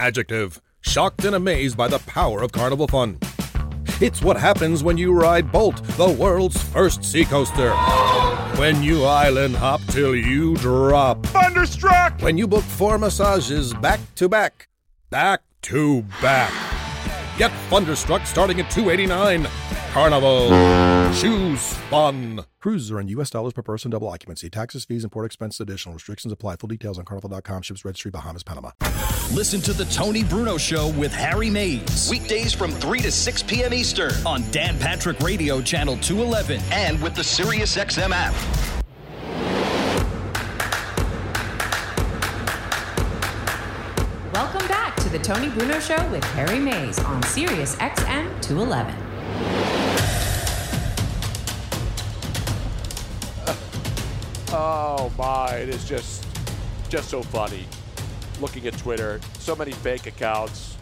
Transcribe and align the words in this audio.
Adjective. 0.00 0.62
Shocked 0.80 1.26
and 1.26 1.36
amazed 1.36 1.76
by 1.76 1.86
the 1.86 1.98
power 1.98 2.40
of 2.40 2.52
Carnival 2.52 2.88
Fun. 2.88 3.18
It's 4.00 4.22
what 4.22 4.38
happens 4.38 4.82
when 4.82 4.96
you 4.96 5.12
ride 5.12 5.52
Bolt, 5.52 5.76
the 5.98 6.08
world's 6.08 6.62
first 6.62 7.04
seacoaster. 7.04 7.72
When 8.56 8.82
you 8.82 9.04
island 9.04 9.56
hop 9.56 9.82
till 9.88 10.16
you 10.16 10.56
drop. 10.56 11.26
Thunderstruck! 11.26 12.18
When 12.22 12.38
you 12.38 12.46
book 12.46 12.64
four 12.64 12.96
massages 12.96 13.74
back 13.74 14.00
to 14.14 14.26
back. 14.26 14.68
Back 15.10 15.42
to 15.62 16.00
back. 16.22 16.50
Get 17.36 17.50
Thunderstruck 17.68 18.26
starting 18.26 18.58
at 18.58 18.70
289 18.70 19.46
Carnival. 19.92 20.48
Choose 21.14 21.74
fun. 21.90 22.44
Cruises 22.60 22.92
are 22.92 23.00
in 23.00 23.08
U.S. 23.08 23.28
dollars 23.28 23.52
per 23.52 23.62
person, 23.62 23.90
double 23.90 24.06
occupancy. 24.08 24.48
Taxes, 24.48 24.84
fees, 24.84 25.02
and 25.02 25.10
port 25.10 25.26
expense 25.26 25.58
additional. 25.58 25.94
Restrictions 25.94 26.32
apply. 26.32 26.56
Full 26.56 26.68
details 26.68 26.96
on 26.96 27.04
carnival.com. 27.04 27.62
Ships 27.62 27.84
registry, 27.84 28.12
Bahamas, 28.12 28.44
Panama. 28.44 28.70
Listen 29.32 29.60
to 29.62 29.72
the 29.72 29.84
Tony 29.86 30.22
Bruno 30.22 30.56
Show 30.58 30.90
with 30.90 31.12
Harry 31.12 31.50
Mayes. 31.50 32.08
Weekdays 32.08 32.52
from 32.52 32.70
3 32.70 33.00
to 33.00 33.10
6 33.10 33.42
p.m. 33.44 33.74
Eastern 33.74 34.12
on 34.24 34.48
Dan 34.52 34.78
Patrick 34.78 35.18
Radio, 35.20 35.60
Channel 35.60 35.96
211, 35.96 36.60
and 36.70 37.02
with 37.02 37.16
the 37.16 37.22
SiriusXM 37.22 38.10
app. 38.12 38.34
Welcome 44.32 44.68
back 44.68 44.94
to 44.98 45.08
the 45.08 45.18
Tony 45.18 45.48
Bruno 45.48 45.80
Show 45.80 46.08
with 46.10 46.22
Harry 46.34 46.60
Mayes 46.60 47.00
on 47.00 47.20
Sirius 47.24 47.74
XM 47.76 48.40
211. 48.40 49.09
Oh 54.52 55.12
my, 55.16 55.54
it 55.56 55.68
is 55.68 55.84
just 55.88 56.26
just 56.88 57.08
so 57.08 57.22
funny. 57.22 57.64
Looking 58.40 58.66
at 58.66 58.76
Twitter, 58.78 59.20
so 59.38 59.54
many 59.54 59.70
fake 59.72 60.06
accounts, 60.06 60.76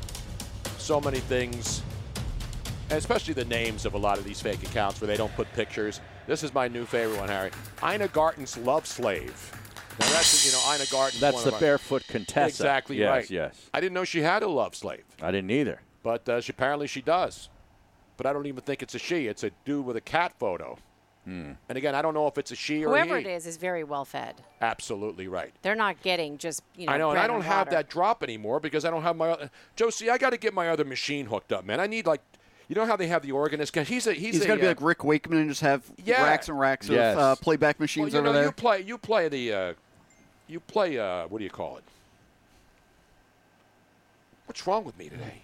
so 0.79 1.01
many 1.01 1.19
things, 1.19 1.83
and 2.89 2.99
especially 2.99 3.35
the 3.35 3.45
names 3.45 3.85
of 3.85 3.95
a 3.95 3.99
lot 3.99 4.17
of 4.17 4.25
these 4.25 4.41
fake 4.41 4.63
accounts 4.63 5.01
where 5.01 5.09
they 5.09 5.17
don't 5.17 5.35
put 5.35 5.53
pictures. 5.53 6.01
This 6.27 6.43
is 6.43 6.55
my 6.55 6.69
new 6.69 6.85
favorite 6.87 7.19
one, 7.19 7.29
Harry. 7.29 7.51
Ina 7.85 8.09
Garten's 8.09 8.57
love 8.59 8.87
slave. 8.87 9.53
Now 10.01 10.07
that's 10.13 10.47
you 10.47 10.53
know 10.53 10.75
Ina 10.75 10.87
Garten. 10.91 11.21
That's 11.21 11.43
the 11.43 11.53
barefoot 11.53 12.07
Contessa. 12.07 12.47
Exactly 12.47 12.97
yes, 12.99 13.09
right. 13.11 13.31
Yes, 13.31 13.69
I 13.75 13.81
didn't 13.81 13.95
know 13.95 14.05
she 14.05 14.23
had 14.23 14.43
a 14.43 14.49
love 14.49 14.75
slave, 14.77 15.05
I 15.21 15.31
didn't 15.31 15.51
either. 15.51 15.81
but 16.03 16.27
uh, 16.29 16.41
she, 16.41 16.53
apparently 16.53 16.87
she 16.87 17.03
does. 17.03 17.49
But 18.17 18.27
I 18.27 18.33
don't 18.33 18.47
even 18.47 18.63
think 18.63 18.83
it's 18.83 18.95
a 18.95 18.99
she. 18.99 19.27
It's 19.27 19.45
a 19.45 19.51
dude 19.65 19.85
with 19.85 19.97
a 19.97 20.01
cat 20.01 20.33
photo. 20.39 20.79
Hmm. 21.29 21.53
And 21.69 21.77
again, 21.77 21.95
I 21.95 22.01
don't 22.01 22.15
know 22.15 22.27
if 22.27 22.39
it's 22.39 22.53
a 22.53 22.57
she 22.57 22.87
or 22.87 22.89
Whoever 22.89 23.17
a 23.17 23.21
he. 23.21 23.29
is 23.29 23.47
is 23.47 23.59
very 23.59 23.85
well 23.85 24.07
fed. 24.07 24.37
Absolutely 24.63 25.29
right. 25.29 25.53
They're 25.61 25.75
not 25.75 26.01
getting 26.01 26.39
just 26.39 26.63
you 26.75 26.87
know. 26.87 26.93
I 26.93 26.97
know, 26.97 27.11
and 27.11 27.19
I 27.19 27.27
don't 27.27 27.43
have 27.43 27.69
that 27.69 27.91
drop 27.91 28.23
anymore 28.23 28.61
because 28.61 28.87
I 28.87 28.91
don't 28.91 29.03
have 29.03 29.15
my. 29.15 29.33
oth- 29.33 29.51
Josie, 29.77 30.09
I 30.09 30.17
got 30.17 30.31
to 30.31 30.39
get 30.39 30.55
my 30.55 30.71
other 30.71 30.87
machine 30.87 31.27
hooked 31.27 31.53
up, 31.53 31.67
man. 31.67 31.81
I 31.81 31.87
need 31.87 32.07
like, 32.07 32.23
you 32.69 32.75
know 32.75 32.87
how 32.87 32.97
they 32.97 33.09
have 33.09 33.21
the 33.21 33.33
organist? 33.33 33.77
He's 33.77 34.07
a 34.07 34.15
he's, 34.15 34.37
He's 34.37 34.45
a, 34.45 34.47
got 34.47 34.55
to 34.55 34.61
be 34.63 34.67
uh, 34.67 34.71
like 34.71 34.81
Rick 34.81 35.05
Wakeman 35.05 35.37
and 35.37 35.51
just 35.51 35.61
have 35.61 35.83
Yeah. 36.03 36.23
racks 36.25 36.49
and 36.49 36.59
racks 36.59 36.89
Yes. 36.89 37.13
of 37.13 37.19
uh, 37.21 37.37
playback 37.37 37.79
well, 37.79 37.85
machines 37.85 38.15
you 38.15 38.21
over 38.21 38.29
know, 38.29 38.33
there. 38.33 38.45
you 38.45 38.53
play 38.53 38.81
you 38.81 38.97
play 38.97 39.29
the 39.29 39.53
uh, 39.53 39.75
you 40.47 40.61
play 40.61 40.99
uh, 40.99 41.27
what 41.29 41.39
do 41.41 41.45
you 41.45 41.51
call 41.51 41.77
it? 41.77 41.85
What's 44.47 44.67
wrong 44.67 44.85
with 44.85 44.99
me 44.99 45.11
today? 45.11 45.43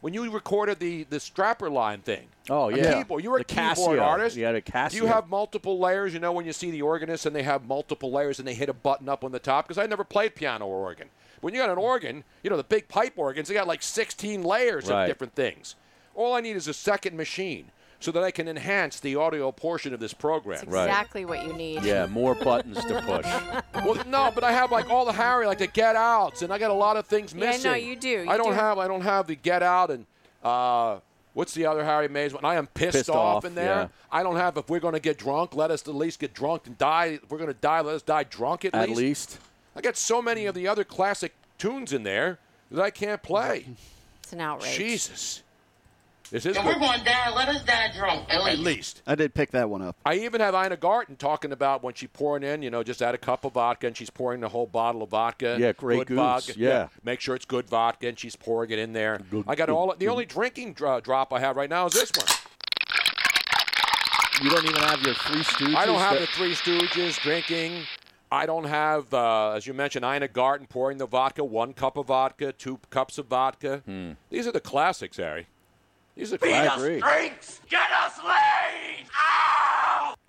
When 0.00 0.14
you 0.14 0.30
recorded 0.30 0.78
the 0.78 1.04
the 1.04 1.20
strapper 1.20 1.68
line 1.68 2.00
thing. 2.00 2.28
Oh 2.50 2.68
a 2.68 2.76
yeah, 2.76 2.94
keyboard. 2.98 3.22
You 3.24 3.30
were 3.30 3.36
a 3.38 3.40
the 3.40 3.44
keyboard 3.44 3.98
Casio. 3.98 4.02
artist. 4.02 4.36
You 4.36 4.44
had 4.44 4.56
a 4.56 4.60
Casio. 4.60 4.90
Do 4.90 4.96
you 4.96 5.06
have 5.06 5.28
multiple 5.28 5.78
layers? 5.78 6.12
You 6.12 6.18
know 6.20 6.32
when 6.32 6.44
you 6.44 6.52
see 6.52 6.70
the 6.70 6.82
organist 6.82 7.24
and 7.24 7.34
they 7.34 7.44
have 7.44 7.64
multiple 7.66 8.10
layers 8.10 8.38
and 8.40 8.46
they 8.48 8.54
hit 8.54 8.68
a 8.68 8.72
button 8.74 9.08
up 9.08 9.22
on 9.24 9.30
the 9.32 9.38
top? 9.38 9.66
Because 9.68 9.78
I 9.78 9.86
never 9.86 10.02
played 10.04 10.34
piano 10.34 10.66
or 10.66 10.78
organ. 10.78 11.08
When 11.40 11.54
you 11.54 11.60
got 11.60 11.70
an 11.70 11.78
organ, 11.78 12.24
you 12.42 12.50
know 12.50 12.56
the 12.56 12.64
big 12.64 12.88
pipe 12.88 13.12
organs, 13.16 13.48
they 13.48 13.54
got 13.54 13.66
like 13.68 13.82
16 13.82 14.42
layers 14.42 14.86
Right. 14.88 15.04
of 15.04 15.08
different 15.08 15.34
things. 15.34 15.76
All 16.14 16.34
I 16.34 16.40
need 16.40 16.56
is 16.56 16.66
a 16.68 16.74
second 16.74 17.16
machine 17.16 17.70
so 18.00 18.10
that 18.12 18.22
I 18.24 18.30
can 18.30 18.48
enhance 18.48 18.98
the 18.98 19.14
audio 19.16 19.52
portion 19.52 19.94
of 19.94 20.00
this 20.00 20.12
program. 20.12 20.56
That's 20.56 20.64
exactly 20.64 21.24
what 21.24 21.46
you 21.46 21.52
need. 21.52 21.82
Yeah, 21.84 22.06
more 22.06 22.34
buttons 22.44 22.82
to 22.86 23.00
push. 23.02 23.84
Well, 23.84 24.02
no, 24.08 24.32
but 24.34 24.42
I 24.42 24.52
have 24.52 24.72
like 24.72 24.90
all 24.90 25.04
the 25.04 25.12
Harry, 25.12 25.46
like 25.46 25.58
the 25.58 25.66
get 25.68 25.96
outs, 25.96 26.42
and 26.42 26.52
I 26.52 26.58
got 26.58 26.70
a 26.70 26.74
lot 26.74 26.96
of 26.96 27.06
things 27.06 27.34
missing. 27.34 27.62
Yeah, 27.62 27.70
no, 27.70 27.74
missing. 27.76 27.88
you 27.90 27.96
do, 27.96 28.08
you 28.24 28.30
I 28.30 28.36
don't 28.36 28.48
do. 28.48 28.58
have. 28.58 28.78
I 28.78 28.88
don't 28.88 29.02
have 29.02 29.26
the 29.28 29.36
get 29.36 29.62
out 29.62 29.90
and 29.90 30.06
uh, 30.42 30.98
what's 31.34 31.54
the 31.54 31.66
other 31.66 31.84
Harry 31.84 32.08
Mayes 32.08 32.32
one? 32.32 32.44
I 32.44 32.56
am 32.56 32.66
pissed, 32.66 32.96
Pissed 32.98 33.10
off, 33.10 33.36
off, 33.38 33.44
in 33.44 33.54
there. 33.54 33.64
yeah. 33.66 33.88
I 34.10 34.22
don't 34.22 34.36
have. 34.36 34.56
If 34.56 34.68
we're 34.68 34.80
going 34.80 34.94
to 34.94 35.00
get 35.00 35.18
drunk, 35.18 35.54
let 35.54 35.70
us 35.70 35.86
at 35.86 35.94
least 35.94 36.18
get 36.20 36.34
drunk 36.34 36.66
and 36.66 36.76
die. 36.78 37.20
If 37.22 37.30
we're 37.30 37.38
going 37.38 37.48
to 37.48 37.54
die, 37.60 37.80
let 37.80 37.94
us 37.94 38.02
die 38.02 38.24
drunk 38.24 38.64
at, 38.64 38.74
At 38.74 38.90
least. 38.90 39.38
I 39.76 39.80
got 39.80 39.96
so 39.96 40.20
many 40.20 40.46
of 40.46 40.54
the 40.54 40.66
other 40.66 40.84
classic 40.84 41.32
tunes 41.58 41.92
in 41.92 42.02
there 42.02 42.38
that 42.70 42.82
I 42.82 42.90
can't 42.90 43.22
play. 43.22 43.66
It's 44.22 44.32
an 44.32 44.40
outrage. 44.40 44.76
Jesus. 44.76 45.42
This 46.30 46.46
is 46.46 46.56
If 46.56 46.62
good. 46.62 46.74
we're 46.76 46.78
going 46.78 46.98
to 47.00 47.04
die, 47.04 47.34
let 47.34 47.48
us 47.48 47.62
die 47.64 47.90
drunk, 47.92 48.32
at 48.32 48.44
least. 48.44 48.58
At 48.58 48.64
least. 48.64 49.02
I 49.06 49.14
did 49.16 49.34
pick 49.34 49.50
that 49.50 49.68
one 49.68 49.82
up. 49.82 49.96
I 50.06 50.14
even 50.14 50.40
have 50.40 50.54
Ina 50.54 50.76
Garten 50.76 51.16
talking 51.16 51.50
about 51.50 51.82
when 51.82 51.94
she's 51.94 52.08
pouring 52.12 52.44
in, 52.44 52.62
you 52.62 52.70
know, 52.70 52.84
just 52.84 53.02
add 53.02 53.16
a 53.16 53.18
cup 53.18 53.44
of 53.44 53.54
vodka 53.54 53.88
and 53.88 53.96
she's 53.96 54.10
pouring 54.10 54.40
the 54.40 54.48
whole 54.48 54.66
bottle 54.66 55.02
of 55.02 55.10
vodka. 55.10 55.56
Yeah, 55.58 55.72
Grey 55.72 55.98
good 55.98 56.06
Goose, 56.08 56.16
vodka. 56.18 56.52
yeah. 56.56 56.88
Make 57.02 57.20
sure 57.20 57.34
it's 57.34 57.44
good 57.44 57.68
vodka 57.68 58.06
and 58.06 58.16
she's 58.18 58.36
pouring 58.36 58.70
it 58.70 58.78
in 58.78 58.92
there. 58.92 59.20
Good, 59.30 59.44
I 59.48 59.56
got 59.56 59.70
all 59.70 59.92
the 59.98 60.06
only 60.08 60.24
drinking 60.24 60.74
dro- 60.74 61.00
drop 61.00 61.32
I 61.32 61.40
have 61.40 61.56
right 61.56 61.68
now 61.70 61.86
is 61.86 61.94
this 61.94 62.12
one. 62.16 62.26
You 64.42 64.50
don't 64.50 64.64
even 64.64 64.82
have 64.82 65.02
your 65.02 65.14
Three 65.14 65.42
Stooges. 65.42 65.74
I 65.74 65.84
don't 65.84 65.98
have 65.98 66.14
that- 66.14 66.20
the 66.20 66.26
Three 66.28 66.54
Stooges 66.54 67.20
drinking. 67.20 67.82
I 68.32 68.46
don't 68.46 68.64
have, 68.64 69.12
uh, 69.12 69.50
as 69.56 69.66
you 69.66 69.74
mentioned, 69.74 70.04
Ina 70.04 70.28
Garten 70.28 70.68
pouring 70.68 70.98
the 70.98 71.06
vodka, 71.06 71.42
one 71.44 71.72
cup 71.74 71.96
of 71.96 72.06
vodka, 72.06 72.52
two 72.52 72.78
cups 72.88 73.18
of 73.18 73.26
vodka. 73.26 73.82
These 74.30 74.46
are 74.46 74.52
the 74.52 74.60
classics, 74.60 75.16
Harry. 75.16 75.48
These 76.16 76.32
are 76.32 76.38
Feed 76.38 76.52
us 76.52 76.74
classics. 76.76 77.02
drinks! 77.02 77.60
Get 77.68 77.90
us 78.04 78.18
laid! 78.24 79.06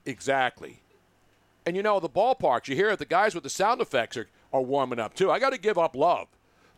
Exactly. 0.05 0.81
And 1.65 1.75
you 1.75 1.83
know, 1.83 1.99
the 1.99 2.09
ballparks, 2.09 2.67
you 2.67 2.75
hear 2.75 2.89
it, 2.89 2.99
the 2.99 3.05
guys 3.05 3.35
with 3.35 3.43
the 3.43 3.49
sound 3.49 3.81
effects 3.81 4.17
are, 4.17 4.27
are 4.51 4.61
warming 4.61 4.99
up 4.99 5.13
too. 5.13 5.29
I 5.29 5.37
got 5.39 5.51
to 5.51 5.59
give 5.59 5.77
up 5.77 5.95
love 5.95 6.27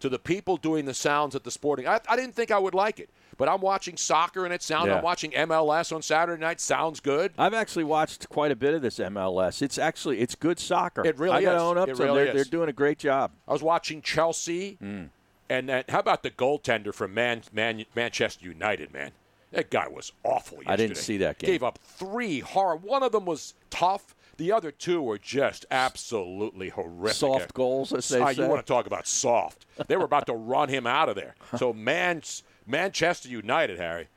to 0.02 0.10
the 0.10 0.20
people 0.20 0.58
doing 0.58 0.84
the 0.86 0.94
sounds 0.94 1.34
at 1.36 1.44
the 1.46 1.52
sporting. 1.52 1.88
I, 1.88 2.02
I 2.10 2.18
didn't 2.18 2.36
think 2.36 2.52
I 2.52 2.60
would 2.60 2.74
like 2.74 3.00
it, 3.00 3.10
but 3.38 3.48
I'm 3.48 3.62
watching 3.62 3.96
soccer 3.96 4.44
and 4.44 4.54
it 4.54 4.62
sounds. 4.62 4.88
Yeah. 4.88 4.98
I'm 4.98 5.04
watching 5.04 5.32
MLS 5.32 5.96
on 5.96 6.02
Saturday 6.02 6.42
night. 6.42 6.60
Sounds 6.60 7.00
good. 7.00 7.32
I've 7.38 7.54
actually 7.54 7.86
watched 7.86 8.28
quite 8.28 8.52
a 8.52 8.56
bit 8.58 8.74
of 8.74 8.82
this 8.82 9.00
MLS. 9.00 9.62
It's 9.62 9.78
actually 9.78 10.20
it's 10.20 10.36
good 10.36 10.60
soccer. 10.60 11.06
It 11.08 11.18
really 11.18 11.38
I 11.38 11.42
gotta 11.44 11.56
is. 11.58 11.62
own 11.64 11.78
up 11.78 11.88
It 11.88 11.92
to 11.96 11.98
them. 12.00 12.08
really 12.08 12.24
They're, 12.26 12.28
is. 12.30 12.36
they're 12.36 12.52
doing 12.52 12.68
a 12.70 12.74
great 12.74 13.00
job. 13.00 13.32
I 13.48 13.54
was 13.54 13.64
watching 13.64 14.02
Chelsea, 14.02 14.78
Mm. 14.84 15.10
And 15.54 15.70
then 15.70 15.84
how 15.90 16.00
about 16.00 16.24
the 16.24 16.32
goaltender 16.32 16.94
from 16.94 17.14
Man, 17.14 17.44
Man, 17.52 17.86
Manchester 17.96 18.46
United? 18.46 18.92
Man, 18.92 19.12
that 19.52 19.70
guy 19.70 19.88
was 19.88 20.12
awful. 20.24 20.60
I 20.66 20.76
didn't 20.76 20.98
see 20.98 21.18
that 21.18 21.38
game. 21.38 21.50
Gave 21.52 21.64
up 21.64 21.78
three 21.84 22.40
hard. 22.40 22.82
One 22.84 23.04
of 23.04 23.12
them 23.12 23.26
was 23.26 23.54
tough. 23.70 24.16
The 24.38 24.52
other 24.52 24.72
two 24.72 25.00
were 25.02 25.20
just 25.20 25.66
absolutely 25.70 26.70
horrific. 26.70 27.16
Soft 27.18 27.54
goals, 27.54 27.94
as 27.94 28.08
they 28.10 28.20
Ah, 28.20 28.32
say. 28.34 28.42
You 28.42 28.50
want 28.50 28.66
to 28.66 28.74
talk 28.74 28.88
about 28.88 29.06
soft? 29.06 29.66
They 29.88 29.96
were 29.96 30.06
about 30.06 30.26
to 30.26 30.34
run 30.34 30.70
him 30.70 30.88
out 30.88 31.08
of 31.08 31.16
there. 31.16 31.36
So 31.58 31.72
Man, 31.92 32.24
Manchester 32.66 33.30
United, 33.30 33.78
Harry, 33.78 34.08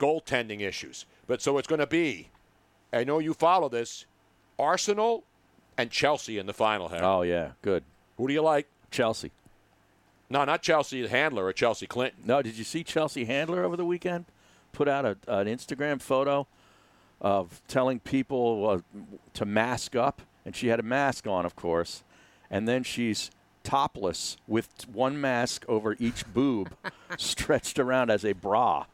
goaltending 0.00 0.60
issues. 0.62 1.04
But 1.26 1.42
so 1.42 1.58
it's 1.58 1.68
going 1.68 1.80
to 1.80 1.86
be. 1.86 2.30
I 2.92 3.04
know 3.04 3.18
you 3.18 3.34
follow 3.34 3.68
this. 3.68 4.06
Arsenal 4.58 5.24
and 5.76 5.90
Chelsea 5.90 6.38
in 6.38 6.46
the 6.46 6.54
final, 6.54 6.88
Harry. 6.88 7.02
Oh 7.04 7.20
yeah, 7.20 7.50
good. 7.60 7.84
Who 8.16 8.26
do 8.28 8.32
you 8.32 8.40
like? 8.42 8.66
Chelsea. 8.90 9.30
No, 10.28 10.44
not 10.44 10.62
Chelsea 10.62 11.06
Handler 11.06 11.44
or 11.44 11.52
Chelsea 11.52 11.86
Clinton. 11.86 12.22
No, 12.24 12.42
did 12.42 12.56
you 12.56 12.64
see 12.64 12.82
Chelsea 12.82 13.24
Handler 13.24 13.64
over 13.64 13.76
the 13.76 13.84
weekend? 13.84 14.24
Put 14.72 14.88
out 14.88 15.04
a, 15.04 15.16
an 15.28 15.46
Instagram 15.46 16.00
photo 16.00 16.46
of 17.20 17.62
telling 17.68 18.00
people 18.00 18.68
uh, 18.68 19.00
to 19.34 19.44
mask 19.44 19.96
up, 19.96 20.22
and 20.44 20.54
she 20.54 20.68
had 20.68 20.80
a 20.80 20.82
mask 20.82 21.26
on, 21.26 21.46
of 21.46 21.56
course, 21.56 22.02
and 22.50 22.68
then 22.68 22.82
she's 22.82 23.30
topless 23.62 24.36
with 24.46 24.68
one 24.92 25.20
mask 25.20 25.64
over 25.68 25.96
each 25.98 26.26
boob, 26.32 26.70
stretched 27.16 27.78
around 27.78 28.10
as 28.10 28.24
a 28.24 28.32
bra. 28.32 28.86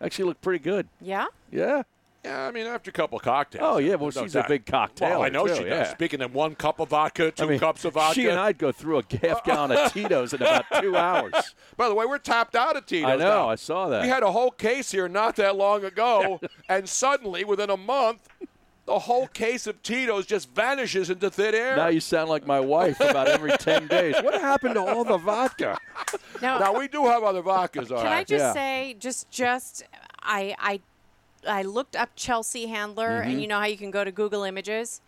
Actually, 0.00 0.26
looked 0.26 0.42
pretty 0.42 0.62
good. 0.62 0.86
Yeah? 1.00 1.26
Yeah. 1.50 1.82
Yeah, 2.24 2.46
I 2.46 2.50
mean, 2.50 2.66
after 2.66 2.90
a 2.90 2.92
couple 2.92 3.18
cocktails. 3.20 3.62
Oh, 3.64 3.78
yeah, 3.78 3.94
well, 3.94 4.10
no 4.14 4.22
she's 4.22 4.34
a 4.34 4.44
big 4.46 4.66
cocktail. 4.66 5.10
Well, 5.10 5.22
I 5.22 5.28
know 5.28 5.46
too, 5.46 5.54
she 5.54 5.62
yeah. 5.62 5.84
does. 5.84 5.90
Speaking 5.90 6.20
of 6.20 6.34
one 6.34 6.56
cup 6.56 6.80
of 6.80 6.88
vodka, 6.88 7.30
two 7.30 7.44
I 7.44 7.46
mean, 7.46 7.58
cups 7.60 7.84
of 7.84 7.94
vodka. 7.94 8.14
She 8.14 8.26
and 8.26 8.38
I'd 8.38 8.58
go 8.58 8.72
through 8.72 8.98
a 8.98 9.04
half 9.22 9.44
gallon 9.44 9.72
of 9.72 9.92
Tito's 9.92 10.34
in 10.34 10.42
about 10.42 10.64
two 10.80 10.96
hours. 10.96 11.54
By 11.76 11.88
the 11.88 11.94
way, 11.94 12.06
we're 12.06 12.18
tapped 12.18 12.56
out 12.56 12.76
of 12.76 12.86
Tito's 12.86 13.10
I 13.10 13.16
know, 13.16 13.28
now. 13.28 13.48
I 13.48 13.54
saw 13.54 13.88
that. 13.88 14.02
We 14.02 14.08
had 14.08 14.24
a 14.24 14.32
whole 14.32 14.50
case 14.50 14.90
here 14.90 15.08
not 15.08 15.36
that 15.36 15.56
long 15.56 15.84
ago, 15.84 16.40
and 16.68 16.88
suddenly, 16.88 17.44
within 17.44 17.70
a 17.70 17.76
month, 17.76 18.28
the 18.88 18.98
whole 18.98 19.28
case 19.28 19.66
of 19.66 19.80
Tito's 19.82 20.24
just 20.26 20.50
vanishes 20.54 21.10
into 21.10 21.30
thin 21.30 21.54
air. 21.54 21.76
Now 21.76 21.88
you 21.88 22.00
sound 22.00 22.30
like 22.30 22.46
my 22.46 22.58
wife 22.58 22.98
about 23.00 23.28
every 23.28 23.52
10 23.52 23.86
days. 23.88 24.16
What 24.22 24.40
happened 24.40 24.74
to 24.74 24.80
all 24.80 25.04
the 25.04 25.18
vodka? 25.18 25.78
Now, 26.40 26.58
now 26.58 26.76
we 26.76 26.88
do 26.88 27.04
have 27.04 27.22
other 27.22 27.42
vodkas, 27.42 27.90
all 27.90 27.98
Can 27.98 28.06
I 28.06 28.16
right. 28.16 28.26
just 28.26 28.54
say, 28.54 28.96
just, 28.98 29.30
just, 29.30 29.84
I, 30.22 30.56
I, 30.58 30.80
I 31.46 31.62
looked 31.62 31.94
up 31.96 32.10
Chelsea 32.16 32.66
Handler, 32.66 33.08
Mm-hmm. 33.20 33.30
and 33.30 33.40
you 33.42 33.46
know 33.48 33.58
how 33.58 33.66
you 33.66 33.76
can 33.76 33.90
go 33.90 34.04
to 34.04 34.10
Google 34.12 34.42
Images. 34.44 35.00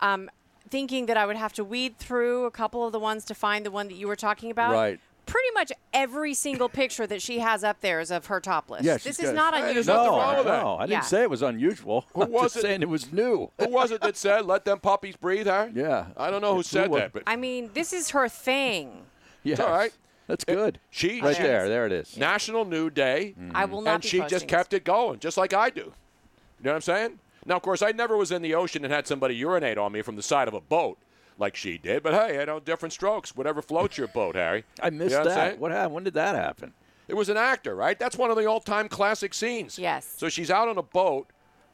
Um, 0.00 0.30
thinking 0.68 1.06
that 1.06 1.16
I 1.16 1.26
would 1.26 1.36
have 1.36 1.52
to 1.54 1.64
weed 1.64 1.98
through 1.98 2.44
a 2.44 2.50
couple 2.50 2.86
of 2.86 2.92
the 2.92 3.00
ones 3.00 3.24
to 3.26 3.34
find 3.34 3.66
the 3.66 3.70
one 3.70 3.88
that 3.88 3.94
you 3.94 4.06
were 4.06 4.16
talking 4.16 4.50
about. 4.50 4.72
Right. 4.72 5.00
Pretty 5.26 5.50
much 5.54 5.70
every 5.92 6.32
single 6.34 6.68
picture 6.68 7.06
that 7.06 7.20
she 7.22 7.38
has 7.40 7.62
up 7.62 7.80
there 7.82 8.00
is 8.00 8.10
of 8.10 8.26
her 8.26 8.40
topless. 8.40 8.82
Yeah, 8.84 8.94
this 8.94 9.02
she's 9.04 9.20
is 9.20 9.32
not 9.32 9.54
unusual. 9.54 9.94
No, 9.94 10.06
wrong 10.18 10.36
with 10.38 10.46
that. 10.46 10.62
no, 10.62 10.76
I 10.76 10.80
didn't 10.82 10.90
Yeah. 10.92 11.00
say 11.02 11.22
it 11.22 11.30
was 11.30 11.42
unusual. 11.42 12.04
Who 12.14 12.22
I'm 12.22 12.30
was 12.32 12.42
just 12.44 12.56
it? 12.56 12.62
saying 12.62 12.82
it 12.82 12.88
was 12.88 13.12
new. 13.12 13.50
Who 13.60 13.68
was 13.68 13.90
it 13.92 14.00
that 14.00 14.16
said, 14.16 14.46
let 14.46 14.64
them 14.64 14.78
puppies 14.80 15.16
breathe, 15.16 15.46
Harry? 15.46 15.70
Yeah. 15.74 16.06
I 16.16 16.30
don't 16.30 16.40
know 16.40 16.50
who 16.52 16.56
Who 16.58 16.62
said 16.64 16.90
was- 16.90 17.00
that, 17.00 17.12
but 17.12 17.22
I 17.26 17.36
mean, 17.36 17.70
this 17.74 17.92
is 17.92 18.10
her 18.10 18.28
thing. 18.28 19.02
Yes. 19.44 19.60
all 19.60 19.70
right. 19.70 19.92
That's 20.30 20.44
good. 20.44 20.78
she, 20.90 21.20
right 21.20 21.36
she- 21.36 21.42
there, 21.42 21.68
there 21.68 21.86
it 21.86 21.92
is. 21.92 22.16
National 22.16 22.64
Nude 22.64 22.94
Day. 22.94 23.34
I 23.54 23.64
will 23.64 23.82
not 23.82 23.94
and 23.94 24.02
be 24.02 24.08
she 24.08 24.20
posting 24.20 24.38
just 24.38 24.48
kept 24.48 24.72
it 24.72 24.84
going, 24.84 25.18
just 25.18 25.36
like 25.36 25.52
I 25.52 25.70
do. 25.70 25.80
You 25.80 26.64
know 26.64 26.70
what 26.70 26.74
I'm 26.76 26.80
saying? 26.82 27.18
Now, 27.46 27.56
of 27.56 27.62
course, 27.62 27.82
I 27.82 27.90
never 27.92 28.16
was 28.16 28.30
in 28.30 28.42
the 28.42 28.54
ocean 28.54 28.84
and 28.84 28.92
had 28.92 29.06
somebody 29.06 29.34
urinate 29.34 29.78
on 29.78 29.92
me 29.92 30.02
from 30.02 30.16
the 30.16 30.22
side 30.22 30.46
of 30.46 30.54
a 30.54 30.60
boat 30.60 30.98
like 31.38 31.56
she 31.56 31.78
did. 31.78 32.02
But 32.02 32.12
hey, 32.14 32.40
I 32.40 32.44
know 32.44 32.60
different 32.60 32.92
strokes. 32.92 33.34
Whatever 33.34 33.62
floats 33.62 33.96
your 33.98 34.08
boat, 34.08 34.34
Harry. 34.36 34.64
I 34.82 34.90
missed 34.90 35.12
You 35.12 35.18
know 35.18 35.24
that. 35.24 35.34
saying? 35.34 35.60
What 35.60 35.72
happened? 35.72 35.94
When 35.94 36.04
did 36.04 36.14
that 36.14 36.34
happen? 36.34 36.74
It 37.08 37.14
was 37.16 37.28
an 37.28 37.36
actor, 37.36 37.74
right? 37.74 37.98
That's 37.98 38.16
one 38.16 38.30
of 38.30 38.36
the 38.36 38.46
all-time 38.46 38.88
classic 38.88 39.34
scenes. 39.34 39.78
Yes. 39.78 40.14
So 40.16 40.28
she's 40.28 40.50
out 40.50 40.68
on 40.68 40.78
a 40.78 40.82
boat 40.82 41.28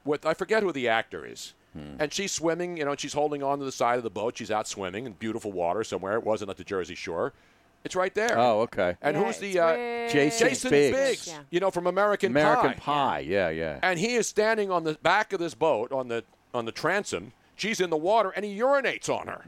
with 0.05 0.25
I 0.25 0.32
forget 0.35 0.62
who 0.62 0.73
the 0.73 0.88
actor 0.88 1.26
is. 1.26 1.52
Hmm. 1.75 1.97
And 1.99 2.12
she's 2.12 2.32
swimming, 2.32 2.79
you 2.79 2.85
know, 2.87 2.93
and 2.93 3.00
she's 3.00 3.12
holding 3.12 3.43
on 3.43 3.59
to 3.59 3.64
the 3.67 3.73
side 3.73 3.99
of 3.99 4.02
the 4.05 4.09
boat. 4.09 4.38
She's 4.38 4.50
out 4.50 4.67
swimming 4.67 5.05
in 5.05 5.12
beautiful 5.12 5.52
water 5.52 5.85
somewhere. 5.85 6.14
It 6.17 6.25
wasn't 6.25 6.50
at 6.50 6.56
the 6.56 6.64
Jersey 6.64 6.94
Shore. 6.94 7.35
It's 7.87 7.97
right 7.97 8.12
there. 8.15 8.37
Oh, 8.38 8.61
okay. 8.62 8.97
And 9.00 9.17
Yeah, 9.17 9.25
who's 9.25 9.38
the 9.38 9.59
uh, 9.59 9.77
Jason 10.12 10.49
Jason 10.49 10.71
Biggs. 10.71 10.97
Biggs? 10.97 11.29
Yeah. 11.29 11.38
You 11.50 11.61
know, 11.61 11.71
from 11.71 11.87
American, 11.87 12.33
American 12.33 12.73
Pie. 12.75 12.79
Pie. 12.79 13.19
Yeah, 13.21 13.49
yeah. 13.49 13.79
And 13.83 13.99
he 13.99 14.15
is 14.17 14.27
standing 14.29 14.71
on 14.71 14.85
the 14.85 14.94
back 15.03 15.33
of 15.33 15.38
this 15.41 15.55
boat 15.55 15.93
on 15.93 16.09
the 16.09 16.25
on 16.53 16.65
the 16.67 16.73
transom. 16.73 17.33
She's 17.55 17.81
in 17.81 17.88
the 17.91 17.97
water, 17.97 18.31
and 18.31 18.44
he 18.44 18.59
urinates 18.59 19.09
on 19.09 19.29
her. 19.29 19.44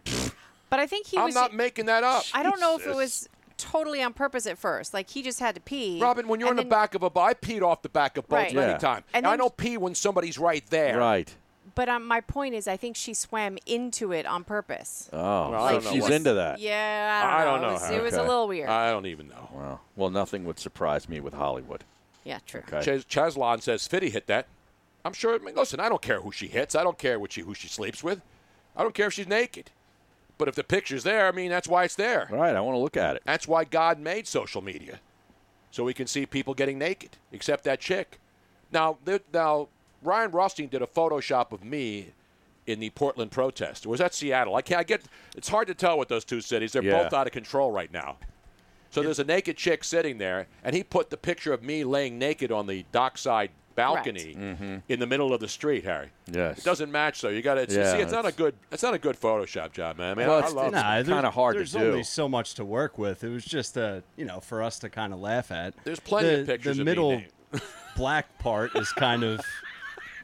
But 0.70 0.80
I 0.80 0.86
think 0.86 1.06
he 1.08 1.16
was 1.16 1.22
I'm 1.22 1.26
was. 1.26 1.34
not 1.34 1.54
making 1.54 1.86
that 1.86 2.04
up. 2.04 2.24
I 2.32 2.42
don't 2.42 2.60
know 2.60 2.76
if 2.76 2.86
it 2.86 2.94
was 2.94 3.28
totally 3.56 4.02
on 4.02 4.12
purpose 4.12 4.46
at 4.46 4.56
first. 4.56 4.94
Like 4.94 5.10
he 5.10 5.20
just 5.22 5.40
had 5.40 5.54
to 5.56 5.60
pee. 5.60 5.98
Robin, 6.00 6.28
when 6.28 6.38
you're 6.40 6.48
and 6.50 6.58
in 6.60 6.64
the 6.66 6.70
back 6.70 6.94
of 6.94 7.02
a 7.02 7.10
boat, 7.10 7.22
I 7.22 7.34
peed 7.34 7.62
off 7.62 7.82
the 7.82 7.88
back 7.88 8.16
of 8.16 8.28
boats 8.28 8.44
Right. 8.46 8.54
many 8.54 8.72
Yeah. 8.72 8.78
times. 8.78 9.04
And 9.12 9.26
I 9.26 9.30
then- 9.30 9.38
don't 9.40 9.56
pee 9.56 9.76
when 9.76 9.94
somebody's 9.94 10.38
right 10.38 10.64
there. 10.70 10.96
Right. 10.98 11.34
But 11.78 11.88
um, 11.88 12.04
my 12.08 12.20
point 12.20 12.56
is, 12.56 12.66
I 12.66 12.76
think 12.76 12.96
she 12.96 13.14
swam 13.14 13.56
into 13.64 14.10
it 14.10 14.26
on 14.26 14.42
purpose. 14.42 15.08
Oh, 15.12 15.50
Well, 15.50 15.54
I 15.62 15.68
so 15.68 15.74
don't 15.76 15.84
know 15.84 15.90
she's 15.92 16.02
what- 16.02 16.12
into 16.12 16.34
that. 16.34 16.58
Yeah, 16.58 17.22
I 17.24 17.30
don't 17.30 17.40
I 17.40 17.44
don't 17.44 17.60
know 17.62 17.68
It 17.68 17.72
was, 17.74 17.82
how. 17.86 17.92
it 17.94 18.02
was 18.02 18.14
a 18.14 18.18
Okay. 18.18 18.28
little 18.28 18.48
weird. 18.48 18.68
I 18.68 18.90
don't 18.90 19.06
even 19.06 19.28
know. 19.28 19.48
Well, 19.52 19.80
well, 19.94 20.10
nothing 20.10 20.44
would 20.46 20.58
surprise 20.58 21.08
me 21.08 21.20
with 21.20 21.34
Hollywood. 21.34 21.84
yeah, 22.24 22.40
true. 22.48 22.62
Okay. 22.66 22.82
Ches- 22.84 23.04
Cheslon 23.04 23.62
says 23.62 23.86
Fitty 23.86 24.10
hit 24.10 24.26
that. 24.26 24.48
I'm 25.04 25.12
sure. 25.12 25.36
I 25.36 25.38
mean, 25.38 25.54
listen, 25.54 25.78
I 25.78 25.88
don't 25.88 26.02
care 26.02 26.20
who 26.20 26.32
she 26.32 26.48
hits. 26.48 26.74
I 26.74 26.82
don't 26.82 26.98
care 26.98 27.16
what 27.20 27.30
she 27.30 27.42
who 27.42 27.54
she 27.54 27.68
sleeps 27.68 28.02
with. 28.02 28.22
I 28.76 28.82
don't 28.82 28.92
care 28.92 29.06
if 29.06 29.12
she's 29.12 29.28
naked. 29.28 29.70
But 30.36 30.48
if 30.48 30.56
the 30.56 30.64
picture's 30.64 31.04
there, 31.04 31.28
I 31.28 31.30
mean, 31.30 31.48
that's 31.48 31.68
why 31.68 31.84
it's 31.84 31.94
there. 31.94 32.26
Right. 32.28 32.56
I 32.56 32.60
want 32.60 32.74
to 32.74 32.80
look 32.80 32.96
at 32.96 33.14
it. 33.14 33.22
That's 33.24 33.46
why 33.46 33.62
God 33.62 34.00
made 34.00 34.26
social 34.26 34.62
media, 34.62 34.98
so 35.70 35.84
we 35.84 35.94
can 35.94 36.08
see 36.08 36.26
people 36.26 36.54
getting 36.54 36.76
naked, 36.76 37.10
except 37.30 37.62
that 37.64 37.78
chick. 37.78 38.18
Now, 38.72 38.98
th- 39.06 39.22
now 39.32 39.68
Ryan 40.02 40.30
Rothstein 40.30 40.68
did 40.68 40.82
a 40.82 40.86
Photoshop 40.86 41.52
of 41.52 41.64
me 41.64 42.08
in 42.66 42.80
the 42.80 42.90
Portland 42.90 43.30
protest. 43.30 43.86
Or 43.86 43.90
was 43.90 43.98
that 44.00 44.14
Seattle? 44.14 44.54
I 44.54 44.62
can't 44.62 44.80
I 44.80 44.84
get. 44.84 45.02
It's 45.36 45.48
hard 45.48 45.66
to 45.68 45.74
tell 45.74 45.98
with 45.98 46.08
those 46.08 46.24
two 46.24 46.40
cities. 46.40 46.72
They're 46.72 46.82
Yeah. 46.82 47.02
both 47.04 47.12
out 47.12 47.26
of 47.26 47.32
control 47.32 47.70
right 47.72 47.92
now. 47.92 48.18
So 48.90 49.02
there's 49.02 49.18
a 49.18 49.24
naked 49.24 49.56
chick 49.56 49.84
sitting 49.84 50.16
there, 50.18 50.46
and 50.64 50.74
he 50.74 50.82
put 50.82 51.10
the 51.10 51.16
picture 51.18 51.52
of 51.52 51.62
me 51.62 51.84
laying 51.84 52.18
naked 52.18 52.50
on 52.50 52.66
the 52.66 52.84
dockside 52.90 53.50
balcony 53.74 54.34
mm-hmm. 54.36 54.76
in 54.88 54.98
the 54.98 55.06
middle 55.06 55.32
of 55.32 55.40
the 55.40 55.46
street, 55.46 55.84
Harry. 55.84 56.08
Yes. 56.26 56.58
It 56.58 56.64
doesn't 56.64 56.90
match 56.90 57.20
though. 57.20 57.28
You 57.28 57.42
got 57.42 57.54
to 57.54 57.72
Yeah, 57.74 57.92
see. 57.92 57.98
It's 58.02 58.10
not 58.12 58.26
a 58.26 58.32
good. 58.32 58.54
It's 58.72 58.82
not 58.82 58.94
a 58.94 58.98
good 58.98 59.20
Photoshop 59.20 59.72
job, 59.72 59.98
man. 59.98 60.12
I 60.12 60.14
mean, 60.14 60.26
Well, 60.26 60.36
I, 60.36 60.38
I 60.38 60.40
it's- 60.40 60.54
love. 60.54 60.66
it's- 60.68 60.82
Nah, 60.82 60.90
there's- 60.94 61.06
kinda 61.08 61.30
hard 61.30 61.54
to 61.56 61.64
do. 61.64 61.70
There's 61.70 61.86
only 61.92 62.02
so 62.02 62.28
much 62.28 62.54
to 62.54 62.64
work 62.64 62.98
with. 62.98 63.22
It 63.22 63.28
was 63.28 63.44
just 63.44 63.76
a, 63.76 64.02
you 64.16 64.24
know, 64.24 64.40
for 64.40 64.62
us 64.62 64.78
to 64.80 64.88
kind 64.88 65.12
of 65.12 65.20
laugh 65.20 65.50
at. 65.52 65.74
There's 65.84 66.00
plenty 66.00 66.28
the, 66.30 66.40
of 66.40 66.46
pictures 66.46 66.76
The 66.76 66.82
of 66.82 66.86
me 66.86 66.90
middle 66.92 67.22
black 67.96 68.38
part 68.38 68.74
is 68.74 68.90
kind 68.92 69.22
of, 69.22 69.40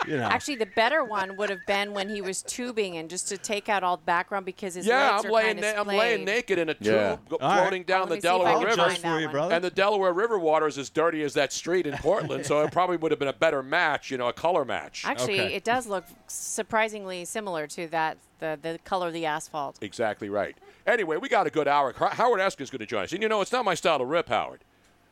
you 0.06 0.16
know. 0.16 0.24
Actually, 0.24 0.56
the 0.56 0.66
better 0.66 1.04
one 1.04 1.36
would 1.36 1.50
have 1.50 1.64
been 1.66 1.92
when 1.92 2.08
he 2.08 2.20
was 2.20 2.42
tubing 2.42 2.96
and 2.96 3.08
just 3.10 3.28
to 3.28 3.38
take 3.38 3.68
out 3.68 3.82
all 3.82 3.96
the 3.96 4.02
background 4.04 4.44
because 4.46 4.74
his 4.74 4.86
Yeah, 4.86 5.12
legs 5.12 5.24
I'm 5.24 5.30
are 5.30 5.34
laying. 5.34 5.46
kind 5.46 5.60
Na- 5.76 5.80
of 5.82 5.88
I'm 5.88 5.96
laying 5.96 6.24
naked 6.24 6.58
in 6.58 6.68
a 6.68 6.74
tube, 6.74 6.86
Yeah. 6.86 7.16
go- 7.28 7.36
All 7.40 7.48
right. 7.48 7.60
floating 7.60 7.82
down 7.84 8.02
Oh, 8.02 8.06
the 8.06 8.14
me 8.16 8.20
see 8.20 8.26
if 8.28 8.32
I 8.34 8.38
Delaware 8.38 8.58
River. 8.66 8.76
find 8.76 8.90
Just 8.90 9.02
that 9.02 9.14
for 9.14 9.20
you, 9.20 9.28
brother. 9.28 9.54
And 9.54 9.64
the 9.64 9.70
Delaware 9.70 10.12
River 10.12 10.38
water 10.38 10.66
is 10.66 10.78
as 10.78 10.90
dirty 10.90 11.22
as 11.22 11.34
that 11.34 11.52
street 11.52 11.86
in 11.86 11.96
Portland, 11.98 12.44
so 12.46 12.60
it 12.62 12.72
probably 12.72 12.96
would 12.96 13.10
have 13.12 13.18
been 13.18 13.28
a 13.28 13.32
better 13.32 13.62
match, 13.62 14.10
you 14.10 14.18
know, 14.18 14.28
a 14.28 14.32
color 14.32 14.64
match. 14.64 15.04
Actually, 15.06 15.40
Okay. 15.40 15.54
it 15.54 15.64
does 15.64 15.86
look 15.86 16.04
surprisingly 16.26 17.24
similar 17.24 17.66
to 17.66 17.86
that 17.88 18.18
the 18.40 18.58
the 18.60 18.78
color 18.84 19.06
of 19.08 19.12
the 19.12 19.26
asphalt. 19.26 19.78
Exactly 19.80 20.28
right. 20.28 20.56
Anyway, 20.86 21.16
we 21.16 21.28
got 21.28 21.46
a 21.46 21.50
good 21.50 21.66
hour. 21.68 21.92
Ho- 21.96 22.06
Howard 22.12 22.40
Eskin's 22.40 22.70
going 22.70 22.80
to 22.80 22.86
join 22.86 23.04
us. 23.04 23.12
And 23.12 23.22
you 23.22 23.28
know, 23.28 23.40
it's 23.40 23.52
not 23.52 23.64
my 23.64 23.74
style 23.74 23.98
to 23.98 24.04
rip 24.04 24.28
Howard, 24.28 24.60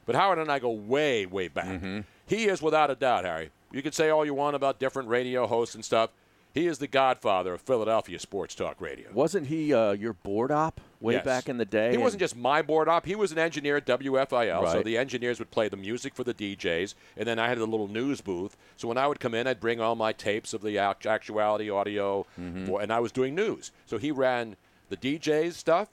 but 0.06 0.14
Howard 0.14 0.38
and 0.38 0.50
I 0.52 0.58
go 0.58 0.70
way, 0.70 1.24
way 1.26 1.48
back. 1.48 1.64
Mm-hmm. 1.66 2.00
He 2.26 2.44
is, 2.46 2.60
without 2.62 2.90
a 2.90 2.94
doubt, 2.94 3.24
Harry. 3.24 3.50
You 3.72 3.82
can 3.82 3.92
say 3.92 4.10
all 4.10 4.24
you 4.24 4.34
want 4.34 4.56
about 4.56 4.78
different 4.78 5.08
radio 5.08 5.46
hosts 5.46 5.74
and 5.74 5.84
stuff. 5.84 6.10
He 6.54 6.66
is 6.66 6.78
the 6.78 6.86
godfather 6.86 7.54
of 7.54 7.62
Philadelphia 7.62 8.18
sports 8.18 8.54
talk 8.54 8.78
radio. 8.78 9.08
Wasn't 9.14 9.46
he 9.46 9.72
uh, 9.72 9.92
your 9.92 10.12
board 10.12 10.50
op? 10.50 10.80
way 11.00 11.14
Yes. 11.14 11.24
back 11.24 11.48
in 11.48 11.56
the 11.56 11.64
day. 11.64 11.90
He 11.90 11.96
wasn't 11.96 12.20
just 12.20 12.36
my 12.36 12.60
board 12.62 12.88
op. 12.88 13.06
He 13.06 13.14
was 13.16 13.32
an 13.32 13.38
engineer 13.38 13.78
at 13.78 13.86
WFIL. 13.86 14.66
So 14.68 14.74
Right. 14.76 14.84
the 14.84 14.98
engineers 14.98 15.38
would 15.38 15.50
play 15.50 15.68
the 15.68 15.76
music 15.78 16.14
for 16.14 16.22
the 16.24 16.34
DJs, 16.34 16.94
and 17.16 17.26
then 17.26 17.38
I 17.38 17.48
had 17.48 17.56
a 17.58 17.64
little 17.64 17.88
news 17.88 18.20
booth. 18.20 18.56
So 18.76 18.86
when 18.86 18.98
I 18.98 19.06
would 19.08 19.18
come 19.18 19.34
in, 19.34 19.46
I'd 19.46 19.58
bring 19.60 19.80
all 19.80 19.96
my 19.96 20.12
tapes 20.12 20.52
of 20.52 20.60
the 20.62 20.78
actuality 20.78 21.70
audio, 21.70 22.26
Mm-hmm. 22.38 22.66
for, 22.66 22.80
and 22.82 22.92
I 22.92 23.00
was 23.00 23.10
doing 23.12 23.34
news. 23.34 23.72
So 23.86 23.96
he 23.98 24.10
ran 24.12 24.56
the 24.90 24.96
DJs 24.98 25.54
stuff, 25.54 25.88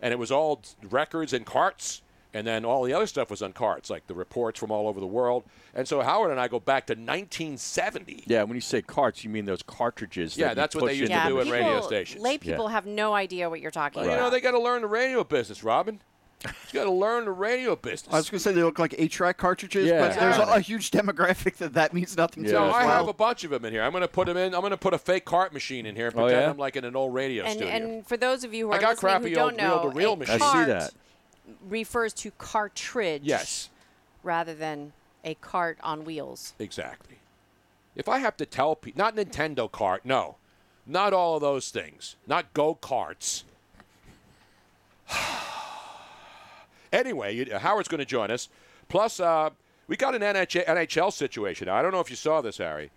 and 0.00 0.12
it 0.12 0.18
was 0.18 0.30
all 0.30 0.62
records 0.88 1.32
and 1.32 1.44
carts. 1.44 2.00
And 2.36 2.46
then 2.46 2.64
all 2.66 2.82
the 2.84 2.92
other 2.92 3.06
stuff 3.06 3.30
was 3.30 3.40
on 3.40 3.52
carts, 3.54 3.88
like 3.88 4.06
the 4.06 4.14
reports 4.14 4.60
from 4.60 4.70
all 4.70 4.88
over 4.88 5.00
the 5.00 5.06
world. 5.06 5.44
And 5.74 5.88
so 5.88 6.02
Howard 6.02 6.30
and 6.30 6.38
I 6.40 6.48
go 6.48 6.60
back 6.60 6.86
to 6.88 6.92
1970. 6.92 8.24
Yeah, 8.26 8.42
when 8.42 8.54
you 8.56 8.60
say 8.60 8.82
carts, 8.82 9.24
you 9.24 9.30
mean 9.30 9.46
those 9.46 9.62
cartridges. 9.62 10.36
Yeah, 10.36 10.46
that 10.48 10.50
you 10.50 10.54
that's 10.56 10.74
what 10.74 10.86
they 10.86 10.94
used 10.94 11.12
to 11.12 11.18
the 11.18 11.28
do 11.28 11.40
in 11.40 11.48
machine. 11.48 11.64
radio 11.66 11.80
stations. 11.80 12.22
Lay 12.22 12.36
people 12.38 12.68
have 12.68 12.84
no 12.86 13.14
idea 13.14 13.48
what 13.48 13.60
you're 13.60 13.70
talking 13.70 14.00
Well, 14.02 14.10
about. 14.10 14.16
You 14.18 14.24
know, 14.24 14.30
they 14.30 14.40
got 14.40 14.50
to 14.52 14.60
learn 14.60 14.82
the 14.82 14.88
radio 14.88 15.24
business, 15.24 15.64
Robin. 15.64 16.00
You 16.44 16.50
got 16.74 16.84
to 16.84 16.90
learn 16.90 17.24
the 17.24 17.30
radio 17.32 17.74
business. 17.74 18.12
I 18.12 18.18
was 18.18 18.28
going 18.28 18.38
to 18.38 18.42
say 18.44 18.52
they 18.52 18.62
look 18.62 18.78
like 18.78 18.94
eight-track 18.98 19.38
cartridges, 19.38 19.88
Yeah. 19.88 20.00
but 20.06 20.20
there's 20.20 20.36
a, 20.36 20.42
a 20.42 20.60
huge 20.60 20.90
demographic 20.90 21.56
that 21.56 21.72
that 21.72 21.94
means 21.94 22.16
nothing 22.16 22.44
to. 22.44 22.50
So 22.50 22.68
as 22.68 22.74
I 22.74 22.84
well. 22.84 22.96
have 22.98 23.08
a 23.08 23.14
bunch 23.14 23.42
of 23.44 23.50
them 23.50 23.64
in 23.64 23.72
here. 23.72 23.82
I'm 23.82 23.90
going 23.90 24.02
to 24.02 24.08
put 24.08 24.26
them 24.26 24.36
in. 24.36 24.54
I'm 24.54 24.60
going 24.60 24.70
to 24.70 24.76
put 24.76 24.92
a 24.92 24.98
fake 24.98 25.24
cart 25.24 25.54
machine 25.54 25.86
in 25.86 25.96
here 25.96 26.08
and 26.08 26.14
Oh, 26.16 26.24
pretend 26.24 26.42
yeah? 26.42 26.50
I'm 26.50 26.58
like 26.58 26.76
in 26.76 26.84
an 26.84 26.94
old 26.94 27.14
radio 27.14 27.44
and, 27.44 27.54
studio. 27.54 27.72
and 27.74 28.06
for 28.06 28.18
those 28.18 28.44
of 28.44 28.52
you 28.52 28.66
who 28.66 28.72
are 28.72 28.76
I 28.76 28.80
got 28.80 28.90
listening 28.90 29.10
crappy 29.12 29.28
who 29.30 29.34
don't 29.36 29.52
old 29.52 29.56
know, 29.56 29.82
reel-to-reel 29.84 30.12
a 30.12 30.16
machines. 30.18 30.42
I 30.42 30.62
see 30.64 30.70
that. 30.70 30.92
Refers 31.68 32.12
to 32.14 32.30
cartridge 32.32 33.22
yes, 33.24 33.70
rather 34.22 34.54
than 34.54 34.92
a 35.24 35.34
cart 35.34 35.78
on 35.82 36.04
wheels. 36.04 36.54
exactly. 36.58 37.16
If 37.94 38.08
I 38.08 38.18
have 38.18 38.36
to 38.36 38.46
tell 38.46 38.76
people, 38.76 38.98
not 38.98 39.16
Nintendo 39.16 39.70
cart, 39.70 40.04
no, 40.04 40.36
not 40.86 41.12
all 41.12 41.36
of 41.36 41.40
those 41.40 41.70
things, 41.70 42.16
not 42.26 42.52
go 42.52 42.74
karts. 42.74 43.44
anyway, 46.92 47.48
Howard's 47.58 47.88
going 47.88 48.00
to 48.00 48.04
join 48.04 48.30
us. 48.30 48.48
Plus, 48.88 49.18
uh, 49.18 49.50
we 49.88 49.96
got 49.96 50.14
an 50.14 50.22
NHL, 50.22 50.66
NHL 50.66 51.12
situation. 51.12 51.68
I 51.68 51.82
don't 51.82 51.92
know 51.92 52.00
if 52.00 52.10
you 52.10 52.16
saw 52.16 52.40
this, 52.40 52.58
Harry. 52.58 52.90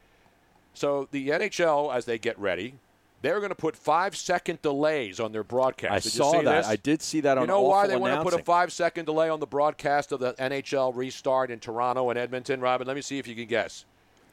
So 0.74 1.08
the 1.12 1.29
NHL, 1.29 1.94
as 1.94 2.06
they 2.06 2.18
get 2.18 2.38
ready, 2.38 2.75
they're 3.22 3.40
going 3.40 3.50
to 3.50 3.56
put 3.56 3.76
five 3.76 4.16
second 4.16 4.62
delays 4.62 5.20
on 5.20 5.32
their 5.32 5.44
broadcast. 5.44 5.92
I 5.92 6.00
Did 6.00 6.12
saw 6.12 6.34
you 6.34 6.40
see 6.40 6.46
that. 6.46 6.58
This? 6.58 6.68
I 6.68 6.76
did 6.78 7.02
see 7.02 7.22
that 7.22 7.38
on 7.38 7.44
You 7.44 7.48
know 7.48 7.62
why 7.62 7.80
Awful 7.80 7.90
they 7.90 7.96
want 7.98 8.14
to 8.16 8.24
put 8.24 8.40
a 8.40 8.44
five 8.44 8.72
second 8.72 9.06
delay 9.06 9.30
on 9.30 9.40
the 9.40 9.48
broadcast 9.48 10.12
of 10.12 10.20
the 10.20 10.34
NHL 10.34 10.96
restart 10.96 11.52
in 11.52 11.60
Toronto 11.60 12.10
and 12.10 12.18
Edmonton, 12.20 12.62
Robin? 12.62 12.88
Let 12.88 12.96
me 12.96 13.02
see 13.02 13.18
if 13.20 13.28
you 13.28 13.36
can 13.36 13.46
guess. 13.48 13.86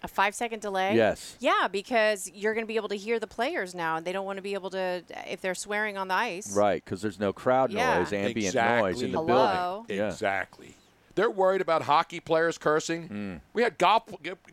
A 0.03 0.09
five 0.09 0.35
second 0.35 0.61
delay? 0.61 0.95
Yes. 0.95 1.37
Yeah, 1.41 1.69
because 1.71 2.31
you're 2.33 2.55
going 2.55 2.65
to 2.65 2.69
be 2.69 2.77
able 2.77 2.89
to 2.91 2.97
hear 2.97 3.19
the 3.19 3.27
players 3.27 3.75
now, 3.75 3.97
and 3.97 4.07
they 4.07 4.13
don't 4.13 4.27
want 4.27 4.37
to 4.37 4.43
be 4.43 4.55
able 4.55 4.71
to, 4.71 5.03
if 5.27 5.41
they're 5.41 5.55
swearing 5.55 5.97
on 5.97 6.09
the 6.09 6.15
ice. 6.15 6.55
Right, 6.55 6.85
because 6.85 7.03
there's 7.03 7.19
no 7.19 7.33
crowd 7.33 7.73
Yeah. 7.73 7.99
noise, 7.99 8.13
ambient 8.13 8.37
exactly. 8.55 8.93
noise 8.93 9.03
in 9.03 9.13
the 9.13 9.19
Hello? 9.19 9.85
building. 9.89 9.97
Yeah. 9.97 10.09
Exactly. 10.09 10.75
They're 11.17 11.31
worried 11.31 11.63
about 11.63 11.83
hockey 11.83 12.21
players 12.21 12.59
cursing. 12.59 13.09
Hmm. 13.09 13.35
We 13.55 13.63
had 13.63 13.79
golf 13.79 14.03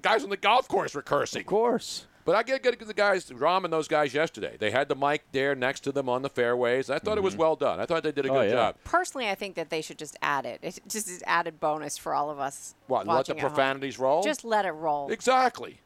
guys 0.02 0.24
on 0.24 0.30
the 0.30 0.38
golf 0.38 0.68
course 0.70 0.96
were 0.96 1.02
cursing. 1.02 1.42
Of 1.42 1.48
course. 1.48 2.08
But 2.26 2.36
I 2.36 2.44
get 2.44 2.64
good 2.64 2.80
the 2.80 2.94
guys, 2.94 3.32
Rom 3.32 3.66
and 3.66 3.74
those 3.74 3.88
guys 3.88 4.14
yesterday. 4.14 4.56
They 4.58 4.72
had 4.72 4.88
the 4.88 4.96
mic 4.96 5.24
there 5.34 5.56
next 5.56 5.82
to 5.82 5.92
them 5.92 6.08
on 6.08 6.22
the 6.22 6.30
fairways. 6.30 6.90
I 6.90 7.00
thought 7.00 7.18
it 7.18 7.24
was 7.24 7.36
well 7.36 7.56
done. 7.56 7.80
I 7.82 7.86
thought 7.86 8.04
they 8.04 8.12
did 8.12 8.26
a 8.26 8.30
Mm-hmm. 8.30 8.38
Oh, 8.38 8.42
good 8.42 8.50
yeah. 8.50 8.54
job. 8.56 8.76
Personally, 8.86 9.28
I 9.30 9.36
think 9.36 9.56
that 9.56 9.70
they 9.70 9.82
should 9.82 9.98
just 9.98 10.16
add 10.22 10.46
it. 10.46 10.60
It's 10.62 10.80
just 10.88 11.10
an 11.10 11.20
added 11.26 11.60
bonus 11.60 11.98
for 11.98 12.14
all 12.14 12.30
of 12.30 12.40
us. 12.40 12.76
What, 12.88 13.00
let 13.00 13.06
the 13.06 13.10
watching 13.10 13.36
at 13.38 13.42
home. 13.42 13.50
profanities 13.52 14.00
roll? 14.00 14.24
Just 14.24 14.46
let 14.46 14.66
it 14.66 14.72
roll. 14.72 15.10
Exactly. 15.12 15.80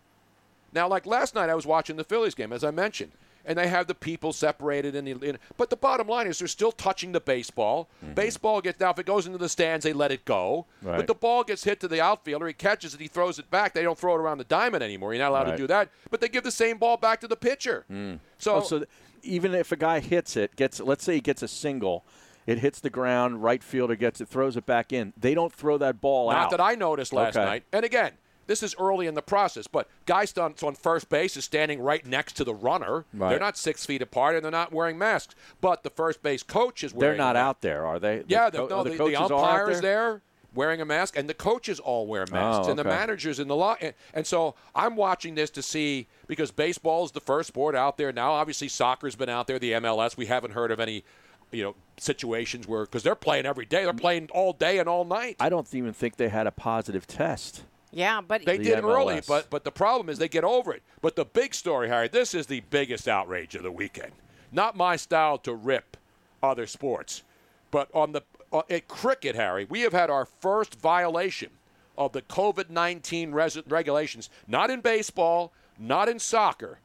Now, 0.73 0.87
like 0.87 1.05
last 1.07 1.33
night, 1.33 1.49
I 1.49 1.55
was 1.55 1.65
watching 1.65 1.95
the 1.95 2.03
Phillies 2.03 2.35
game, 2.35 2.53
as 2.53 2.63
I 2.63 2.69
mentioned, 2.71 3.13
and 3.45 3.57
they 3.57 3.67
have 3.67 3.87
the 3.87 3.95
people 3.95 4.33
separated. 4.33 4.95
In 4.95 5.05
the, 5.05 5.11
in, 5.29 5.37
but 5.57 5.69
the 5.69 5.75
bottom 5.75 6.07
line 6.07 6.27
is 6.27 6.39
they're 6.39 6.47
still 6.47 6.71
touching 6.71 7.11
the 7.11 7.19
baseball. 7.21 7.89
Mm-hmm. 8.03 8.13
Baseball 8.13 8.61
gets 8.61 8.79
now 8.79 8.91
if 8.91 8.99
it 8.99 9.05
goes 9.05 9.25
into 9.25 9.37
the 9.37 9.49
stands, 9.49 9.83
they 9.83 9.93
let 9.93 10.11
it 10.11 10.25
go. 10.25 10.65
But 10.83 11.07
the 11.07 11.15
ball 11.15 11.43
gets 11.43 11.63
hit 11.63 11.79
to 11.81 11.87
the 11.87 12.01
outfielder, 12.01 12.47
he 12.47 12.53
catches 12.53 12.93
it, 12.93 12.99
he 13.01 13.07
throws 13.07 13.39
it 13.39 13.49
back. 13.49 13.73
They 13.73 13.83
don't 13.83 13.97
throw 13.97 14.15
it 14.15 14.19
around 14.19 14.37
the 14.39 14.43
diamond 14.45 14.83
anymore. 14.83 15.13
You're 15.13 15.23
not 15.23 15.29
allowed 15.31 15.47
Right. 15.47 15.51
to 15.51 15.57
do 15.57 15.67
that. 15.67 15.89
But 16.09 16.21
they 16.21 16.29
give 16.29 16.43
the 16.43 16.51
same 16.51 16.77
ball 16.77 16.97
back 16.97 17.19
to 17.21 17.27
the 17.27 17.35
pitcher. 17.37 17.85
Mm. 17.91 18.19
So, 18.37 18.55
Oh, 18.55 18.61
so 18.61 18.77
th- 18.79 18.89
even 19.23 19.53
if 19.55 19.71
a 19.71 19.75
guy 19.75 19.99
hits 19.99 20.35
it, 20.37 20.55
gets 20.55 20.79
let's 20.79 21.03
say 21.03 21.15
he 21.15 21.21
gets 21.21 21.41
a 21.41 21.47
single, 21.47 22.05
it 22.45 22.59
hits 22.59 22.79
the 22.79 22.89
ground, 22.89 23.43
right 23.43 23.61
fielder 23.63 23.95
gets 23.95 24.21
it, 24.21 24.27
throws 24.29 24.55
it 24.55 24.65
back 24.65 24.93
in. 24.93 25.11
They 25.17 25.33
don't 25.33 25.51
throw 25.53 25.77
that 25.79 25.99
ball 25.99 26.29
Not 26.29 26.37
out. 26.37 26.41
Not 26.43 26.51
that 26.51 26.61
I 26.61 26.75
noticed 26.75 27.11
last 27.13 27.35
Okay. 27.35 27.43
night. 27.45 27.63
And 27.73 27.83
again, 27.83 28.11
this 28.47 28.63
is 28.63 28.75
early 28.79 29.07
in 29.07 29.13
the 29.13 29.21
process, 29.21 29.67
but 29.67 29.87
guy 30.05 30.25
on, 30.37 30.55
on 30.63 30.75
first 30.75 31.09
base 31.09 31.37
is 31.37 31.45
standing 31.45 31.81
right 31.81 32.05
next 32.05 32.33
to 32.37 32.43
the 32.43 32.55
runner. 32.55 33.05
Right. 33.13 33.29
They're 33.29 33.39
not 33.39 33.57
six 33.57 33.85
feet 33.85 34.01
apart, 34.01 34.35
and 34.35 34.43
they're 34.43 34.51
not 34.51 34.71
wearing 34.71 34.97
masks. 34.97 35.35
But 35.61 35.83
the 35.83 35.89
first 35.89 36.23
base 36.23 36.43
coach 36.43 36.83
is 36.83 36.93
wearing. 36.93 37.17
They're 37.17 37.25
not 37.25 37.35
a 37.35 37.39
mask. 37.39 37.45
out 37.45 37.61
there, 37.61 37.85
are 37.85 37.99
they? 37.99 38.23
Yeah, 38.27 38.49
the, 38.49 38.59
co- 38.59 38.67
no, 38.67 38.83
the, 38.83 38.91
the, 38.91 39.05
the 39.05 39.15
umpires 39.15 39.81
there. 39.81 40.21
wearing 40.55 40.81
a 40.81 40.85
mask, 40.85 41.17
and 41.17 41.29
the 41.29 41.33
coaches 41.33 41.79
all 41.79 42.07
wear 42.07 42.25
oh, 42.29 42.33
masks, 42.33 42.67
Oh, 42.67 42.69
and 42.69 42.79
the 42.79 42.85
managers 42.85 43.39
in 43.39 43.47
the 43.47 43.55
law. 43.55 43.75
And, 43.81 43.93
and 44.13 44.25
so 44.25 44.55
I'm 44.73 44.95
watching 44.95 45.35
this 45.35 45.49
to 45.51 45.61
see 45.61 46.07
because 46.25 46.51
baseball 46.51 47.03
is 47.05 47.11
the 47.11 47.19
first 47.21 47.49
sport 47.49 47.75
out 47.75 47.97
there 47.97 48.13
now. 48.13 48.31
Obviously, 48.31 48.69
soccer's 48.69 49.15
been 49.15 49.29
out 49.29 49.47
there. 49.47 49.59
The 49.59 49.73
MLS, 49.73 50.17
we 50.17 50.25
haven't 50.25 50.51
heard 50.51 50.71
of 50.71 50.79
any. 50.79 51.03
You 51.49 51.63
know 51.63 51.75
situations 51.95 52.67
where 52.67 52.83
because 52.83 53.03
they're 53.03 53.15
playing 53.15 53.45
every 53.45 53.65
day, 53.65 53.85
they're 53.85 53.93
playing 53.93 54.27
all 54.33 54.51
day 54.51 54.79
and 54.79 54.89
all 54.89 55.05
night. 55.05 55.37
I 55.39 55.47
don't 55.47 55.73
even 55.73 55.93
think 55.93 56.17
they 56.17 56.27
had 56.27 56.45
a 56.45 56.51
positive 56.51 57.07
test. 57.07 57.63
Yeah, 57.91 58.21
but 58.21 58.45
They 58.45 58.57
The 58.57 58.63
did 58.63 58.83
early, 58.83 59.21
but 59.27 59.49
but 59.49 59.63
the 59.63 59.71
problem 59.71 60.09
is 60.09 60.17
they 60.19 60.27
get 60.27 60.43
over 60.43 60.73
it. 60.73 60.83
But 61.01 61.15
the 61.15 61.25
big 61.25 61.53
story, 61.53 61.87
Harry, 61.87 62.07
this 62.07 62.33
is 62.33 62.47
the 62.47 62.61
biggest 62.69 63.07
outrage 63.07 63.55
of 63.55 63.63
the 63.63 63.71
weekend. 63.71 64.11
Not 64.51 64.75
my 64.75 64.95
style 64.95 65.37
to 65.39 65.53
rip 65.53 65.97
other 66.43 66.67
sports, 66.67 67.23
but 67.71 67.89
on 67.93 68.11
the 68.11 68.21
uh, 68.51 68.61
at 68.69 68.87
cricket, 68.87 69.35
Harry, 69.35 69.65
we 69.65 69.81
have 69.81 69.93
had 69.93 70.09
our 70.09 70.25
first 70.25 70.79
violation 70.79 71.49
of 71.97 72.11
the 72.11 72.21
COVID 72.21 72.69
nineteen 72.69 73.31
res- 73.31 73.61
regulations. 73.67 74.29
Not 74.47 74.69
in 74.69 74.81
baseball, 74.81 75.51
not 75.79 76.09
in 76.09 76.19
soccer, 76.19 76.79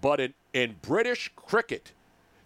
but 0.00 0.20
in 0.20 0.34
in 0.52 0.76
British 0.82 1.30
cricket. 1.36 1.92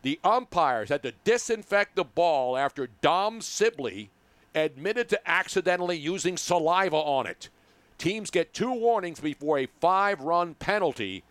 The 0.02 0.19
umpires 0.25 0.88
had 0.88 1.02
to 1.04 1.12
disinfect 1.25 1.95
the 1.97 2.04
ball 2.04 2.57
after 2.57 2.88
Dom 3.00 3.40
Sibley 3.40 4.11
admitted 4.54 5.09
to 5.11 5.31
accidentally 5.31 5.97
using 5.97 6.37
saliva 6.37 6.97
on 6.97 7.26
it. 7.26 7.49
Teams 8.02 8.30
get 8.30 8.52
two 8.52 8.73
warnings 8.73 9.21
before 9.21 9.59
a 9.61 9.66
five 9.80 10.21
run 10.21 10.54
penalty 10.54 11.23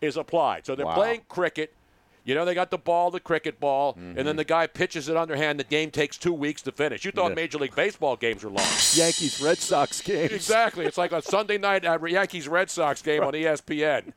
is 0.00 0.16
applied. 0.16 0.64
So 0.64 0.74
they're 0.74 0.86
Wow. 0.86 0.94
playing 0.94 1.22
cricket. 1.28 1.74
You 2.24 2.34
know, 2.34 2.44
they 2.46 2.54
got 2.54 2.70
the 2.70 2.78
ball, 2.78 3.10
the 3.10 3.20
cricket 3.20 3.60
ball, 3.60 3.92
and 3.96 4.16
Mm-hmm. 4.16 4.26
then 4.26 4.36
the 4.36 4.44
guy 4.44 4.66
pitches 4.66 5.08
it 5.10 5.16
underhand. 5.16 5.60
The 5.60 5.64
game 5.64 5.90
takes 5.90 6.16
two 6.16 6.32
weeks 6.32 6.62
to 6.62 6.72
finish. 6.72 7.04
You 7.04 7.12
thought 7.12 7.28
Yeah. 7.32 7.34
Major 7.34 7.58
League 7.58 7.74
Baseball 7.76 8.16
games 8.16 8.42
were 8.42 8.50
long. 8.50 8.66
Yankees 8.94 9.40
Red 9.42 9.58
Sox 9.58 10.00
games. 10.00 10.32
exactly. 10.32 10.86
It's 10.86 10.98
like 10.98 11.12
a 11.12 11.20
Sunday 11.22 11.58
night 11.58 11.84
uh, 11.84 11.98
Yankees 12.04 12.48
Red 12.48 12.70
Sox 12.70 13.02
game 13.02 13.22
on 13.22 13.34
ESPN. 13.34 14.12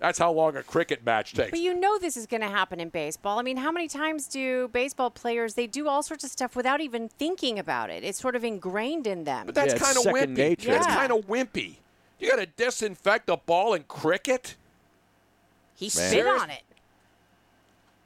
That's 0.00 0.18
how 0.18 0.32
long 0.32 0.56
a 0.56 0.62
cricket 0.62 1.04
match 1.04 1.34
takes. 1.34 1.50
But 1.50 1.60
you 1.60 1.74
know 1.78 1.98
this 1.98 2.16
is 2.16 2.26
going 2.26 2.40
to 2.40 2.48
happen 2.48 2.80
in 2.80 2.88
baseball. 2.88 3.38
I 3.38 3.42
mean, 3.42 3.58
how 3.58 3.70
many 3.70 3.86
times 3.86 4.26
do 4.26 4.66
baseball 4.68 5.10
players 5.10 5.54
they 5.54 5.66
do 5.66 5.88
all 5.88 6.02
sorts 6.02 6.24
of 6.24 6.30
stuff 6.30 6.56
without 6.56 6.80
even 6.80 7.08
thinking 7.10 7.58
about 7.58 7.90
it? 7.90 8.02
It's 8.02 8.18
sort 8.18 8.34
of 8.34 8.42
ingrained 8.42 9.06
in 9.06 9.24
them. 9.24 9.44
But 9.46 9.54
that's 9.54 9.74
Yeah, 9.74 9.78
kind 9.78 9.96
of 9.98 10.02
second 10.04 10.34
wimpy. 10.34 10.36
nature. 10.38 10.70
That's 10.70 10.86
Yeah. 10.88 10.96
kind 10.96 11.12
of 11.12 11.26
wimpy. 11.26 11.76
You 12.18 12.28
got 12.30 12.36
to 12.36 12.46
disinfect 12.46 13.28
a 13.28 13.36
ball 13.36 13.74
in 13.74 13.84
cricket? 13.84 14.56
he 15.74 15.86
Man. 15.86 15.90
spit 15.90 16.26
on 16.26 16.50
it. 16.50 16.62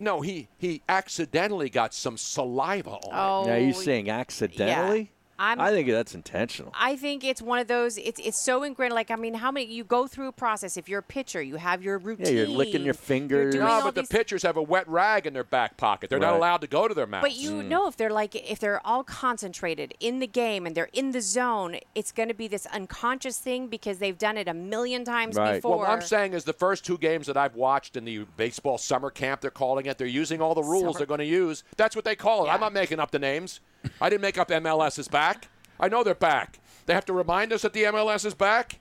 No, 0.01 0.21
he 0.21 0.49
he 0.59 0.83
accidentally 0.89 1.71
got 1.71 1.95
some 1.95 2.17
saliva 2.17 2.91
on 2.91 2.97
it. 2.99 3.09
Oh, 3.13 3.45
Now 3.47 3.55
you 3.57 3.73
saying 3.73 4.11
accidentally? 4.11 5.11
I'm- 5.38 5.61
I 5.61 5.71
think 5.71 5.88
that's 5.88 6.14
intentional. 6.14 6.73
I 6.75 6.97
think 6.97 7.25
it's 7.25 7.43
one 7.43 7.59
of 7.59 7.67
those. 7.67 7.99
It's 7.99 8.21
it's 8.21 8.38
so 8.38 8.62
ingrained. 8.62 8.95
Like 8.95 9.11
I 9.11 9.17
mean, 9.17 9.35
how 9.35 9.50
many 9.50 9.67
you 9.67 9.85
go 9.85 10.07
through 10.07 10.29
a 10.29 10.33
process? 10.33 10.76
If 10.76 10.88
you're 10.88 11.00
a 11.00 11.03
pitcher, 11.03 11.43
you 11.43 11.57
have 11.57 11.83
your 11.83 11.99
routine. 11.99 12.26
Yeah, 12.26 12.33
you're 12.43 12.49
licking 12.49 12.81
your 12.81 12.87
you're 12.87 12.95
fingers. 12.95 13.55
No, 13.55 13.67
all 13.67 13.83
but 13.83 13.95
the 13.95 14.05
pitchers 14.05 14.43
have 14.43 14.57
a 14.57 14.62
wet 14.62 14.88
rag 14.88 15.26
in 15.26 15.33
their 15.33 15.45
back 15.45 15.76
pocket. 15.76 16.11
They're 16.11 16.19
not 16.19 16.35
allowed 16.35 16.61
to 16.61 16.67
go 16.67 16.88
to 16.88 16.95
their 16.95 17.07
mouth. 17.07 17.23
But 17.23 17.37
you 17.37 17.50
mm. 17.50 17.69
know, 17.69 17.88
if 17.88 17.97
they're 17.97 18.11
like, 18.11 18.35
if 18.35 18.59
they're 18.59 18.85
all 18.87 19.05
concentrated 19.05 19.95
in 20.00 20.21
the 20.21 20.26
game 20.26 20.67
and 20.67 20.75
they're 20.75 20.91
in 20.93 21.11
the 21.11 21.21
zone, 21.21 21.76
it's 21.95 22.12
going 22.12 22.29
to 22.29 22.35
be 22.35 22.49
this 22.49 22.67
unconscious 22.67 23.38
thing 23.38 23.69
because 23.69 23.99
they've 23.99 24.19
done 24.19 24.37
it 24.37 24.49
a 24.49 24.55
million 24.55 25.05
times 25.05 25.37
Right. 25.37 25.57
before. 25.57 25.79
What 25.79 25.88
I'm 25.88 26.03
saying 26.03 26.35
is 26.35 26.45
the 26.45 26.53
first 26.53 26.85
two 26.85 26.99
games 26.99 27.26
that 27.26 27.37
I've 27.37 27.57
watched 27.57 27.97
in 27.97 28.05
the 28.05 28.26
baseball 28.37 28.79
summer 28.79 29.11
camp, 29.11 29.41
they're 29.41 29.50
calling 29.50 29.87
it. 29.87 29.99
They're 29.99 30.07
using 30.07 30.41
all 30.41 30.55
the 30.55 30.62
rules 30.62 30.83
Summer- 30.83 30.99
they're 30.99 31.07
going 31.07 31.19
to 31.19 31.26
use. 31.26 31.64
That's 31.76 31.97
what 31.97 32.05
they 32.05 32.17
call 32.17 32.47
it. 32.47 32.50
I'm 32.50 32.61
not 32.61 32.73
making 32.73 33.00
up 33.00 33.11
the 33.11 33.19
names. 33.19 33.61
I 34.00 34.09
didn't 34.09 34.23
make 34.23 34.38
up 34.38 34.49
MLS 34.49 34.99
is 34.99 35.09
back. 35.09 35.49
I 35.81 35.88
know 35.88 36.03
they're 36.05 36.14
back. 36.14 36.59
They 36.87 36.95
have 36.95 37.05
to 37.07 37.12
remind 37.12 37.53
us 37.53 37.62
that 37.62 37.73
the 37.73 37.85
MLS 37.85 38.25
is 38.25 38.35
back. 38.35 38.79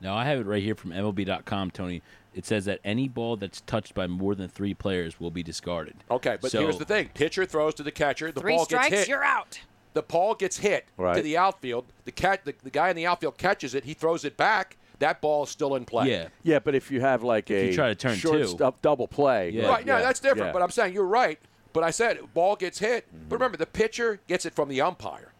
No, 0.00 0.14
I 0.14 0.24
have 0.24 0.40
it 0.40 0.46
right 0.46 0.62
here 0.62 0.74
from 0.74 0.90
MLB.com, 0.92 1.70
Tony. 1.72 2.02
It 2.34 2.46
says 2.46 2.64
that 2.66 2.80
any 2.84 3.08
ball 3.08 3.36
that's 3.36 3.60
touched 3.62 3.94
by 3.94 4.06
more 4.06 4.34
than 4.34 4.48
three 4.48 4.72
players 4.72 5.18
will 5.20 5.30
be 5.32 5.42
discarded. 5.42 5.96
Okay, 6.10 6.38
but 6.40 6.52
So- 6.52 6.60
here's 6.60 6.78
the 6.78 6.84
thing: 6.84 7.10
pitcher 7.12 7.44
throws 7.44 7.74
to 7.74 7.82
the 7.82 7.90
catcher. 7.90 8.30
The 8.32 8.40
Three 8.40 8.54
ball 8.56 8.64
strikes, 8.64 8.90
gets 8.90 9.00
hit. 9.02 9.08
you're 9.08 9.24
out. 9.24 9.60
the 9.92 10.02
ball 10.02 10.36
gets 10.36 10.58
hit 10.58 10.86
to 10.96 11.20
the 11.20 11.36
outfield. 11.36 11.86
The 12.04 12.12
cat, 12.12 12.44
the, 12.44 12.54
the 12.62 12.70
guy 12.70 12.90
in 12.90 12.96
the 12.96 13.06
outfield 13.06 13.36
catches 13.36 13.74
it. 13.74 13.84
He 13.84 13.92
throws 13.92 14.24
it 14.24 14.36
back. 14.36 14.76
That 15.00 15.20
ball 15.20 15.42
is 15.42 15.50
still 15.50 15.74
in 15.74 15.84
play. 15.84 16.08
Yeah. 16.10 16.28
Yeah, 16.44 16.60
but 16.60 16.74
if 16.76 16.90
you 16.92 17.00
have 17.00 17.24
like 17.24 17.50
If 17.50 17.56
a 17.62 17.66
you 17.66 17.74
try 17.74 17.88
to 17.88 17.94
turn 17.96 18.14
two. 18.14 18.20
shortstop 18.28 18.80
double 18.82 19.08
play, 19.08 19.50
Yeah. 19.50 19.66
Right. 19.66 19.84
No, 19.84 19.96
yeah, 19.96 20.02
that's 20.02 20.20
different. 20.20 20.46
yeah. 20.48 20.52
But 20.52 20.62
I'm 20.62 20.70
saying 20.70 20.94
you're 20.94 21.04
right. 21.06 21.40
But 21.72 21.84
I 21.84 21.90
said 21.90 22.18
ball 22.34 22.56
gets 22.56 22.78
hit. 22.78 23.06
But 23.28 23.36
remember, 23.36 23.56
the 23.56 23.66
pitcher 23.66 24.20
gets 24.26 24.44
it 24.46 24.54
from 24.54 24.68
the 24.68 24.80
umpire, 24.80 25.32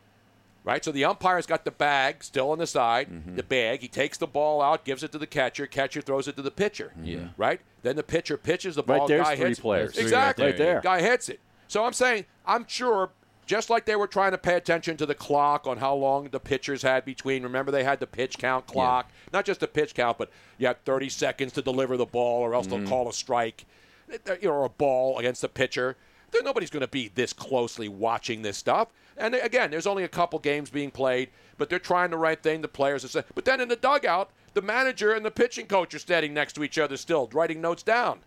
right? 0.65 0.85
So 0.85 0.93
the 0.93 1.05
umpire's 1.05 1.47
got 1.47 1.65
the 1.65 1.71
bag 1.71 2.23
still 2.23 2.51
on 2.51 2.59
the 2.59 2.67
side, 2.67 3.09
Mm-hmm. 3.11 3.37
the 3.37 3.43
bag. 3.43 3.81
He 3.81 3.89
takes 3.89 4.19
the 4.19 4.27
ball 4.27 4.63
out, 4.63 4.85
gives 4.85 5.03
it 5.03 5.13
to 5.13 5.19
the 5.19 5.27
catcher. 5.27 5.67
Catcher 5.67 6.01
throws 6.01 6.29
it 6.29 6.37
to 6.37 6.43
the 6.43 6.51
pitcher. 6.51 6.93
Yeah. 7.03 7.29
Right. 7.37 7.61
Then 7.83 7.97
the 7.97 8.03
pitcher 8.03 8.37
pitches 8.37 8.75
the 8.77 8.83
ball. 8.83 9.01
Right 9.01 9.09
there's 9.09 9.27
guy 9.27 9.37
three 9.37 9.47
hits 9.49 9.59
it. 9.59 9.63
players. 9.63 9.95
Three 9.95 10.03
Exactly. 10.05 10.45
Right 10.47 10.57
there. 10.57 10.81
Guy 10.83 11.01
hits 11.03 11.29
it. 11.29 11.41
So 11.69 11.85
I'm 11.85 11.93
saying 11.93 12.27
I'm 12.47 12.67
sure. 12.69 13.11
Just 13.47 13.69
like 13.69 13.85
they 13.85 13.97
were 13.97 14.07
trying 14.07 14.31
to 14.31 14.39
pay 14.39 14.55
attention 14.55 14.97
to 14.99 15.07
the 15.07 15.15
clock 15.15 15.67
on 15.67 15.79
how 15.79 15.93
long 15.93 16.29
the 16.29 16.39
pitchers 16.39 16.83
had 16.83 17.05
between. 17.05 17.43
Remember, 17.43 17.73
they 17.73 17.83
had 17.83 17.99
the 17.99 18.07
pitch 18.07 18.39
count 18.39 18.69
clock, 18.69 19.11
not 19.33 19.45
just 19.45 19.59
the 19.59 19.67
pitch 19.67 19.93
count, 19.93 20.19
but 20.19 20.31
you 20.59 20.69
had 20.69 20.85
30 20.85 21.09
seconds 21.09 21.53
to 21.55 21.63
deliver 21.63 21.97
the 21.97 22.07
ball, 22.07 22.43
or 22.43 22.55
else 22.55 22.69
Mm-hmm. 22.69 22.85
they'll 22.85 22.89
call 22.89 23.09
a 23.09 23.13
strike, 23.13 23.65
you 24.09 24.19
know, 24.45 24.51
or 24.53 24.65
a 24.67 24.69
ball 24.69 25.19
against 25.19 25.41
the 25.41 25.49
pitcher. 25.49 25.97
There, 26.31 26.43
nobody's 26.43 26.71
going 26.71 26.83
to 26.83 26.89
be 26.89 27.09
this 27.09 27.33
closely 27.33 27.89
watching 27.89 28.43
this 28.43 28.57
stuff. 28.57 28.89
And 29.17 29.35
again, 29.35 29.71
there's 29.71 29.87
only 29.87 30.05
a 30.05 30.09
couple 30.09 30.39
games 30.39 30.71
being 30.71 30.91
played, 30.91 31.31
but 31.59 31.69
they're 31.69 31.79
trying 31.79 32.11
the 32.11 32.17
right 32.17 32.43
thing. 32.43 32.63
The 32.63 32.69
players 32.69 33.05
are 33.05 33.09
saying, 33.09 33.27
but 33.35 33.45
then 33.45 33.61
in 33.61 33.69
the 33.69 33.77
dugout, 33.77 34.31
the 34.55 34.63
manager 34.63 35.13
and 35.13 35.25
the 35.25 35.31
pitching 35.31 35.67
coach 35.67 35.95
are 35.95 35.99
standing 35.99 36.33
next 36.33 36.55
to 36.55 36.65
each 36.65 36.79
other 36.79 36.97
still, 36.97 37.29
writing 37.33 37.61
notes 37.61 37.83
down. 37.83 38.21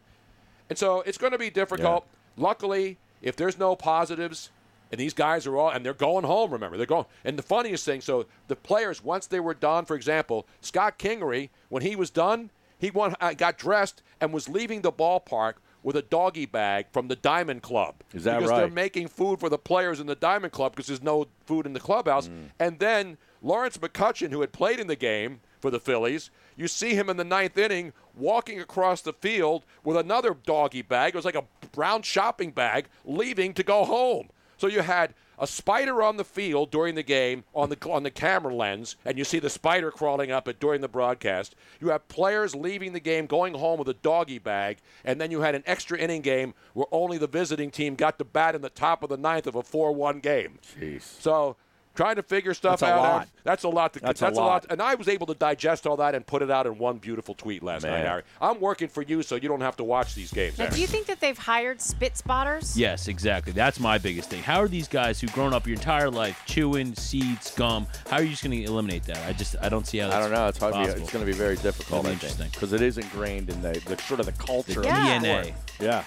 And 0.69 0.77
so 0.77 1.01
it's 1.01 1.17
going 1.17 1.31
to 1.31 1.37
be 1.37 1.49
difficult. 1.49 2.05
Luckily, 2.37 2.97
if 3.21 3.35
there's 3.35 3.57
no 3.57 3.75
positives, 3.75 4.49
and 4.91 4.99
these 4.99 5.13
guys 5.13 5.47
are 5.47 5.57
all, 5.57 5.69
and 5.71 5.83
they're 5.83 5.93
going 5.93 6.23
home, 6.23 6.51
remember, 6.51 6.77
they're 6.77 6.85
going. 6.85 7.05
And 7.25 7.37
the 7.37 7.43
funniest 7.43 7.83
thing, 7.83 7.99
so 7.99 8.27
the 8.47 8.55
players, 8.55 9.03
once 9.03 9.25
they 9.25 9.39
were 9.39 9.55
done, 9.55 9.85
for 9.85 9.95
example, 9.95 10.45
Scott 10.61 10.99
Kingery, 10.99 11.49
when 11.69 11.81
he 11.81 11.95
was 11.95 12.11
done, 12.11 12.51
he 12.77 12.91
went, 12.91 13.15
uh, 13.19 13.33
got 13.33 13.57
dressed 13.57 14.03
and 14.21 14.31
was 14.31 14.47
leaving 14.47 14.81
the 14.81 14.91
ballpark 14.91 15.55
with 15.83 15.95
a 15.95 16.01
doggy 16.01 16.45
bag 16.45 16.87
from 16.91 17.07
the 17.07 17.15
Diamond 17.15 17.61
Club. 17.61 17.95
Is 18.13 18.23
that 18.23 18.39
because 18.39 18.57
they're 18.57 18.69
making 18.69 19.09
food 19.09 19.39
for 19.39 19.49
the 19.49 19.57
players 19.57 19.99
in 19.99 20.07
the 20.07 20.15
Diamond 20.15 20.53
Club 20.53 20.71
because 20.71 20.87
there's 20.87 21.03
no 21.03 21.27
food 21.45 21.65
in 21.65 21.73
the 21.73 21.79
clubhouse. 21.79 22.27
Mm. 22.27 22.49
And 22.59 22.79
then 22.79 23.17
Lawrence 23.41 23.77
McCutcheon, 23.77 24.31
who 24.31 24.41
had 24.41 24.53
played 24.53 24.79
in 24.79 24.87
the 24.87 24.95
game 24.95 25.41
for 25.59 25.69
the 25.69 25.79
Phillies, 25.79 26.31
you 26.55 26.67
see 26.67 26.95
him 26.95 27.09
in 27.09 27.17
the 27.17 27.23
ninth 27.23 27.57
inning 27.57 27.93
walking 28.15 28.59
across 28.59 29.01
the 29.01 29.13
field 29.13 29.65
with 29.83 29.97
another 29.97 30.33
doggy 30.33 30.81
bag. 30.81 31.13
It 31.13 31.17
was 31.17 31.25
like 31.25 31.35
a 31.35 31.45
brown 31.71 32.01
shopping 32.01 32.51
bag, 32.51 32.87
leaving 33.03 33.53
to 33.53 33.63
go 33.63 33.83
home. 33.83 34.29
So 34.57 34.67
you 34.67 34.81
had 34.81 35.13
a 35.37 35.47
spider 35.47 36.01
on 36.01 36.17
the 36.17 36.23
field 36.23 36.71
during 36.71 36.95
the 36.95 37.03
game 37.03 37.43
on 37.53 37.69
the 37.69 37.77
on 37.89 38.03
the 38.03 38.11
camera 38.11 38.53
lens, 38.53 38.95
and 39.05 39.17
you 39.17 39.23
see 39.23 39.39
the 39.39 39.49
spider 39.49 39.91
crawling 39.91 40.31
up 40.31 40.47
it 40.47 40.59
during 40.59 40.81
the 40.81 40.87
broadcast. 40.87 41.55
You 41.79 41.89
have 41.89 42.07
players 42.07 42.55
leaving 42.55 42.93
the 42.93 42.99
game, 42.99 43.25
going 43.25 43.53
home 43.53 43.79
with 43.79 43.89
a 43.89 43.93
doggy 43.93 44.39
bag, 44.39 44.77
and 45.03 45.19
then 45.19 45.31
you 45.31 45.41
had 45.41 45.55
an 45.55 45.63
extra 45.65 45.97
inning 45.97 46.21
game 46.21 46.53
where 46.73 46.87
only 46.91 47.17
the 47.17 47.27
visiting 47.27 47.71
team 47.71 47.95
got 47.95 48.17
to 48.19 48.25
bat 48.25 48.55
in 48.55 48.61
the 48.61 48.69
top 48.69 49.03
of 49.03 49.09
the 49.09 49.17
ninth 49.17 49.47
of 49.47 49.55
a 49.55 49.63
four-one 49.63 50.19
game. 50.19 50.59
Jeez. 50.79 51.01
So 51.01 51.55
trying 51.95 52.15
to 52.15 52.23
figure 52.23 52.53
stuff 52.53 52.79
That's 52.79 52.89
a 52.91 52.95
out. 52.95 53.01
lot. 53.01 53.27
That's 53.43 53.63
a 53.63 53.69
lot. 53.69 53.93
To, 53.93 53.99
That's 53.99 54.19
that's, 54.19 54.37
a 54.37 54.39
a, 54.39 54.41
lot. 54.41 54.47
lot. 54.47 54.65
And 54.69 54.81
I 54.81 54.95
was 54.95 55.07
able 55.07 55.27
to 55.27 55.33
digest 55.33 55.85
all 55.85 55.97
that 55.97 56.15
and 56.15 56.25
put 56.25 56.41
it 56.41 56.49
out 56.49 56.65
in 56.65 56.77
one 56.77 56.97
beautiful 56.97 57.35
tweet 57.35 57.61
last 57.61 57.83
Man. 57.83 57.91
night, 57.91 58.07
Harry. 58.07 58.23
I'm 58.41 58.59
working 58.59 58.87
for 58.87 59.01
you, 59.01 59.21
so 59.21 59.35
you 59.35 59.47
don't 59.47 59.61
have 59.61 59.75
to 59.77 59.83
watch 59.83 60.15
these 60.15 60.31
games. 60.31 60.57
Now, 60.57 60.65
Harry. 60.65 60.75
do 60.75 60.81
you 60.81 60.87
think 60.87 61.05
that 61.07 61.19
they've 61.19 61.37
hired 61.37 61.81
spit 61.81 62.17
spotters? 62.17 62.77
Yes, 62.77 63.07
exactly. 63.07 63.53
That's 63.53 63.79
my 63.79 63.97
biggest 63.97 64.29
thing. 64.29 64.41
How 64.43 64.61
are 64.61 64.67
these 64.67 64.87
guys 64.87 65.19
who've 65.21 65.33
grown 65.33 65.53
up 65.53 65.67
your 65.67 65.75
entire 65.75 66.09
life 66.09 66.41
chewing 66.45 66.95
seeds, 66.95 67.51
gum? 67.55 67.85
How 68.09 68.17
are 68.17 68.23
you 68.23 68.29
just 68.31 68.43
going 68.43 68.57
to 68.57 68.63
eliminate 68.63 69.03
that? 69.03 69.17
I 69.27 69.33
just 69.33 69.55
I 69.61 69.69
don't 69.69 69.85
see 69.85 69.97
how. 69.99 70.07
That's 70.09 70.17
I 70.17 70.21
don't 70.21 70.31
know. 70.31 70.47
It's 70.47 70.57
hard. 70.57 70.73
To 70.73 70.95
be, 70.95 71.01
it's 71.01 71.11
going 71.11 71.25
to 71.25 71.31
be 71.31 71.37
very 71.37 71.57
difficult. 71.57 72.05
Be 72.05 72.11
interesting. 72.11 72.49
because 72.51 72.73
it 72.73 72.81
is 72.81 72.97
ingrained 72.97 73.49
in 73.49 73.61
the, 73.61 73.73
the 73.85 73.97
sort 74.03 74.19
of 74.19 74.25
the 74.25 74.31
culture. 74.33 74.73
The 74.73 74.79
of 74.81 74.85
Yeah. 74.85 75.19
the 75.19 75.27
DNA. 75.27 75.43
sport. 75.43 75.55
Yeah. 75.79 76.03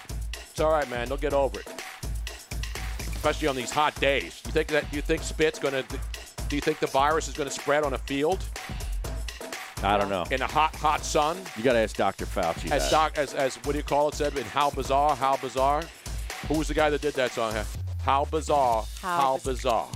It's 0.50 0.60
all 0.60 0.70
right, 0.72 0.88
man. 0.90 1.08
They'll 1.08 1.16
get 1.18 1.34
over 1.34 1.60
it. 1.60 1.68
Especially 3.16 3.48
on 3.48 3.56
these 3.56 3.70
hot 3.70 3.98
days. 4.00 4.40
You 4.46 4.52
think 4.52 4.68
that? 4.68 4.92
You 4.92 5.00
think 5.02 5.22
spit's 5.22 5.58
going 5.58 5.74
to? 5.74 5.84
Do 6.48 6.54
you 6.56 6.62
think 6.62 6.78
the 6.78 6.86
virus 6.86 7.26
is 7.28 7.34
going 7.34 7.48
to 7.48 7.54
spread 7.54 7.82
on 7.82 7.94
a 7.94 7.98
field 7.98 8.44
I 9.82 9.98
don't 9.98 10.08
know. 10.08 10.24
in 10.30 10.42
a 10.42 10.46
hot, 10.46 10.74
hot 10.76 11.04
sun? 11.04 11.36
You 11.56 11.64
got 11.64 11.72
to 11.72 11.80
ask 11.80 11.96
Dr. 11.96 12.24
Fauci. 12.24 12.70
As 12.70 12.88
doc, 12.90 13.18
as, 13.18 13.34
as 13.34 13.56
what 13.64 13.72
do 13.72 13.78
you 13.78 13.82
call 13.84 14.08
it? 14.08 14.14
Said 14.14 14.36
in 14.38 14.44
how 14.44 14.70
bizarre, 14.70 15.16
how 15.16 15.36
bizarre. 15.38 15.82
Who 16.48 16.58
was 16.58 16.68
the 16.68 16.74
guy 16.74 16.88
that 16.90 17.00
did 17.00 17.14
that 17.14 17.32
song? 17.32 17.54
How 18.04 18.26
bizarre, 18.26 18.84
How 19.02 19.20
how, 19.20 19.34
biz- 19.38 19.44
bizarre. 19.44 19.88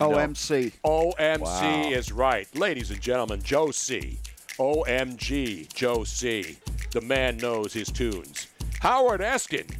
OMC. 0.00 0.72
OMC 0.84 1.40
Wow. 1.40 1.90
is 1.90 2.10
right. 2.10 2.48
Ladies 2.56 2.90
and 2.90 3.00
gentlemen, 3.00 3.40
Joe 3.42 3.70
C. 3.70 4.18
OMG, 4.58 5.72
Joe 5.72 6.02
C. 6.02 6.56
The 6.90 7.00
man 7.00 7.36
knows 7.36 7.72
his 7.72 7.88
tunes. 7.92 8.48
Howard 8.80 9.20
Eskin. 9.20 9.70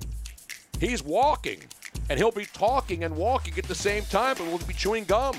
He's 0.78 1.02
walking, 1.02 1.62
and 2.10 2.18
he'll 2.18 2.30
be 2.30 2.46
talking 2.46 3.04
and 3.04 3.16
walking 3.16 3.56
at 3.58 3.64
the 3.64 3.74
same 3.74 4.04
time, 4.04 4.36
but 4.38 4.46
we'll 4.46 4.58
be 4.58 4.74
chewing 4.74 5.04
gum. 5.04 5.36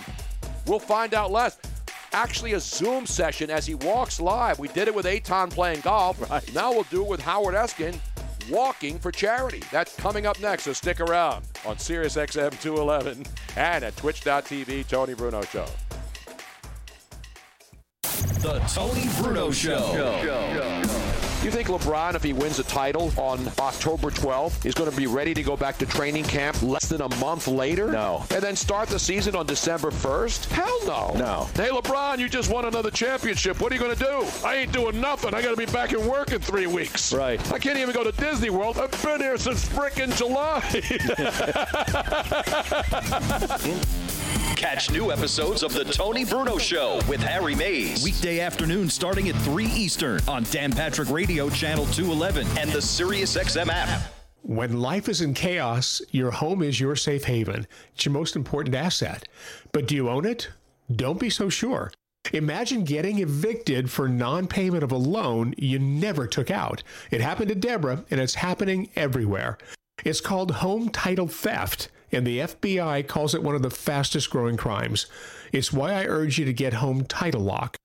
We'll 0.65 0.80
find 0.80 1.13
out 1.13 1.32
less. 1.32 1.58
Actually, 2.13 2.54
a 2.54 2.60
Zoom 2.60 3.06
session 3.06 3.49
as 3.49 3.65
he 3.65 3.75
walks 3.75 4.19
live. 4.19 4.58
We 4.58 4.69
did 4.69 4.88
it 4.88 4.95
with 4.95 5.06
Eytan 5.06 5.51
playing 5.51 5.82
golf. 5.82 6.19
Now 6.54 6.71
we'll 6.71 6.84
do 6.84 7.04
it 7.04 7.08
with 7.10 7.19
Howard 7.21 7.56
Eskin 7.56 7.99
walking 8.49 8.99
for 8.99 9.12
charity. 9.12 9.62
That's 9.71 9.95
coming 9.95 10.25
up 10.25 10.39
next, 10.39 10.63
so 10.63 10.73
stick 10.73 10.99
around 10.99 11.45
on 11.65 11.75
SiriusXM 11.78 12.62
211 12.62 13.25
and 13.58 13.84
at 13.84 13.95
twitch.tv, 13.97 14.88
Tony 14.88 15.13
Bruno 15.13 15.41
Show. 15.41 15.65
The 18.01 18.60
Tony 18.67 19.10
Bruno 19.19 19.51
Show. 19.51 19.91
You 21.45 21.51
think 21.51 21.67
LeBron, 21.67 22.15
if 22.15 22.23
he 22.23 22.34
wins 22.34 22.58
a 22.58 22.63
title 22.63 23.13
on 23.17 23.47
October 23.60 24.10
12th, 24.10 24.65
is 24.65 24.73
going 24.73 24.89
to 24.89 24.97
be 24.97 25.05
ready 25.05 25.31
to 25.36 25.43
go 25.43 25.55
back 25.55 25.77
to 25.77 25.86
training 25.86 26.23
camp 26.23 26.60
less 26.63 26.89
than 26.89 27.01
a 27.01 27.15
month 27.17 27.47
later? 27.47 27.91
No. 27.91 28.25
And 28.31 28.41
then 28.41 28.55
start 28.55 28.89
the 28.89 28.97
season 28.97 29.36
on 29.36 29.45
December 29.45 29.91
1st? 29.91 30.49
Hell 30.49 30.79
no. 30.88 31.13
No. 31.15 31.47
Hey, 31.53 31.69
LeBron, 31.69 32.17
you 32.17 32.29
just 32.29 32.51
won 32.51 32.65
another 32.65 32.89
championship. 32.89 33.62
What 33.62 33.71
are 33.71 33.75
you 33.75 33.81
going 33.81 33.95
to 33.95 34.03
do? 34.03 34.25
I 34.43 34.55
ain't 34.55 34.71
doing 34.71 34.99
nothing. 34.99 35.36
I 35.36 35.43
got 35.43 35.51
to 35.51 35.55
be 35.55 35.67
back 35.67 35.93
in 35.93 36.03
work 36.08 36.31
in 36.31 36.41
three 36.41 36.65
weeks. 36.65 37.13
Right. 37.13 37.39
I 37.51 37.60
can't 37.60 37.77
even 37.77 37.93
go 37.93 38.03
to 38.03 38.12
Disney 38.13 38.49
World. 38.49 38.79
I've 38.79 39.03
been 39.03 39.21
here 39.21 39.38
since 39.38 39.69
frickin' 39.69 40.17
July. 40.17 40.63
Catch 44.56 44.89
new 44.89 45.12
episodes 45.12 45.63
of 45.63 45.74
The 45.74 45.84
Tony 45.84 46.24
Bruno 46.24 46.58
Show 46.58 47.02
with 47.10 47.20
Harry 47.22 47.56
Mayes. 47.56 48.02
Weekday 48.06 48.39
afternoon 48.39 48.89
starting 48.89 49.28
at 49.28 49.36
3 49.41 49.65
Eastern 49.65 50.22
on 50.30 50.44
Dan 50.44 50.72
Patrick 50.72 51.10
Radio 51.10 51.50
Channel 51.50 51.86
211 51.88 52.48
and 52.58 52.72
the 52.72 52.80
SiriusXM 52.80 53.68
app. 53.68 54.13
When 54.44 54.80
life 54.80 55.10
is 55.10 55.20
in 55.20 55.34
chaos, 55.34 56.02
your 56.12 56.32
home 56.32 56.63
is 56.63 56.80
your 56.80 56.96
safe 56.96 57.26
haven. 57.26 57.68
It's 57.94 58.06
your 58.06 58.13
most 58.13 58.38
important 58.38 58.76
asset. 58.76 59.28
But 59.74 59.88
do 59.88 59.96
you 59.96 60.10
own 60.10 60.26
it? 60.26 60.50
Don't 60.89 61.20
be 61.20 61.30
so 61.30 61.50
sure. 61.50 61.91
Imagine 62.32 62.86
getting 62.86 63.20
evicted 63.20 63.91
for 63.91 64.08
non 64.08 64.48
payment 64.48 64.84
of 64.84 64.91
a 64.94 64.98
loan 64.98 65.54
you 65.58 65.80
never 65.80 66.28
took 66.28 66.50
out. 66.50 66.82
It 67.12 67.20
happened 67.20 67.50
to 67.50 67.56
Deborah, 67.56 68.06
and 68.10 68.22
it's 68.22 68.36
happening 68.36 68.89
everywhere. 68.96 69.58
It's 70.06 70.22
called 70.22 70.52
home 70.52 70.89
title 70.89 71.28
theft, 71.28 71.89
and 72.15 72.25
the 72.25 72.39
FBI 72.39 73.06
calls 73.08 73.36
it 73.36 73.43
one 73.43 73.56
of 73.56 73.62
the 73.62 73.69
fastest 73.69 74.30
growing 74.30 74.56
crimes. 74.56 75.08
It's 75.51 75.73
why 75.73 75.91
I 75.91 76.06
urge 76.06 76.39
you 76.39 76.45
to 76.45 76.54
get 76.54 76.75
Home 76.75 77.04
Title 77.04 77.41
Lock. 77.41 77.75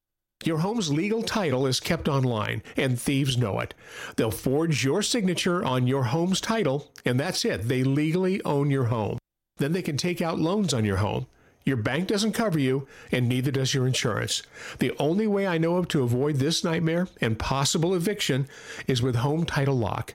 Your 0.45 0.59
home's 0.59 0.91
legal 0.91 1.23
title 1.23 1.67
is 1.67 1.81
kept 1.81 2.09
online, 2.09 2.63
and 2.77 2.99
thieves 2.99 3.37
know 3.37 3.59
it. 3.59 3.75
They'll 4.17 4.31
forge 4.31 4.85
your 4.85 5.03
signature 5.03 5.65
on 5.65 5.89
your 5.89 6.05
home's 6.05 6.41
title, 6.41 6.91
and 7.05 7.19
that's 7.19 7.45
it. 7.45 7.69
They 7.69 7.83
legally 7.83 8.41
own 8.45 8.71
your 8.71 8.85
home. 8.85 9.19
Then 9.59 9.73
they 9.73 9.83
can 9.83 9.97
take 9.97 10.23
out 10.23 10.39
loans 10.39 10.73
on 10.73 10.85
your 10.85 10.99
home. 10.99 11.27
Your 11.65 11.77
bank 11.77 12.09
doesn't 12.09 12.33
cover 12.33 12.59
you, 12.59 12.87
and 13.13 13.29
neither 13.29 13.51
does 13.51 13.75
your 13.75 13.87
insurance. 13.87 14.43
The 14.79 14.97
only 14.99 15.27
way 15.27 15.47
I 15.47 15.59
know 15.59 15.77
of 15.77 15.89
to 15.89 16.05
avoid 16.05 16.37
this 16.37 16.65
nightmare 16.65 17.09
and 17.21 17.39
possible 17.39 17.95
eviction 17.95 18.49
is 18.87 19.03
with 19.03 19.17
Home 19.17 19.45
Title 19.45 19.77
Lock. 19.77 20.15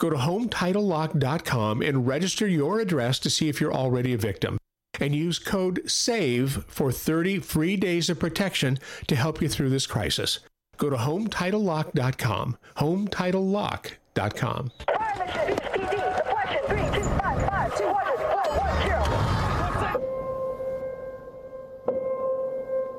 Go 0.00 0.10
to 0.10 0.16
HometitleLock.com 0.16 1.82
and 1.82 2.06
register 2.06 2.48
your 2.48 2.80
address 2.80 3.18
to 3.18 3.28
see 3.28 3.50
if 3.50 3.60
you're 3.60 3.74
already 3.74 4.14
a 4.14 4.18
victim. 4.18 4.56
And 4.98 5.14
use 5.14 5.38
code 5.38 5.82
SAVE 5.86 6.64
for 6.66 6.90
30 6.90 7.40
free 7.40 7.76
days 7.76 8.08
of 8.08 8.18
protection 8.18 8.78
to 9.08 9.14
help 9.14 9.42
you 9.42 9.48
through 9.48 9.68
this 9.68 9.86
crisis. 9.86 10.38
Go 10.78 10.88
to 10.88 10.96
HometitleLock.com. 10.96 12.56
HometitleLock.com. 12.78 14.72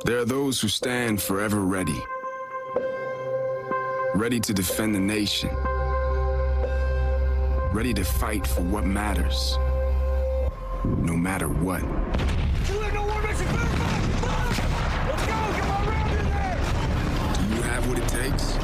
There 0.06 0.20
are 0.20 0.26
those 0.26 0.62
who 0.62 0.68
stand 0.68 1.20
forever 1.20 1.62
ready, 1.62 2.00
ready 4.14 4.40
to 4.40 4.54
defend 4.54 4.94
the 4.94 5.00
nation, 5.00 5.50
ready 7.74 7.94
to 7.94 8.04
fight 8.04 8.46
for 8.46 8.62
what 8.62 8.86
matters, 8.86 9.58
no 10.86 11.16
matter 11.16 11.48
what. 11.48 11.82
Do 11.82 11.88
you 17.56 17.62
have 17.62 17.88
what 17.88 17.98
it 17.98 18.08
takes? 18.10 18.58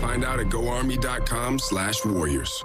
Find 0.00 0.24
out 0.24 0.40
at 0.40 0.48
goarmy.com 0.48 1.58
slash 1.58 2.04
warriors. 2.04 2.64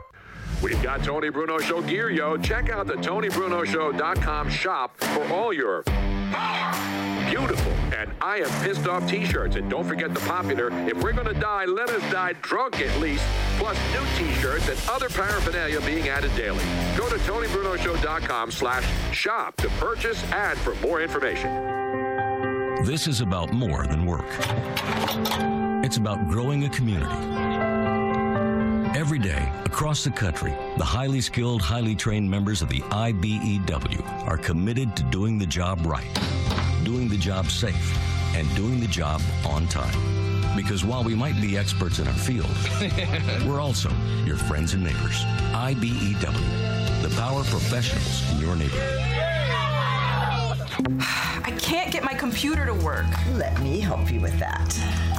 We've 0.63 0.81
got 0.81 1.03
Tony 1.03 1.29
Bruno 1.29 1.57
Show 1.59 1.81
gear, 1.81 2.09
yo. 2.09 2.37
Check 2.37 2.69
out 2.69 2.87
the 2.87 2.95
TonyBrunoShow.com 2.95 4.49
shop 4.49 4.97
for 4.99 5.27
all 5.33 5.53
your 5.53 5.83
beautiful 7.29 7.71
and 7.99 8.11
I 8.21 8.37
am 8.37 8.63
pissed 8.63 8.87
off 8.87 9.09
t-shirts. 9.09 9.55
And 9.55 9.69
don't 9.69 9.85
forget 9.85 10.13
the 10.13 10.19
popular 10.21 10.69
If 10.87 11.01
We're 11.01 11.13
Gonna 11.13 11.33
Die, 11.33 11.65
Let 11.65 11.89
Us 11.89 12.11
Die 12.11 12.33
Drunk 12.41 12.79
at 12.81 12.99
least, 12.99 13.23
plus 13.59 13.77
new 13.93 14.05
t-shirts 14.17 14.69
and 14.69 14.79
other 14.89 15.09
paraphernalia 15.09 15.81
being 15.81 16.07
added 16.07 16.33
daily. 16.35 16.63
Go 16.97 17.09
to 17.09 17.15
TonyBrunoShow.com 17.15 18.51
slash 18.51 18.85
shop 19.13 19.55
to 19.57 19.67
purchase 19.71 20.23
and 20.31 20.57
for 20.59 20.73
more 20.75 21.01
information. 21.01 21.51
This 22.85 23.07
is 23.07 23.19
about 23.19 23.51
more 23.51 23.85
than 23.85 24.05
work. 24.05 24.25
It's 25.83 25.97
about 25.97 26.29
growing 26.29 26.63
a 26.63 26.69
community. 26.69 27.13
Every 28.97 29.19
day, 29.19 29.51
across 29.65 30.03
the 30.03 30.11
country, 30.11 30.53
the 30.77 30.85
highly 30.85 31.21
skilled, 31.21 31.61
highly 31.61 31.95
trained 31.95 32.29
members 32.29 32.61
of 32.61 32.69
the 32.69 32.79
IBEW 32.79 34.27
are 34.27 34.37
committed 34.37 34.95
to 34.95 35.03
doing 35.03 35.37
the 35.37 35.45
job 35.45 35.85
right, 35.85 36.09
doing 36.83 37.09
the 37.09 37.17
job 37.17 37.47
safe, 37.47 37.97
and 38.35 38.47
doing 38.55 38.79
the 38.79 38.87
job 38.87 39.21
on 39.45 39.67
time. 39.67 40.18
Because 40.55 40.83
while 40.83 41.03
we 41.03 41.15
might 41.15 41.39
be 41.41 41.57
experts 41.57 41.99
in 41.99 42.07
our 42.07 42.13
field, 42.13 42.49
we're 43.47 43.61
also 43.61 43.89
your 44.25 44.37
friends 44.37 44.73
and 44.73 44.83
neighbors. 44.83 45.23
IBEW, 45.53 47.01
the 47.01 47.09
power 47.15 47.43
professionals 47.43 48.31
in 48.31 48.39
your 48.39 48.55
neighborhood. 48.55 49.09
I 51.43 51.51
can't 51.59 51.91
get 51.91 52.03
my 52.03 52.13
computer 52.13 52.65
to 52.65 52.73
work. 52.73 53.05
Let 53.33 53.59
me 53.61 53.79
help 53.79 54.11
you 54.11 54.19
with 54.19 54.37
that. 54.39 55.18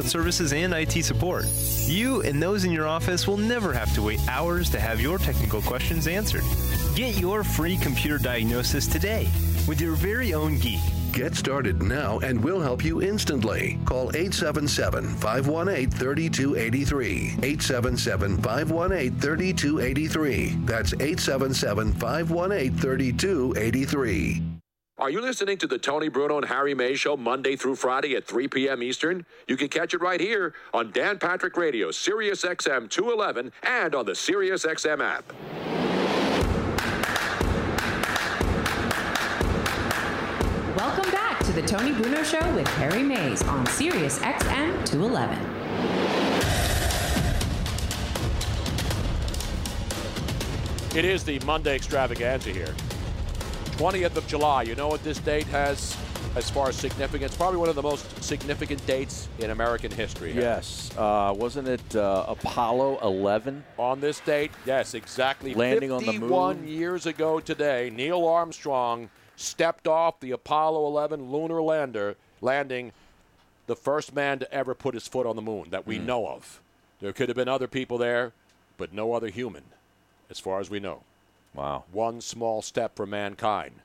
services 0.05 0.53
and 0.53 0.73
IT 0.73 1.03
support. 1.03 1.45
You 1.85 2.21
and 2.21 2.41
those 2.41 2.65
in 2.65 2.71
your 2.71 2.87
office 2.87 3.27
will 3.27 3.37
never 3.37 3.73
have 3.73 3.93
to 3.95 4.01
wait 4.01 4.19
hours 4.27 4.69
to 4.71 4.79
have 4.79 5.01
your 5.01 5.17
technical 5.17 5.61
questions 5.61 6.07
answered. 6.07 6.43
Get 6.95 7.19
your 7.19 7.43
free 7.43 7.77
computer 7.77 8.17
diagnosis 8.17 8.87
today 8.87 9.29
with 9.67 9.79
your 9.79 9.93
very 9.95 10.33
own 10.33 10.57
geek. 10.57 10.81
Get 11.13 11.35
started 11.35 11.81
now 11.81 12.19
and 12.19 12.41
we'll 12.41 12.61
help 12.61 12.85
you 12.85 13.01
instantly. 13.01 13.77
Call 13.85 14.09
877 14.15 15.15
518 15.15 15.91
3283. 15.91 17.17
877 17.43 18.37
518 18.41 19.19
3283. 19.19 20.55
That's 20.65 20.93
877 20.93 21.93
518 21.93 22.77
3283. 22.77 24.50
Are 25.01 25.09
you 25.09 25.19
listening 25.19 25.57
to 25.57 25.65
the 25.65 25.79
Tony 25.79 26.09
Bruno 26.09 26.37
and 26.37 26.45
Harry 26.45 26.75
May 26.75 26.93
show 26.93 27.17
Monday 27.17 27.55
through 27.55 27.73
Friday 27.73 28.15
at 28.15 28.27
3 28.27 28.47
p.m. 28.49 28.83
Eastern? 28.83 29.25
You 29.47 29.57
can 29.57 29.67
catch 29.67 29.95
it 29.95 29.97
right 29.99 30.21
here 30.21 30.53
on 30.75 30.91
Dan 30.91 31.17
Patrick 31.17 31.57
Radio, 31.57 31.89
Sirius 31.89 32.43
XM 32.43 32.87
211, 32.87 33.51
and 33.63 33.95
on 33.95 34.05
the 34.05 34.13
Sirius 34.13 34.63
XM 34.63 35.01
app. 35.01 35.33
Welcome 40.77 41.09
back 41.09 41.39
to 41.45 41.51
the 41.51 41.63
Tony 41.63 41.93
Bruno 41.93 42.21
Show 42.21 42.53
with 42.53 42.67
Harry 42.75 43.01
Mayes 43.01 43.41
on 43.41 43.65
Sirius 43.65 44.19
XM 44.19 44.85
211. 44.85 45.35
It 50.95 51.05
is 51.05 51.23
the 51.23 51.39
Monday 51.39 51.73
extravaganza 51.73 52.51
here. 52.51 52.75
20th 53.81 54.15
of 54.15 54.27
July. 54.27 54.61
You 54.61 54.75
know 54.75 54.87
what 54.89 55.03
this 55.03 55.17
date 55.17 55.47
has 55.47 55.97
as 56.35 56.51
far 56.51 56.69
as 56.69 56.75
significance? 56.75 57.35
Probably 57.35 57.57
one 57.57 57.67
of 57.67 57.73
the 57.73 57.81
most 57.81 58.23
significant 58.23 58.85
dates 58.85 59.27
in 59.39 59.49
American 59.49 59.89
history. 59.89 60.33
Yes. 60.33 60.91
Uh, 60.95 61.33
wasn't 61.35 61.67
it 61.67 61.95
uh, 61.95 62.25
Apollo 62.27 62.99
11? 63.01 63.63
On 63.79 63.99
this 63.99 64.19
date, 64.19 64.51
yes, 64.67 64.93
exactly. 64.93 65.55
Landing 65.55 65.91
on 65.91 66.01
the 66.05 66.11
moon. 66.11 66.21
51 66.21 66.67
years 66.67 67.07
ago 67.07 67.39
today, 67.39 67.89
Neil 67.91 68.27
Armstrong 68.27 69.09
stepped 69.35 69.87
off 69.87 70.19
the 70.19 70.29
Apollo 70.29 70.85
11 70.85 71.31
lunar 71.31 71.59
lander, 71.63 72.15
landing 72.39 72.91
the 73.65 73.75
first 73.75 74.13
man 74.13 74.37
to 74.37 74.53
ever 74.53 74.75
put 74.75 74.93
his 74.93 75.07
foot 75.07 75.25
on 75.25 75.35
the 75.35 75.41
moon 75.41 75.71
that 75.71 75.87
we 75.87 75.97
Hmm. 75.97 76.05
know 76.05 76.27
of. 76.27 76.61
There 76.99 77.13
could 77.13 77.29
have 77.29 77.35
been 77.35 77.47
other 77.49 77.67
people 77.67 77.97
there, 77.97 78.31
but 78.77 78.93
no 78.93 79.13
other 79.15 79.29
human, 79.29 79.63
as 80.29 80.37
far 80.39 80.59
as 80.59 80.69
we 80.69 80.79
know. 80.79 81.01
Wow. 81.53 81.85
One 81.91 82.21
small 82.21 82.61
step 82.61 82.95
for 82.95 83.05
mankind, 83.05 83.75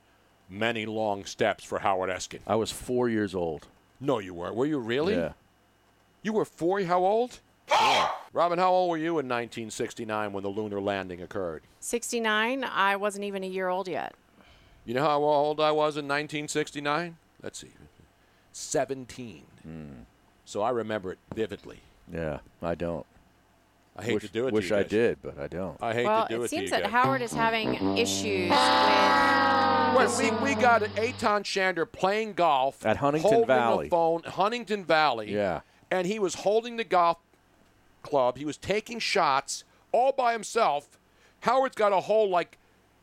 many 0.49 0.87
long 0.87 1.25
steps 1.25 1.65
for 1.65 1.81
Howard 1.81 2.11
Eskin. 2.11 2.41
I 2.47 2.57
was 2.57 2.71
four 2.71 3.09
years 3.09 3.35
old. 3.35 3.67
No, 4.01 4.19
you 4.19 4.35
weren't. 4.35 4.55
Were 4.55 4.67
you 4.67 4.79
really? 4.79 5.15
Yeah. 5.15 5.33
You 6.23 6.33
were 6.33 6.45
four. 6.45 6.83
How 6.83 7.05
old? 7.05 7.41
Robin, 8.33 8.59
how 8.59 8.71
old 8.71 8.91
were 8.91 8.97
you 8.97 9.19
in 9.19 9.27
1969 9.27 10.33
when 10.33 10.43
the 10.43 10.49
lunar 10.49 10.81
landing 10.81 11.23
occurred? 11.23 11.63
69, 11.81 12.65
I 12.65 12.97
wasn't 12.97 13.25
even 13.25 13.43
a 13.43 13.49
year 13.49 13.69
old 13.69 13.89
yet. 13.89 14.15
You 14.85 14.95
know 14.95 15.03
how 15.03 15.23
old 15.23 15.61
I 15.61 15.73
was 15.73 15.97
in 15.97 16.05
1969? 16.07 17.17
Let's 17.43 17.59
see. 17.59 17.71
17. 18.53 19.43
Hmm. 19.63 19.85
So 20.45 20.63
I 20.63 20.71
remember 20.71 21.13
it 21.13 21.19
vividly. 21.35 21.81
Yeah, 22.13 22.39
I 22.63 22.75
don't. 22.75 23.07
I 23.99 24.03
hate 24.05 24.15
wish, 24.15 24.23
to 24.25 24.29
do 24.29 24.47
it 24.47 24.51
to 24.51 24.55
Wish 24.55 24.71
you 24.71 24.77
I 24.77 24.83
guys. 24.83 24.91
did, 24.91 25.23
but 25.23 25.39
I 25.39 25.47
don't. 25.47 25.77
I 25.83 25.95
hate 25.95 26.05
well, 26.05 26.27
to 26.27 26.29
do 26.29 26.35
it, 26.35 26.39
Well, 26.39 26.45
it 26.45 26.49
to 26.49 26.55
you 26.57 26.61
seems 26.61 26.71
that 26.71 26.83
guys. 26.83 26.93
Howard 26.93 27.23
is 27.23 27.33
having 27.33 27.97
issues 27.97 28.51
with. 28.51 28.59
Well, 29.97 30.19
we, 30.19 30.31
we 30.45 30.55
got 30.61 30.83
Eytan 30.83 31.43
Shander 31.43 31.91
playing 31.91 32.35
golf 32.35 32.85
At 32.85 32.99
Huntingdon 32.99 33.47
Valley. 33.47 33.89
Phone, 33.89 34.25
Huntingdon 34.25 34.85
Valley. 34.85 35.33
Yeah. 35.33 35.61
And 35.91 36.07
he 36.07 36.19
was 36.19 36.35
holding 36.35 36.77
the 36.77 36.85
golf 36.85 37.17
club. 38.03 38.37
He 38.37 38.45
was 38.45 38.59
taking 38.59 38.99
shots 38.99 39.65
all 39.93 40.13
by 40.13 40.33
himself. 40.35 40.99
Howard's 41.41 41.77
got 41.77 41.95
a 41.95 42.01
whole 42.01 42.29
like 42.29 42.59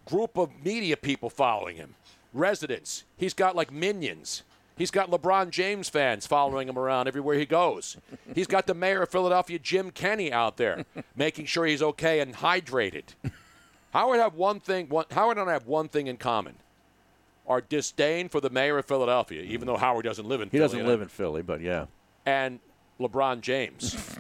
group 0.06 0.38
of 0.38 0.52
media 0.64 0.96
people 0.96 1.32
following 1.32 1.78
him, 1.78 1.96
residents. 2.32 3.06
He's 3.18 3.34
got 3.34 3.56
like 3.56 3.72
minions. 3.72 4.44
He's 4.78 4.92
got 4.92 5.12
LeBron 5.12 5.52
James 5.52 5.90
fans 5.90 6.26
following 6.26 6.68
him 6.68 6.78
around 6.78 7.08
everywhere 7.08 7.38
he 7.38 7.46
goes. 7.46 7.98
He's 8.34 8.48
got 8.48 8.66
the 8.66 8.74
mayor 8.74 9.04
of 9.04 9.10
Philadelphia, 9.10 9.60
Jim 9.60 9.92
Kenney, 9.92 10.32
out 10.32 10.58
there 10.58 10.86
making 11.16 11.46
sure 11.46 11.66
he's 11.66 11.82
okay 11.82 12.20
and 12.20 12.36
hydrated. 12.36 13.04
Howard 13.92 14.20
have 14.20 14.34
one 14.34 14.60
thing. 14.60 14.90
One, 14.90 15.06
Howard 15.12 15.38
and 15.38 15.50
I 15.50 15.54
have 15.54 15.68
one 15.68 15.90
thing 15.90 16.08
in 16.08 16.18
common: 16.18 16.56
our 17.48 17.62
disdain 17.62 18.30
for 18.30 18.42
the 18.42 18.50
mayor 18.50 18.80
of 18.80 18.86
Philadelphia, 18.86 19.44
even 19.44 19.68
though 19.68 19.78
Howard 19.78 20.06
doesn't 20.06 20.28
live 20.28 20.42
in. 20.42 20.48
He 20.48 20.58
Philly, 20.58 20.64
doesn't 20.64 20.88
live 20.88 21.02
in 21.02 21.08
Philly, 21.08 21.44
but 21.44 21.62
yeah. 21.62 21.86
and 22.26 22.60
LeBron 23.00 23.42
James. 23.42 24.18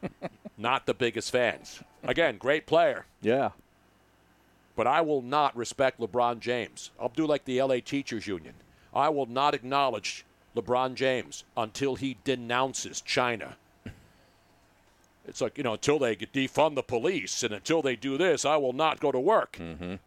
not 0.58 0.86
the 0.86 0.94
biggest 0.94 1.32
fans. 1.32 1.82
Again, 2.04 2.36
great 2.38 2.66
player. 2.66 3.06
Yeah. 3.20 3.50
But 4.76 4.86
I 4.86 5.00
will 5.00 5.22
not 5.22 5.56
respect 5.56 6.00
LeBron 6.00 6.40
James. 6.40 6.90
I'll 7.00 7.08
do 7.08 7.26
like 7.26 7.44
the 7.44 7.60
LA 7.60 7.76
Teachers 7.84 8.26
Union. 8.26 8.54
I 8.94 9.08
will 9.08 9.26
not 9.26 9.54
acknowledge 9.54 10.24
LeBron 10.56 10.94
James 10.94 11.44
until 11.56 11.94
he 11.94 12.16
denounces 12.24 13.00
China. 13.00 13.56
It's 15.26 15.40
like, 15.40 15.58
you 15.58 15.62
know, 15.64 15.74
until 15.74 15.98
they 15.98 16.16
defund 16.16 16.74
the 16.74 16.82
police 16.82 17.42
and 17.42 17.54
until 17.54 17.82
they 17.82 17.94
do 17.94 18.18
this, 18.18 18.44
I 18.44 18.56
will 18.56 18.72
not 18.72 18.98
go 19.00 19.12
to 19.12 19.20
work. 19.20 19.60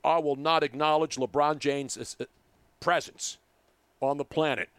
I 0.03 0.17
will 0.17 0.35
not 0.35 0.63
acknowledge 0.63 1.15
LeBron 1.15 1.59
James' 1.59 2.17
uh, 2.19 2.25
presence 2.79 3.37
on 4.01 4.17
the 4.17 4.25
planet 4.25 4.69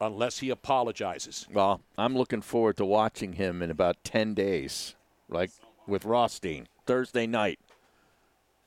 unless 0.00 0.40
he 0.40 0.50
apologizes. 0.50 1.46
Well, 1.50 1.80
I'm 1.96 2.16
looking 2.16 2.42
forward 2.42 2.76
to 2.78 2.84
watching 2.84 3.34
him 3.34 3.62
in 3.62 3.70
about 3.70 4.02
10 4.04 4.34
days, 4.34 4.94
like 5.28 5.50
with 5.86 6.04
Rothstein, 6.04 6.68
Thursday 6.86 7.26
night. 7.26 7.58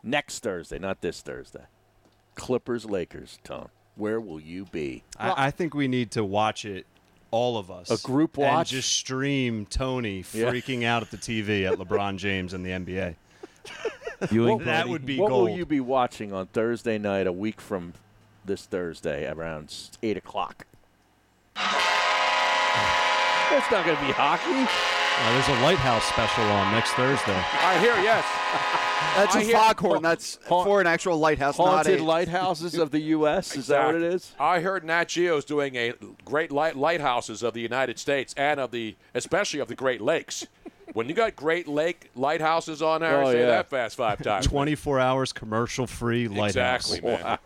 Next 0.01 0.39
Thursday, 0.39 0.79
not 0.79 1.01
this 1.01 1.21
Thursday. 1.21 1.65
Clippers, 2.35 2.85
Lakers, 2.85 3.37
Tom. 3.43 3.69
Where 3.97 4.19
will 4.21 4.39
you 4.39 4.65
be? 4.65 5.03
I, 5.19 5.47
I 5.47 5.51
think 5.51 5.73
we 5.73 5.87
need 5.87 6.11
to 6.11 6.23
watch 6.23 6.63
it, 6.65 6.85
all 7.31 7.57
of 7.57 7.69
us. 7.71 7.89
A 7.91 7.97
group 8.05 8.37
And 8.37 8.45
watch? 8.47 8.69
just 8.69 8.93
stream 8.93 9.65
Tony 9.65 10.17
Yeah. 10.33 10.51
freaking 10.51 10.83
out 10.85 11.01
at 11.03 11.11
the 11.11 11.17
TV 11.17 11.65
at 11.69 11.77
LeBron 11.79 12.17
James 12.19 12.53
and 12.53 12.65
the 12.65 12.69
NBA. 12.71 13.15
What- 14.31 14.65
that 14.65 14.87
would 14.89 15.05
be 15.05 15.19
What 15.19 15.29
gold. 15.29 15.49
will 15.49 15.55
you 15.57 15.65
be 15.65 15.79
watching 15.79 16.33
on 16.33 16.47
Thursday 16.47 16.97
night, 16.97 17.27
a 17.27 17.31
week 17.31 17.61
from 17.61 17.93
this 18.45 18.65
Thursday, 18.65 19.29
around 19.31 19.71
8 20.01 20.17
o'clock? 20.17 20.65
It's 23.49 23.71
not 23.71 23.85
going 23.85 23.97
to 23.97 24.05
be 24.05 24.11
hockey. 24.11 24.51
Uh, 24.53 25.31
there's 25.33 25.47
a 25.49 25.61
Lighthouse 25.63 26.03
special 26.05 26.43
on 26.43 26.71
next 26.73 26.91
Thursday. 26.93 27.33
I 27.61 27.79
hear, 27.79 27.95
yes. 28.03 28.25
That's 29.15 29.35
I 29.35 29.41
a 29.41 29.43
hear- 29.43 29.55
foghorn. 29.57 30.01
That's 30.03 30.35
for 30.47 30.79
an 30.81 30.87
actual 30.87 31.17
lighthouse, 31.17 31.57
not 31.57 31.67
Haunted 31.67 31.99
a 31.99 32.03
lighthouses 32.03 32.75
of 32.75 32.91
the 32.91 32.99
U.S. 32.99 33.55
Is 33.55 33.67
that 33.67 33.85
what 33.85 33.95
it 33.95 34.03
is? 34.03 34.31
I 34.39 34.59
heard 34.59 34.83
Nat 34.83 35.05
Geo's 35.09 35.43
doing 35.45 35.75
a 35.75 35.93
great 36.23 36.51
light 36.51 36.75
lighthouses 36.75 37.41
of 37.43 37.53
the 37.53 37.61
United 37.61 37.97
States 37.99 38.33
and 38.37 38.59
of 38.59 38.71
the, 38.71 38.95
especially 39.15 39.59
of 39.59 39.67
the 39.67 39.75
Great 39.75 40.01
Lakes. 40.01 40.45
When 40.93 41.09
you 41.09 41.13
got 41.13 41.35
Great 41.35 41.67
Lake 41.67 42.09
lighthouses 42.15 42.81
on 42.81 43.01
there, 43.01 43.21
Oh, 43.21 43.31
say 43.31 43.41
yeah. 43.41 43.47
that 43.47 43.69
fast 43.69 43.97
five 43.97 44.23
times. 44.23 44.47
24 44.47 44.99
hours 44.99 45.33
commercial 45.33 45.85
free 45.85 46.27
lighthouse. 46.29 46.95
Exactly, 46.95 47.01
man. 47.11 47.37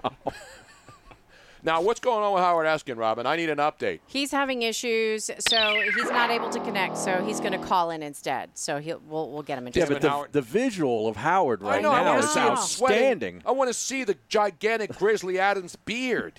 Now, 1.63 1.81
what's 1.81 1.99
going 1.99 2.23
on 2.23 2.33
with 2.33 2.41
Howard 2.41 2.65
Eskin, 2.65 2.97
Robin? 2.97 3.27
I 3.27 3.35
need 3.35 3.49
an 3.49 3.59
update. 3.59 3.99
He's 4.07 4.31
having 4.31 4.63
issues, 4.63 5.29
so 5.39 5.79
he's 5.95 6.09
not 6.09 6.31
able 6.31 6.49
to 6.49 6.59
connect. 6.61 6.97
So 6.97 7.23
he's 7.23 7.39
going 7.39 7.51
to 7.51 7.59
call 7.59 7.91
in 7.91 8.01
instead. 8.01 8.49
So 8.55 8.79
he'll 8.79 8.99
we'll, 9.07 9.29
we'll 9.31 9.43
get 9.43 9.59
him 9.59 9.67
in. 9.67 9.73
Yeah, 9.75 9.85
but 9.85 10.01
the, 10.01 10.27
the 10.31 10.41
visual 10.41 11.07
of 11.07 11.17
Howard 11.17 11.61
right 11.61 11.81
know. 11.81 11.91
Now 11.91 12.17
is 12.17 12.29
see 12.31 12.39
him 12.39 12.55
sweating. 12.57 12.97
outstanding. 12.97 13.41
I 13.45 13.51
want 13.51 13.69
to 13.69 13.73
see 13.75 14.03
the 14.03 14.15
gigantic 14.27 14.97
Grizzly 14.97 15.37
Adams 15.39 15.75
beard. 15.75 16.33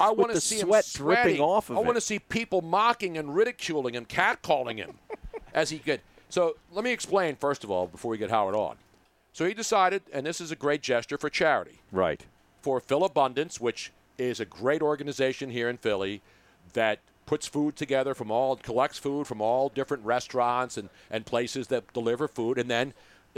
I 0.00 0.10
want 0.12 0.30
to 0.30 0.34
the 0.34 0.40
see 0.40 0.58
sweat 0.60 0.84
him 0.86 0.90
dripping 1.04 1.40
off 1.40 1.70
of 1.70 1.76
it. 1.76 1.80
I 1.80 1.82
want 1.82 1.96
to 1.96 2.00
see 2.00 2.20
people 2.20 2.62
mocking 2.62 3.18
and 3.18 3.34
ridiculing 3.34 3.96
and 3.96 4.08
catcalling 4.08 4.76
him 4.76 4.94
as 5.54 5.70
he 5.70 5.78
could. 5.78 6.00
So 6.28 6.56
let 6.72 6.84
me 6.84 6.92
explain 6.92 7.34
first 7.36 7.64
of 7.64 7.70
all 7.70 7.86
before 7.88 8.10
we 8.12 8.18
get 8.18 8.30
Howard 8.30 8.54
on. 8.54 8.76
So 9.32 9.44
he 9.46 9.54
decided, 9.54 10.02
and 10.12 10.24
this 10.24 10.40
is 10.40 10.52
a 10.52 10.56
great 10.56 10.80
gesture 10.80 11.18
for 11.18 11.28
charity, 11.28 11.80
Right. 11.90 12.24
for 12.62 12.78
Philabundance, 12.78 13.60
which 13.60 13.90
is 14.18 14.40
a 14.40 14.44
great 14.44 14.82
organization 14.82 15.50
here 15.50 15.68
in 15.68 15.76
Philly 15.76 16.20
that 16.72 16.98
puts 17.26 17.46
food 17.46 17.74
together 17.76 18.14
from 18.14 18.30
all 18.30 18.56
collects 18.56 18.98
food 18.98 19.26
from 19.26 19.40
all 19.40 19.68
different 19.70 20.04
restaurants 20.04 20.76
and, 20.76 20.88
and 21.10 21.24
places 21.24 21.68
that 21.68 21.90
deliver 21.94 22.28
food 22.28 22.58
and 22.58 22.70
then 22.70 22.92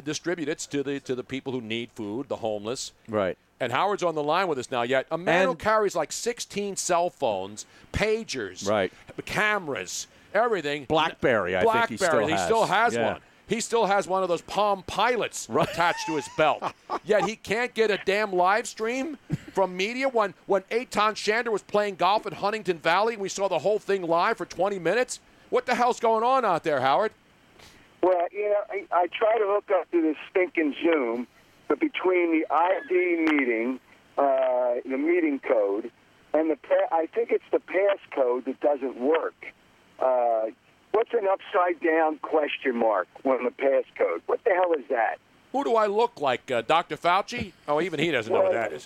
distributes 0.05 0.67
it 0.67 0.71
to 0.71 0.83
the 0.83 1.01
to 1.01 1.15
the 1.15 1.23
people 1.25 1.53
who 1.53 1.61
need 1.61 1.91
food, 1.93 2.29
the 2.29 2.37
homeless. 2.37 2.93
Right. 3.09 3.39
And 3.61 3.73
Howard's 3.73 4.03
on 4.03 4.15
the 4.15 4.23
line 4.23 4.49
with 4.49 4.59
us 4.59 4.71
now. 4.71 4.83
Yet 4.83 5.07
a 5.11 5.17
man 5.17 5.47
who 5.47 5.55
carries 5.55 5.95
like 5.97 6.13
16 6.13 6.77
cell 6.77 7.09
phones, 7.09 7.65
pagers, 7.93 8.69
Right. 8.69 8.93
cameras, 9.25 10.07
everything. 10.35 10.85
Blackberry, 10.85 11.57
I 11.57 11.63
think 11.63 11.89
he 11.89 11.97
still 11.97 12.09
Blackberry, 12.11 12.33
has. 12.33 12.45
still 12.45 12.67
has 12.67 12.95
Yeah. 12.95 13.13
one. 13.13 13.21
He 13.49 13.61
still 13.61 13.87
has 13.87 14.09
one 14.09 14.23
of 14.23 14.29
those 14.29 14.43
Palm 14.43 14.83
Pilots 14.87 15.49
attached 15.49 16.07
to 16.07 16.17
his 16.17 16.29
belt. 16.37 16.63
Yet 17.05 17.27
he 17.27 17.37
can't 17.37 17.73
get 17.75 17.91
a 17.91 17.99
damn 18.05 18.33
live 18.33 18.67
stream 18.67 19.19
from 19.53 19.77
media. 19.77 20.09
When 20.09 20.35
when 20.47 20.63
Eytan 20.63 21.15
Shander 21.15 21.53
was 21.53 21.63
playing 21.63 21.95
golf 21.97 22.27
at 22.27 22.35
Huntingdon 22.35 22.79
Valley, 22.79 23.15
and 23.15 23.23
we 23.23 23.29
saw 23.29 23.49
the 23.49 23.61
whole 23.61 23.79
thing 23.79 24.03
live 24.03 24.39
for 24.39 24.47
20 24.47 24.79
minutes. 24.81 25.21
What 25.51 25.65
the 25.65 25.77
hell's 25.77 26.01
going 26.01 26.25
on 26.25 26.45
out 26.45 26.65
there, 26.65 26.81
Howard? 26.81 27.13
Well, 28.03 28.27
you 28.33 28.49
know, 28.49 28.61
I, 28.69 28.85
I 28.93 29.07
try 29.07 29.39
to 29.39 29.45
hook 29.45 29.71
up 29.73 29.91
to 29.93 30.03
this 30.03 30.17
stinking 30.31 30.75
Zoom, 30.83 31.27
but 31.69 31.79
between 31.79 32.33
the 32.33 32.47
ID 32.53 33.31
meeting, 33.33 33.81
uh, 34.19 34.75
the 34.85 34.99
meeting 34.99 35.39
code, 35.39 35.91
and 36.35 36.51
the 36.51 36.57
pa- 36.57 36.89
I 36.95 37.07
think 37.15 37.31
it's 37.31 37.45
the 37.53 37.59
passcode 37.59 38.45
that 38.47 38.61
doesn't 38.61 38.99
work. 39.01 39.35
Uh, 40.01 40.47
what's 40.97 41.13
an 41.13 41.29
upside 41.31 41.79
down 41.81 42.19
question 42.21 42.75
mark 42.75 43.07
on 43.25 43.45
the 43.45 43.51
passcode? 43.51 44.23
What 44.27 44.43
the 44.45 44.51
hell 44.51 44.73
is 44.73 44.85
that? 44.89 45.19
Who 45.53 45.63
do 45.63 45.77
I 45.77 45.87
look 45.87 46.21
like, 46.23 46.51
uh, 46.51 46.63
Dr. 46.63 46.97
Fauci? 46.97 47.53
Oh, 47.69 47.81
even 47.83 48.01
he 48.01 48.11
doesn't 48.11 48.33
know 48.33 48.43
what 48.43 48.53
that 48.53 48.73
is. 48.73 48.83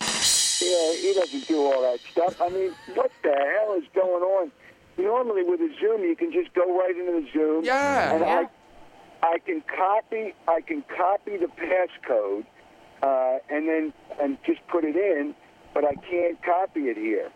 Yeah, 0.61 0.93
he 0.93 1.13
doesn't 1.13 1.47
do 1.47 1.63
all 1.65 1.81
that 1.81 1.99
stuff. 2.11 2.39
I 2.41 2.49
mean, 2.49 2.71
what 2.95 3.11
the 3.23 3.29
hell 3.33 3.73
is 3.77 3.85
going 3.95 4.23
on? 4.23 4.51
Normally 4.97 5.43
with 5.43 5.61
a 5.61 5.73
Zoom, 5.79 6.03
you 6.03 6.15
can 6.17 6.31
just 6.33 6.53
go 6.53 6.77
right 6.77 6.95
into 6.95 7.13
the 7.21 7.27
Zoom. 7.31 7.63
Yeah. 7.63 8.11
And 8.11 8.21
Yeah. 8.21 8.45
I, 9.23 9.27
I 9.35 9.37
can 9.39 9.63
copy, 9.75 10.33
I 10.49 10.59
can 10.61 10.83
copy 10.95 11.37
the 11.37 11.47
passcode, 11.47 12.45
uh, 13.01 13.39
and 13.49 13.67
then 13.69 13.93
and 14.21 14.37
just 14.45 14.59
put 14.67 14.83
it 14.83 14.95
in, 14.97 15.33
but 15.73 15.85
I 15.85 15.95
can't 15.95 16.41
copy 16.43 16.81
it 16.81 16.97
here. 16.97 17.31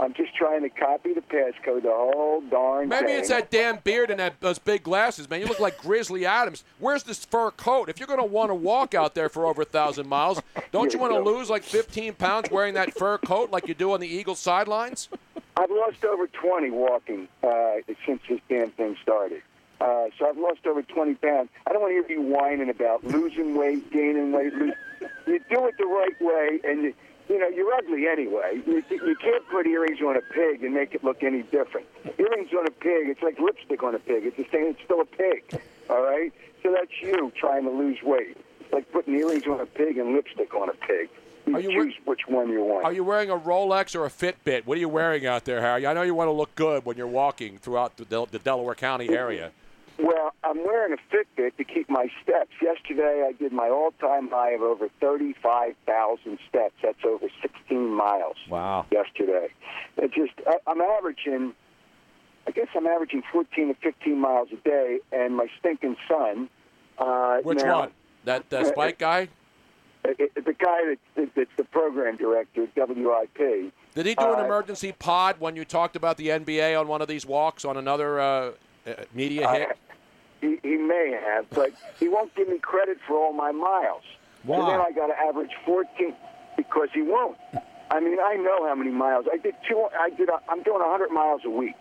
I'm 0.00 0.14
just 0.14 0.34
trying 0.34 0.62
to 0.62 0.68
copy 0.68 1.12
the 1.12 1.22
passcode 1.22 1.82
the 1.82 1.90
whole 1.90 2.40
darn 2.42 2.88
Maybe 2.88 3.06
thing. 3.08 3.18
it's 3.18 3.28
that 3.30 3.50
damn 3.50 3.78
beard 3.78 4.10
and 4.10 4.20
that, 4.20 4.40
those 4.40 4.58
big 4.58 4.84
glasses, 4.84 5.28
man. 5.28 5.40
You 5.40 5.46
look 5.46 5.58
like 5.58 5.78
Grizzly 5.78 6.24
Adams. 6.24 6.62
Where's 6.78 7.02
this 7.02 7.24
fur 7.24 7.50
coat? 7.50 7.88
If 7.88 7.98
you're 7.98 8.06
going 8.06 8.20
to 8.20 8.24
want 8.24 8.50
to 8.50 8.54
walk 8.54 8.94
out 8.94 9.14
there 9.14 9.28
for 9.28 9.44
over 9.46 9.62
a 9.62 9.64
thousand 9.64 10.08
miles, 10.08 10.40
don't 10.70 10.92
you 10.92 11.00
want 11.00 11.12
to 11.12 11.20
lose 11.20 11.50
like 11.50 11.64
15 11.64 12.14
pounds 12.14 12.50
wearing 12.50 12.74
that 12.74 12.94
fur 12.94 13.18
coat 13.18 13.50
like 13.50 13.66
you 13.66 13.74
do 13.74 13.92
on 13.92 14.00
the 14.00 14.06
Eagles 14.06 14.38
sidelines? 14.38 15.08
I've 15.56 15.70
lost 15.70 16.04
over 16.04 16.28
20 16.28 16.70
walking 16.70 17.26
uh, 17.42 17.72
since 18.06 18.20
this 18.28 18.40
damn 18.48 18.70
thing 18.70 18.96
started. 19.02 19.42
Uh, 19.80 20.06
so 20.18 20.28
I've 20.28 20.38
lost 20.38 20.66
over 20.66 20.82
20 20.82 21.14
pounds. 21.14 21.48
I 21.66 21.72
don't 21.72 21.82
want 21.82 21.90
to 21.92 21.94
hear 22.08 22.18
you 22.18 22.22
whining 22.22 22.68
about 22.70 23.04
losing 23.04 23.56
weight, 23.56 23.90
gaining 23.90 24.32
weight. 24.32 24.52
You 25.28 25.38
do 25.50 25.66
it 25.66 25.74
the 25.76 25.84
right 25.84 26.20
way, 26.22 26.58
and 26.64 26.82
you, 26.84 26.94
you 27.28 27.38
know 27.38 27.48
you're 27.48 27.72
ugly 27.74 28.06
anyway. 28.06 28.60
You, 28.66 28.82
you 28.90 29.16
can't 29.20 29.46
put 29.50 29.66
earrings 29.66 30.00
on 30.00 30.16
a 30.16 30.20
pig 30.32 30.64
and 30.64 30.74
make 30.74 30.94
it 30.94 31.04
look 31.04 31.22
any 31.22 31.42
different. 31.42 31.86
Earrings 32.18 32.50
on 32.58 32.66
a 32.66 32.70
pig, 32.70 33.08
it's 33.08 33.22
like 33.22 33.38
lipstick 33.38 33.82
on 33.82 33.94
a 33.94 33.98
pig. 33.98 34.24
It's 34.24 34.36
the 34.36 34.46
same. 34.52 34.68
It's 34.68 34.80
still 34.84 35.00
a 35.00 35.04
pig. 35.04 35.60
All 35.90 36.02
right. 36.02 36.32
So 36.62 36.72
that's 36.72 36.90
you 37.00 37.32
trying 37.38 37.64
to 37.64 37.70
lose 37.70 37.98
weight. 38.02 38.36
It's 38.60 38.72
like 38.72 38.90
putting 38.92 39.14
earrings 39.14 39.46
on 39.46 39.60
a 39.60 39.66
pig 39.66 39.98
and 39.98 40.14
lipstick 40.14 40.54
on 40.54 40.68
a 40.68 40.74
pig. 40.74 41.08
You, 41.46 41.56
Are 41.56 41.60
you 41.60 41.70
choose 41.70 41.94
which 42.04 42.28
one 42.28 42.50
you 42.50 42.62
want. 42.62 42.84
Are 42.84 42.92
you 42.92 43.04
wearing 43.04 43.30
a 43.30 43.38
Rolex 43.38 43.94
or 43.94 44.04
a 44.04 44.10
Fitbit? 44.10 44.66
What 44.66 44.76
are 44.76 44.80
you 44.80 44.88
wearing 44.88 45.24
out 45.24 45.46
there, 45.46 45.62
Harry? 45.62 45.86
I 45.86 45.94
know 45.94 46.02
you 46.02 46.14
want 46.14 46.28
to 46.28 46.32
look 46.32 46.54
good 46.54 46.84
when 46.84 46.98
you're 46.98 47.06
walking 47.06 47.56
throughout 47.56 47.96
the, 47.96 48.04
Del- 48.04 48.26
the 48.26 48.38
Delaware 48.38 48.74
County 48.74 49.08
area. 49.08 49.52
Well, 49.98 50.32
I'm 50.44 50.64
wearing 50.64 50.92
a 50.94 51.14
Fitbit 51.14 51.56
to 51.56 51.64
keep 51.64 51.90
my 51.90 52.08
steps. 52.22 52.50
Yesterday, 52.62 53.26
I 53.28 53.32
did 53.32 53.52
my 53.52 53.68
all-time 53.68 54.28
high 54.28 54.52
of 54.52 54.62
over 54.62 54.88
35,000 55.00 56.38
steps. 56.48 56.74
That's 56.82 57.04
over 57.04 57.26
16 57.42 57.88
miles. 57.88 58.36
Wow. 58.48 58.86
Yesterday, 58.92 59.48
it 59.96 60.12
just 60.12 60.32
I'm 60.66 60.80
averaging. 60.80 61.52
I 62.46 62.50
guess 62.52 62.68
I'm 62.74 62.86
averaging 62.86 63.22
14 63.30 63.68
to 63.68 63.74
15 63.74 64.18
miles 64.18 64.48
a 64.52 64.56
day, 64.68 65.00
and 65.12 65.36
my 65.36 65.48
stinking 65.58 65.96
son. 66.08 66.48
Uh, 66.96 67.38
Which 67.42 67.58
now, 67.58 67.80
one? 67.80 67.90
That 68.24 68.50
uh, 68.52 68.64
Spike 68.64 68.98
guy? 68.98 69.28
uh, 70.04 70.10
uh, 70.10 70.14
the 70.34 70.54
guy 70.54 70.84
that, 70.86 70.98
that, 71.16 71.28
that's 71.34 71.50
the 71.56 71.64
program 71.64 72.16
director, 72.16 72.62
at 72.64 72.88
WIP. 72.88 73.72
Did 73.94 74.06
he 74.06 74.14
do 74.14 74.32
an 74.32 74.40
Uh, 74.40 74.44
emergency 74.44 74.92
pod 74.92 75.40
when 75.40 75.56
you 75.56 75.64
talked 75.64 75.96
about 75.96 76.16
the 76.16 76.28
NBA 76.28 76.78
on 76.78 76.86
one 76.88 77.02
of 77.02 77.08
these 77.08 77.26
walks 77.26 77.64
on 77.64 77.76
another 77.76 78.18
uh, 78.20 78.50
uh, 78.86 78.92
media 79.12 79.50
hit? 79.50 79.68
He, 80.40 80.58
he 80.62 80.76
may 80.76 81.18
have, 81.24 81.46
but 81.54 81.70
he 81.98 82.08
won't 82.08 82.34
give 82.36 82.48
me 82.48 82.58
credit 82.58 82.98
for 83.06 83.16
all 83.16 83.32
my 83.32 83.52
miles. 83.52 84.02
So 84.46 84.52
Why? 84.52 84.70
then 84.70 84.80
I 84.80 84.92
got 84.92 85.08
to 85.08 85.18
average 85.18 85.50
14 85.66 86.14
because 86.56 86.88
he 86.94 87.02
won't. 87.02 87.36
I 87.90 88.00
mean, 88.00 88.18
I 88.20 88.36
know 88.36 88.66
how 88.68 88.74
many 88.74 88.90
miles 88.90 89.26
I 89.32 89.38
did. 89.38 89.54
Two. 89.68 89.88
I 89.98 90.10
did. 90.10 90.28
A, 90.28 90.38
I'm 90.48 90.62
doing 90.62 90.80
100 90.80 91.10
miles 91.10 91.40
a 91.44 91.50
week. 91.50 91.76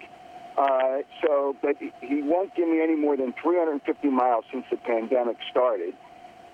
Uh, 0.58 1.00
so, 1.22 1.56
but 1.62 1.76
he- 1.80 1.94
he 2.02 2.22
won't 2.24 2.56
give 2.56 2.68
me 2.68 2.82
any 2.82 2.96
more 2.96 3.16
than 3.16 3.34
350 3.44 4.08
miles 4.10 4.46
since 4.52 4.66
the 4.72 4.78
pandemic 4.78 5.38
started. 5.52 5.94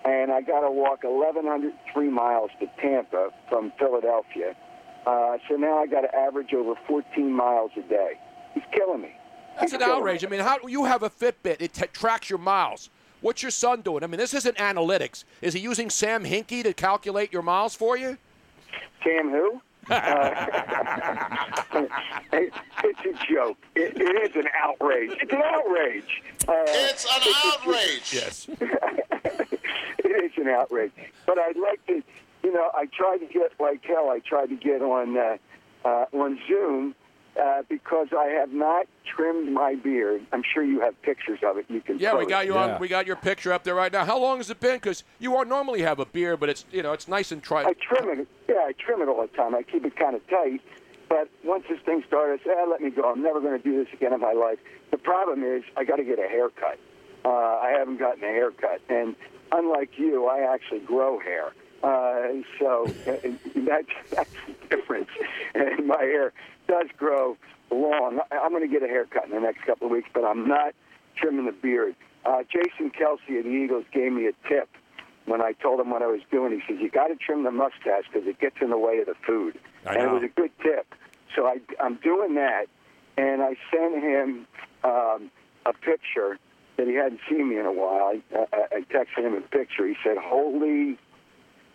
And 0.03 0.31
I 0.31 0.41
got 0.41 0.61
to 0.61 0.71
walk 0.71 1.03
1,103 1.03 2.09
miles 2.09 2.51
to 2.59 2.67
Tampa 2.81 3.29
from 3.47 3.71
Philadelphia. 3.79 4.55
Uh, 5.05 5.37
so 5.47 5.55
now 5.55 5.77
I 5.79 5.87
got 5.87 6.01
to 6.01 6.13
average 6.13 6.53
over 6.53 6.73
14 6.87 7.31
miles 7.31 7.71
a 7.77 7.81
day. 7.87 8.19
He's 8.53 8.63
killing 8.73 9.01
me. 9.01 9.15
That's 9.59 9.73
an 9.73 9.81
outrage. 9.81 10.23
I 10.25 10.27
mean, 10.27 10.39
how 10.41 10.57
you 10.67 10.85
have 10.85 11.03
a 11.03 11.09
Fitbit? 11.09 11.57
It 11.61 11.73
t- 11.73 11.85
tracks 11.93 12.29
your 12.29 12.39
miles. 12.39 12.89
What's 13.21 13.41
your 13.41 13.51
son 13.51 13.81
doing? 13.81 14.03
I 14.03 14.07
mean, 14.07 14.17
this 14.19 14.33
isn't 14.33 14.57
analytics. 14.57 15.23
Is 15.41 15.53
he 15.53 15.59
using 15.61 15.89
Sam 15.89 16.25
Hinkie 16.25 16.63
to 16.63 16.73
calculate 16.73 17.31
your 17.31 17.41
miles 17.41 17.73
for 17.73 17.95
you? 17.97 18.17
Sam 19.03 19.29
who? 19.29 19.61
Uh, 19.91 20.45
it, 22.31 22.53
it's 22.85 22.99
a 23.21 23.25
joke. 23.33 23.57
It, 23.75 23.99
it 23.99 24.29
is 24.31 24.35
an 24.37 24.47
outrage. 24.63 25.11
It's 25.21 25.33
an 25.33 25.41
outrage. 25.43 26.23
Uh, 26.47 26.53
It's 26.67 27.05
an 27.05 27.33
outrage. 27.45 28.13
Yes. 28.13 28.47
it 28.61 30.23
is 30.23 30.31
an 30.37 30.47
outrage. 30.47 30.93
But 31.25 31.37
I'd 31.37 31.57
like 31.57 31.85
to, 31.87 32.01
you 32.43 32.53
know, 32.53 32.71
I 32.73 32.85
tried 32.85 33.17
to 33.17 33.25
get 33.25 33.51
like 33.59 33.83
hell. 33.83 34.09
I 34.09 34.19
tried 34.19 34.47
to 34.47 34.55
get 34.55 34.81
on 34.81 35.17
uh, 35.17 35.37
uh, 35.83 36.05
on 36.13 36.39
Zoom 36.47 36.95
uh, 37.41 37.63
because 37.69 38.07
I 38.17 38.27
have 38.27 38.51
not 38.51 38.87
trimmed 39.15 39.51
my 39.51 39.75
beard. 39.75 40.21
I'm 40.31 40.43
sure 40.53 40.63
you 40.63 40.79
have 40.81 40.99
pictures 41.01 41.39
of 41.45 41.57
it. 41.57 41.65
You 41.67 41.81
can. 41.81 41.99
Yeah, 41.99 42.15
we 42.15 42.25
got 42.25 42.45
you 42.45 42.57
on. 42.57 42.79
We 42.79 42.87
got 42.87 43.07
your 43.07 43.15
picture 43.15 43.51
up 43.53 43.63
there 43.63 43.75
right 43.75 43.91
now. 43.91 44.05
How 44.05 44.19
long 44.19 44.37
has 44.37 44.49
it 44.49 44.59
been? 44.59 44.75
Because 44.75 45.03
you 45.19 45.35
are 45.35 45.45
normally 45.45 45.81
have 45.81 45.99
a 45.99 46.05
beard, 46.05 46.39
but 46.39 46.49
it's 46.49 46.65
you 46.71 46.83
know 46.83 46.93
it's 46.93 47.07
nice 47.07 47.31
and 47.31 47.41
tri- 47.41 47.63
I 47.63 47.73
trim 47.73 48.19
it. 48.19 48.27
Yeah, 48.47 48.55
I 48.55 48.73
trim 48.73 49.01
it 49.01 49.07
all 49.07 49.21
the 49.21 49.35
time. 49.35 49.55
I 49.55 49.63
keep 49.63 49.85
it 49.85 49.95
kind 49.95 50.15
of 50.15 50.27
tight. 50.27 50.61
But 51.09 51.29
once 51.43 51.65
this 51.69 51.79
thing 51.85 52.03
started, 52.07 52.39
I 52.39 52.43
said, 52.43 52.53
ah, 52.57 52.65
let 52.69 52.81
me 52.81 52.89
go. 52.89 53.11
I'm 53.11 53.21
never 53.21 53.39
going 53.39 53.55
to 53.55 53.63
do 53.63 53.83
this 53.83 53.93
again 53.93 54.13
in 54.13 54.19
my 54.19 54.33
life. 54.33 54.57
The 54.89 54.97
problem 54.97 55.43
is 55.43 55.63
I 55.77 55.83
got 55.83 55.97
to 55.97 56.03
get 56.03 56.17
a 56.17 56.27
haircut. 56.27 56.79
Uh, 57.23 57.29
I 57.29 57.75
haven't 57.77 57.99
gotten 57.99 58.23
a 58.23 58.27
haircut. 58.27 58.81
And 58.89 59.15
unlike 59.51 59.91
you, 59.97 60.25
I 60.25 60.39
actually 60.39 60.79
grow 60.79 61.19
hair. 61.19 61.53
Uh, 61.83 62.41
so 62.59 62.95
uh, 63.05 63.11
that's, 63.55 63.87
that's 64.15 64.29
the 64.47 64.75
difference. 64.75 65.09
And 65.53 65.85
my 65.87 66.01
hair 66.01 66.31
does 66.67 66.87
grow 66.97 67.37
long. 67.69 68.19
I- 68.31 68.37
I'm 68.37 68.51
going 68.51 68.67
to 68.67 68.71
get 68.71 68.83
a 68.83 68.87
haircut 68.87 69.25
in 69.25 69.31
the 69.31 69.39
next 69.41 69.65
couple 69.65 69.87
of 69.87 69.91
weeks, 69.91 70.07
but 70.13 70.23
I'm 70.23 70.47
not 70.47 70.73
trimming 71.17 71.45
the 71.45 71.51
beard. 71.51 71.95
Uh, 72.25 72.43
Jason 72.43 72.89
Kelce 72.89 73.37
of 73.37 73.43
the 73.43 73.49
Eagles 73.49 73.83
gave 73.91 74.13
me 74.13 74.27
a 74.27 74.49
tip 74.49 74.69
when 75.25 75.41
I 75.41 75.51
told 75.53 75.79
him 75.81 75.89
what 75.91 76.01
I 76.01 76.07
was 76.07 76.21
doing. 76.31 76.53
He 76.53 76.61
says, 76.73 76.81
"You 76.81 76.89
got 76.89 77.07
to 77.07 77.15
trim 77.15 77.43
the 77.43 77.51
mustache 77.51 78.05
because 78.11 78.27
it 78.27 78.39
gets 78.39 78.55
in 78.61 78.69
the 78.69 78.77
way 78.77 78.99
of 78.99 79.07
the 79.07 79.15
food." 79.27 79.59
I 79.85 79.95
and 79.95 80.03
it 80.03 80.11
was 80.13 80.23
a 80.23 80.27
good 80.33 80.51
tip. 80.61 80.87
So 81.35 81.45
I, 81.45 81.57
I'm 81.81 81.95
doing 81.95 82.35
that, 82.35 82.67
and 83.17 83.41
I 83.41 83.55
sent 83.71 84.01
him 84.01 84.47
um, 84.85 85.29
a 85.65 85.73
picture 85.73 86.37
that 86.77 86.87
he 86.87 86.93
hadn't 86.93 87.19
seen 87.29 87.49
me 87.49 87.59
in 87.59 87.65
a 87.65 87.73
while. 87.73 88.13
I, 88.13 88.21
I, 88.53 88.77
I 88.77 88.81
texted 88.81 89.25
him 89.25 89.33
a 89.33 89.41
picture. 89.41 89.85
He 89.85 89.95
said, 90.03 90.15
"Holy 90.17 90.97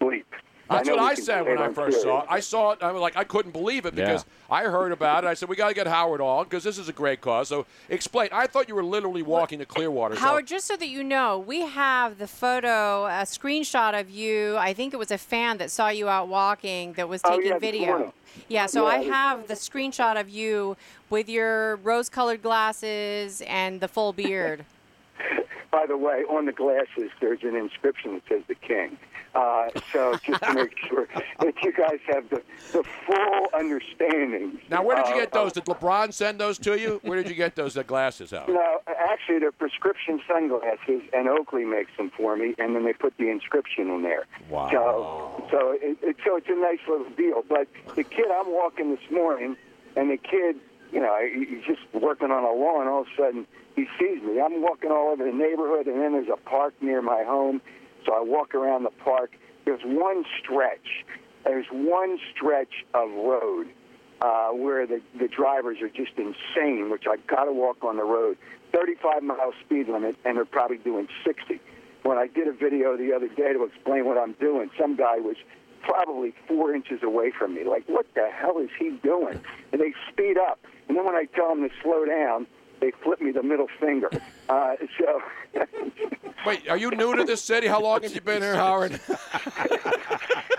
bleep." 0.00 0.24
That's 0.70 0.86
know 0.86 0.96
what 0.96 1.02
I 1.04 1.14
said 1.14 1.46
when 1.46 1.56
I 1.56 1.68
on 1.68 1.72
first 1.74 2.02
saw 2.02 2.20
it. 2.20 2.26
I 2.28 2.40
saw 2.40 2.72
it. 2.72 2.82
I 2.82 2.92
was 2.92 3.00
like, 3.00 3.16
I 3.16 3.24
couldn't 3.24 3.52
believe 3.52 3.86
it 3.86 3.94
Yeah. 3.94 4.04
because 4.04 4.26
I 4.50 4.64
heard 4.64 4.92
about 4.92 5.24
it. 5.24 5.26
I 5.26 5.32
said, 5.32 5.48
we 5.48 5.56
got 5.56 5.68
to 5.68 5.74
get 5.74 5.86
Howard 5.86 6.20
on 6.20 6.44
because 6.44 6.62
this 6.62 6.76
is 6.76 6.90
a 6.90 6.92
great 6.92 7.22
cause. 7.22 7.48
So 7.48 7.64
explain. 7.88 8.28
I 8.32 8.46
thought 8.46 8.68
you 8.68 8.74
were 8.74 8.84
literally 8.84 9.22
walking 9.22 9.60
to 9.60 9.64
Clearwater. 9.64 10.16
so- 10.16 10.20
Howard, 10.20 10.46
just 10.46 10.66
so 10.66 10.76
that 10.76 10.88
you 10.88 11.02
know, 11.02 11.38
we 11.38 11.62
have 11.62 12.18
the 12.18 12.26
photo, 12.26 13.06
a 13.06 13.22
screenshot 13.24 13.98
of 13.98 14.10
you. 14.10 14.58
I 14.58 14.74
think 14.74 14.92
it 14.92 14.98
was 14.98 15.10
a 15.10 15.16
fan 15.16 15.56
that 15.56 15.70
saw 15.70 15.88
you 15.88 16.06
out 16.10 16.28
walking 16.28 16.92
that 16.94 17.08
was 17.08 17.22
Oh, 17.24 17.36
taking 17.36 17.52
yeah, 17.52 17.58
video. 17.58 17.86
morning. 17.86 18.12
Yeah, 18.48 18.66
so 18.66 18.86
I 18.86 18.98
have 19.04 19.48
the 19.48 19.54
screenshot 19.54 20.20
of 20.20 20.28
you 20.28 20.76
with 21.08 21.30
your 21.30 21.76
rose-colored 21.76 22.42
glasses 22.42 23.40
and 23.46 23.80
the 23.80 23.88
full 23.88 24.12
beard. 24.22 24.66
By 25.70 25.86
the 25.86 25.96
way, 25.96 26.24
on 26.28 26.44
the 26.44 26.52
glasses, 26.52 27.10
there's 27.22 27.42
an 27.42 27.56
inscription 27.56 28.14
that 28.14 28.22
says 28.28 28.42
"The 28.48 28.54
King." 28.54 28.98
Uh, 29.34 29.68
so 29.92 30.16
just 30.24 30.42
to 30.42 30.54
make 30.54 30.76
sure 30.88 31.06
that 31.40 31.54
you 31.62 31.72
guys 31.72 31.98
have 32.06 32.28
the, 32.30 32.42
the 32.72 32.82
full 33.06 33.48
understanding. 33.54 34.58
now, 34.70 34.82
where 34.82 34.96
did 34.96 35.08
you 35.08 35.14
get 35.14 35.32
those? 35.32 35.52
Did 35.52 35.64
LeBron 35.66 36.12
send 36.12 36.40
those 36.40 36.58
to 36.58 36.78
you? 36.78 37.00
Where 37.02 37.22
did 37.22 37.28
you 37.28 37.36
get 37.36 37.54
those 37.54 37.76
uh, 37.76 37.82
glasses, 37.82 38.30
Howard? 38.30 38.48
No, 38.48 38.80
actually, 38.88 39.38
they're 39.38 39.52
prescription 39.52 40.20
sunglasses, 40.26 41.02
and 41.12 41.28
Oakley 41.28 41.64
makes 41.64 41.90
them 41.96 42.10
for 42.16 42.36
me, 42.36 42.54
and 42.58 42.74
then 42.74 42.84
they 42.84 42.92
put 42.92 43.16
the 43.18 43.28
inscription 43.28 43.90
in 43.90 44.02
there. 44.02 44.26
Wow. 44.48 44.68
So, 44.70 45.48
so 45.50 45.70
it, 45.72 45.98
it, 46.02 46.16
so 46.24 46.36
it's 46.36 46.48
a 46.48 46.56
nice 46.56 46.80
little 46.88 47.10
deal. 47.10 47.44
But 47.48 47.68
the 47.94 48.04
kid, 48.04 48.26
I'm 48.34 48.52
walking 48.52 48.90
this 48.90 49.10
morning, 49.10 49.56
and 49.96 50.10
the 50.10 50.16
kid, 50.16 50.56
you 50.92 51.00
know, 51.00 51.18
he's 51.20 51.64
just 51.66 51.80
working 51.92 52.30
on 52.30 52.44
a 52.44 52.52
lawn. 52.52 52.88
All 52.88 53.02
of 53.02 53.06
a 53.06 53.16
sudden, 53.16 53.46
he 53.76 53.86
sees 53.98 54.22
me. 54.22 54.40
I'm 54.40 54.62
walking 54.62 54.90
all 54.90 55.12
over 55.12 55.24
the 55.24 55.36
neighborhood, 55.36 55.86
and 55.86 56.00
then 56.00 56.12
there's 56.12 56.28
a 56.28 56.36
park 56.48 56.74
near 56.80 57.02
my 57.02 57.22
home. 57.24 57.60
So 58.08 58.14
I 58.14 58.20
walk 58.22 58.54
around 58.54 58.84
the 58.84 58.90
park. 59.04 59.32
There's 59.66 59.82
one 59.84 60.24
stretch. 60.40 61.04
There's 61.44 61.66
one 61.70 62.18
stretch 62.34 62.84
of 62.94 63.10
road 63.10 63.68
uh, 64.22 64.48
where 64.48 64.86
the, 64.86 65.00
the 65.18 65.28
drivers 65.28 65.78
are 65.82 65.90
just 65.90 66.12
insane, 66.16 66.90
which 66.90 67.04
I've 67.10 67.26
got 67.26 67.44
to 67.44 67.52
walk 67.52 67.84
on 67.84 67.96
the 67.96 68.04
road. 68.04 68.38
35 68.72 69.22
mile 69.22 69.52
speed 69.64 69.88
limit, 69.88 70.16
and 70.24 70.36
they're 70.36 70.46
probably 70.46 70.78
doing 70.78 71.06
60. 71.24 71.60
When 72.02 72.16
I 72.16 72.26
did 72.28 72.48
a 72.48 72.52
video 72.52 72.96
the 72.96 73.12
other 73.12 73.28
day 73.28 73.52
to 73.52 73.64
explain 73.64 74.06
what 74.06 74.16
I'm 74.16 74.32
doing, 74.34 74.70
some 74.80 74.96
guy 74.96 75.18
was 75.18 75.36
probably 75.82 76.32
four 76.46 76.74
inches 76.74 77.02
away 77.02 77.30
from 77.38 77.54
me. 77.54 77.64
Like, 77.64 77.84
what 77.88 78.06
the 78.14 78.28
hell 78.34 78.58
is 78.58 78.70
he 78.78 78.98
doing? 79.02 79.38
And 79.72 79.80
they 79.80 79.92
speed 80.10 80.38
up. 80.38 80.60
And 80.88 80.96
then 80.96 81.04
when 81.04 81.14
I 81.14 81.26
tell 81.34 81.48
them 81.50 81.68
to 81.68 81.74
slow 81.82 82.06
down, 82.06 82.46
they 82.80 82.92
flip 83.02 83.20
me 83.20 83.32
the 83.32 83.42
middle 83.42 83.68
finger. 83.80 84.10
Uh, 84.48 84.74
so, 84.98 85.22
Wait, 86.46 86.68
are 86.68 86.76
you 86.76 86.90
new 86.92 87.14
to 87.16 87.24
this 87.24 87.42
city? 87.42 87.66
How 87.66 87.80
long 87.80 88.02
have 88.02 88.14
you 88.14 88.20
been 88.20 88.42
here, 88.42 88.56
Howard? 88.56 88.92
yeah, 89.08 89.18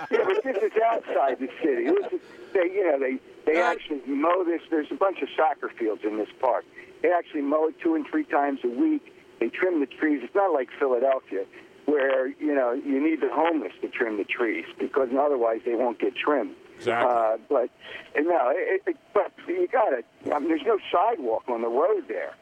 but 0.10 0.43
this 0.43 0.58
is 0.58 0.71
outside 0.86 1.39
the 1.39 1.49
city. 1.63 1.86
This 1.86 2.13
is, 2.13 2.21
they, 2.53 2.65
you 2.65 2.84
know, 2.84 2.99
they 2.99 3.17
they 3.45 3.62
actually 3.62 4.01
mow 4.05 4.43
this. 4.43 4.62
There's 4.69 4.91
a 4.91 4.95
bunch 4.95 5.21
of 5.21 5.29
soccer 5.36 5.69
fields 5.69 6.01
in 6.03 6.17
this 6.17 6.29
park. 6.39 6.65
They 7.01 7.12
actually 7.12 7.41
mow 7.41 7.67
it 7.67 7.75
two 7.82 7.95
and 7.95 8.05
three 8.08 8.25
times 8.25 8.60
a 8.63 8.67
week. 8.67 9.13
They 9.39 9.49
trim 9.49 9.79
the 9.79 9.86
trees. 9.86 10.21
It's 10.23 10.36
not 10.36 10.53
like 10.53 10.69
Philadelphia, 10.77 11.45
where 11.86 12.27
you 12.27 12.53
know 12.53 12.73
you 12.73 13.01
need 13.01 13.21
the 13.21 13.29
homeless 13.32 13.71
to 13.82 13.88
trim 13.88 14.17
the 14.17 14.25
trees 14.25 14.65
because 14.77 15.10
otherwise 15.17 15.62
they 15.65 15.75
won't 15.75 15.99
get 15.99 16.15
trimmed. 16.15 16.55
Exactly. 16.79 17.11
Uh, 17.13 17.37
but 17.49 17.69
and 18.15 18.25
no, 18.25 18.51
it, 18.55 18.81
it, 18.87 18.97
but 19.13 19.31
you 19.47 19.67
got 19.67 19.91
it. 19.93 20.05
I 20.33 20.39
mean, 20.39 20.47
there's 20.49 20.61
no 20.65 20.79
sidewalk 20.91 21.43
on 21.47 21.61
the 21.61 21.67
road 21.67 22.05
there. 22.07 22.33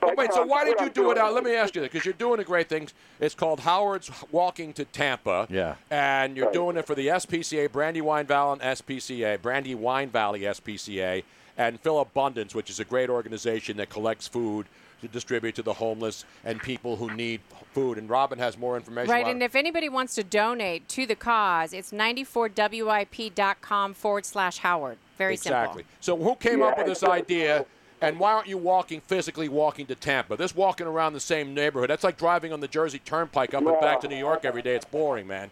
But, 0.00 0.16
Wait, 0.18 0.32
so 0.32 0.44
why 0.44 0.64
did 0.64 0.78
you 0.78 0.86
I'm 0.86 0.92
do 0.92 1.10
it 1.10 1.16
out? 1.18 1.32
Let 1.32 1.42
me 1.42 1.54
ask 1.54 1.74
you 1.74 1.80
that 1.80 1.90
because 1.90 2.04
you're 2.04 2.12
doing 2.14 2.38
a 2.38 2.44
great 2.44 2.68
thing. 2.68 2.88
It's 3.18 3.34
called 3.34 3.60
Howard's 3.60 4.10
Walking 4.30 4.74
to 4.74 4.84
Tampa. 4.84 5.46
Yeah. 5.50 5.76
And 5.90 6.36
you're 6.36 6.46
Right. 6.46 6.52
doing 6.54 6.76
it 6.76 6.86
for 6.86 6.94
the 6.94 7.08
SPCA, 7.08 7.72
Brandywine 7.72 8.26
Valley 8.26 8.58
SPCA, 8.60 9.40
Brandywine 9.40 10.10
Valley 10.10 10.40
SPCA, 10.40 11.24
and 11.56 11.80
Philabundance, 11.80 12.54
which 12.54 12.68
is 12.68 12.78
a 12.78 12.84
great 12.84 13.08
organization 13.08 13.78
that 13.78 13.88
collects 13.88 14.28
food 14.28 14.66
to 15.06 15.12
distribute 15.12 15.54
to 15.56 15.62
the 15.62 15.74
homeless 15.74 16.24
and 16.44 16.60
people 16.60 16.96
who 16.96 17.12
need 17.14 17.40
food. 17.72 17.98
And 17.98 18.08
Robin 18.08 18.38
has 18.38 18.56
more 18.58 18.76
information. 18.76 19.10
Right, 19.10 19.24
on 19.24 19.32
and 19.32 19.42
if 19.42 19.54
anybody 19.54 19.88
wants 19.88 20.14
to 20.16 20.24
donate 20.24 20.88
to 20.90 21.06
the 21.06 21.16
cause, 21.16 21.72
it's 21.72 21.92
94wip.com 21.92 23.94
forward 23.94 24.26
slash 24.26 24.58
Howard. 24.58 24.98
Very 25.18 25.36
simple. 25.36 25.60
exactly. 25.60 25.82
simple. 26.00 26.00
So 26.00 26.16
who 26.30 26.34
came 26.36 26.62
up 26.62 26.76
with 26.78 26.86
this 26.86 27.02
it's- 27.02 27.18
idea? 27.18 27.66
And 28.02 28.20
why 28.20 28.34
aren't 28.34 28.46
you 28.46 28.58
walking 28.58 29.00
physically 29.00 29.48
walking 29.48 29.86
to 29.86 29.94
Tampa? 29.94 30.36
This 30.36 30.54
walking 30.54 30.86
around 30.86 31.14
the 31.14 31.20
same 31.20 31.54
neighborhood. 31.54 31.88
That's 31.88 32.04
like 32.04 32.18
driving 32.18 32.52
on 32.52 32.60
the 32.60 32.68
Jersey 32.68 32.98
Turnpike 32.98 33.54
up 33.54 33.64
and 33.66 33.80
back 33.80 34.02
to 34.02 34.08
New 34.08 34.18
York 34.18 34.44
every 34.44 34.60
day. 34.60 34.74
It's 34.74 34.84
boring, 34.84 35.26
man. 35.26 35.48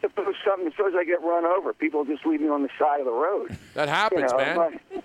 Suppose 0.00 0.36
something. 0.46 0.70
Suppose 0.70 0.92
I 0.96 1.02
get 1.02 1.20
run 1.22 1.44
over. 1.44 1.72
People 1.72 2.04
just 2.04 2.24
leave 2.26 2.40
me 2.40 2.48
on 2.48 2.62
the 2.62 2.68
side 2.78 3.00
of 3.00 3.06
the 3.06 3.12
road. 3.12 3.58
That 3.74 3.88
happens, 3.88 4.30
you 4.30 4.38
know, 4.38 4.44
man. 4.44 4.56
my- 4.56 5.02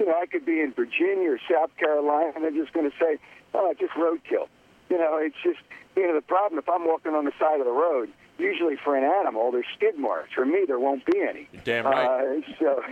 you 0.00 0.06
know, 0.06 0.18
I 0.20 0.26
could 0.26 0.46
be 0.46 0.60
in 0.60 0.72
Virginia 0.72 1.32
or 1.32 1.38
South 1.48 1.70
Carolina, 1.76 2.32
and 2.34 2.42
they're 2.42 2.50
just 2.50 2.72
going 2.72 2.90
to 2.90 2.96
say, 2.98 3.18
"Oh, 3.54 3.72
just 3.78 3.92
roadkill." 3.92 4.48
You 4.88 4.98
know, 4.98 5.18
it's 5.20 5.36
just 5.44 5.60
you 5.94 6.06
know 6.06 6.14
the 6.14 6.22
problem. 6.22 6.58
If 6.58 6.68
I'm 6.68 6.86
walking 6.86 7.12
on 7.14 7.26
the 7.26 7.32
side 7.38 7.60
of 7.60 7.66
the 7.66 7.72
road, 7.72 8.10
usually 8.38 8.76
for 8.82 8.96
an 8.96 9.04
animal, 9.04 9.52
there's 9.52 9.66
skid 9.76 9.98
marks. 9.98 10.32
For 10.34 10.46
me, 10.46 10.64
there 10.66 10.80
won't 10.80 11.04
be 11.04 11.20
any. 11.20 11.48
damn 11.64 11.84
right. 11.84 12.06
Uh, 12.06 12.40
so, 12.58 12.82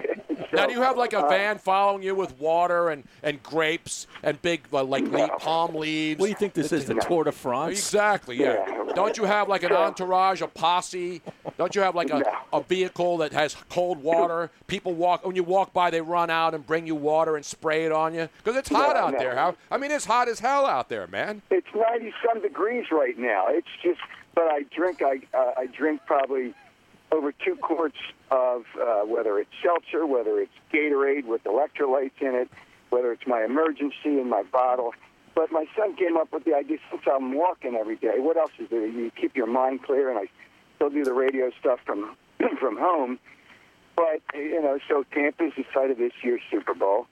Now, 0.52 0.66
do 0.66 0.72
you 0.74 0.82
have 0.82 0.96
like 0.96 1.14
a 1.14 1.24
uh, 1.24 1.28
van 1.28 1.58
following 1.58 2.02
you 2.02 2.14
with 2.14 2.38
water 2.38 2.90
and, 2.90 3.04
and 3.22 3.42
grapes 3.42 4.06
and 4.22 4.40
big 4.42 4.62
uh, 4.72 4.84
like 4.84 5.04
le- 5.08 5.28
palm 5.38 5.74
leaves? 5.74 6.20
What 6.20 6.26
do 6.26 6.30
you 6.30 6.36
think 6.36 6.52
this 6.52 6.72
is, 6.72 6.84
the 6.84 6.94
Tour 6.94 7.24
de 7.24 7.32
France? 7.32 7.78
Exactly. 7.78 8.36
Yeah. 8.36 8.84
Don't 8.94 9.16
you 9.16 9.24
have 9.24 9.48
like 9.48 9.62
an 9.62 9.72
entourage, 9.72 10.42
a 10.42 10.46
posse? 10.46 11.22
Don't 11.56 11.74
you 11.74 11.82
have 11.82 11.94
like 11.94 12.11
a, 12.11 12.22
a 12.52 12.62
vehicle 12.62 13.18
that 13.18 13.32
has 13.32 13.54
cold 13.68 14.02
water? 14.02 14.50
People 14.66 14.94
walk 14.94 15.24
when 15.24 15.37
you 15.37 15.44
walk 15.44 15.72
by, 15.72 15.90
they 15.90 16.00
run 16.00 16.30
out 16.30 16.54
and 16.54 16.66
bring 16.66 16.87
you 16.87 16.94
water 16.94 17.37
and 17.37 17.44
spray 17.44 17.84
it 17.84 17.92
on 17.92 18.14
you 18.14 18.28
because 18.38 18.56
it's 18.56 18.68
hot 18.68 18.94
No, 18.96 19.00
out 19.02 19.12
no. 19.14 19.18
there. 19.18 19.34
How? 19.34 19.56
I 19.70 19.78
mean, 19.78 19.90
it's 19.90 20.04
hot 20.04 20.28
as 20.28 20.40
hell 20.40 20.66
out 20.66 20.88
there, 20.88 21.06
man. 21.06 21.42
It's 21.50 21.66
90 21.74 22.12
some 22.26 22.42
degrees 22.42 22.87
right 22.90 23.18
now. 23.18 23.46
It's 23.48 23.68
just, 23.82 24.00
but 24.34 24.44
I 24.44 24.62
drink. 24.74 25.02
I 25.02 25.20
uh, 25.37 25.52
I 25.56 25.66
drink 25.66 26.00
probably 26.06 26.54
over 27.11 27.32
two 27.32 27.56
quarts 27.56 27.96
of 28.30 28.64
uh, 28.80 29.00
whether 29.04 29.38
it's 29.38 29.50
seltzer, 29.62 30.06
whether 30.06 30.38
it's 30.40 30.52
Gatorade 30.72 31.24
with 31.24 31.42
electrolytes 31.44 32.20
in 32.20 32.34
it, 32.34 32.50
whether 32.90 33.12
it's 33.12 33.26
my 33.26 33.44
emergency 33.44 34.20
in 34.20 34.28
my 34.28 34.42
bottle. 34.42 34.92
But 35.34 35.52
my 35.52 35.66
son 35.76 35.94
came 35.96 36.16
up 36.16 36.32
with 36.32 36.44
the 36.44 36.54
idea 36.54 36.78
since 36.90 37.02
I'm 37.11 37.32
walking 37.34 37.76
every 37.76 37.96
day. 37.96 38.14
What 38.18 38.37
else 38.37 38.50
is 38.58 38.68
there? 38.70 38.84
You 38.87 39.11
keep 39.12 39.37
your 39.37 39.46
mind 39.46 39.84
clear, 39.84 40.11
and 40.11 40.18
I 40.18 40.24
still 40.78 40.90
do 40.90 41.02
the 41.04 41.12
radio 41.12 41.50
stuff 41.58 41.80
from 41.84 42.16
from 42.60 42.78
home. 42.78 43.18
But 43.96 44.22
you 44.34 44.62
know, 44.62 44.78
so 44.88 45.04
Tampa's 45.12 45.52
the 45.56 45.64
site 45.74 45.90
of 45.90 45.98
this 45.98 46.12
year's 46.22 46.40
Super 46.50 46.72
Bowl. 46.74 47.06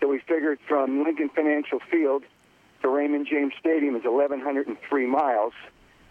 So 0.00 0.08
we 0.08 0.18
figured 0.18 0.58
from 0.66 1.04
Lincoln 1.04 1.30
Financial 1.34 1.78
Field 1.90 2.24
to 2.82 2.88
Raymond 2.88 3.28
James 3.30 3.52
Stadium 3.60 3.94
is 3.94 4.02
1,103 4.04 5.06
miles. 5.06 5.52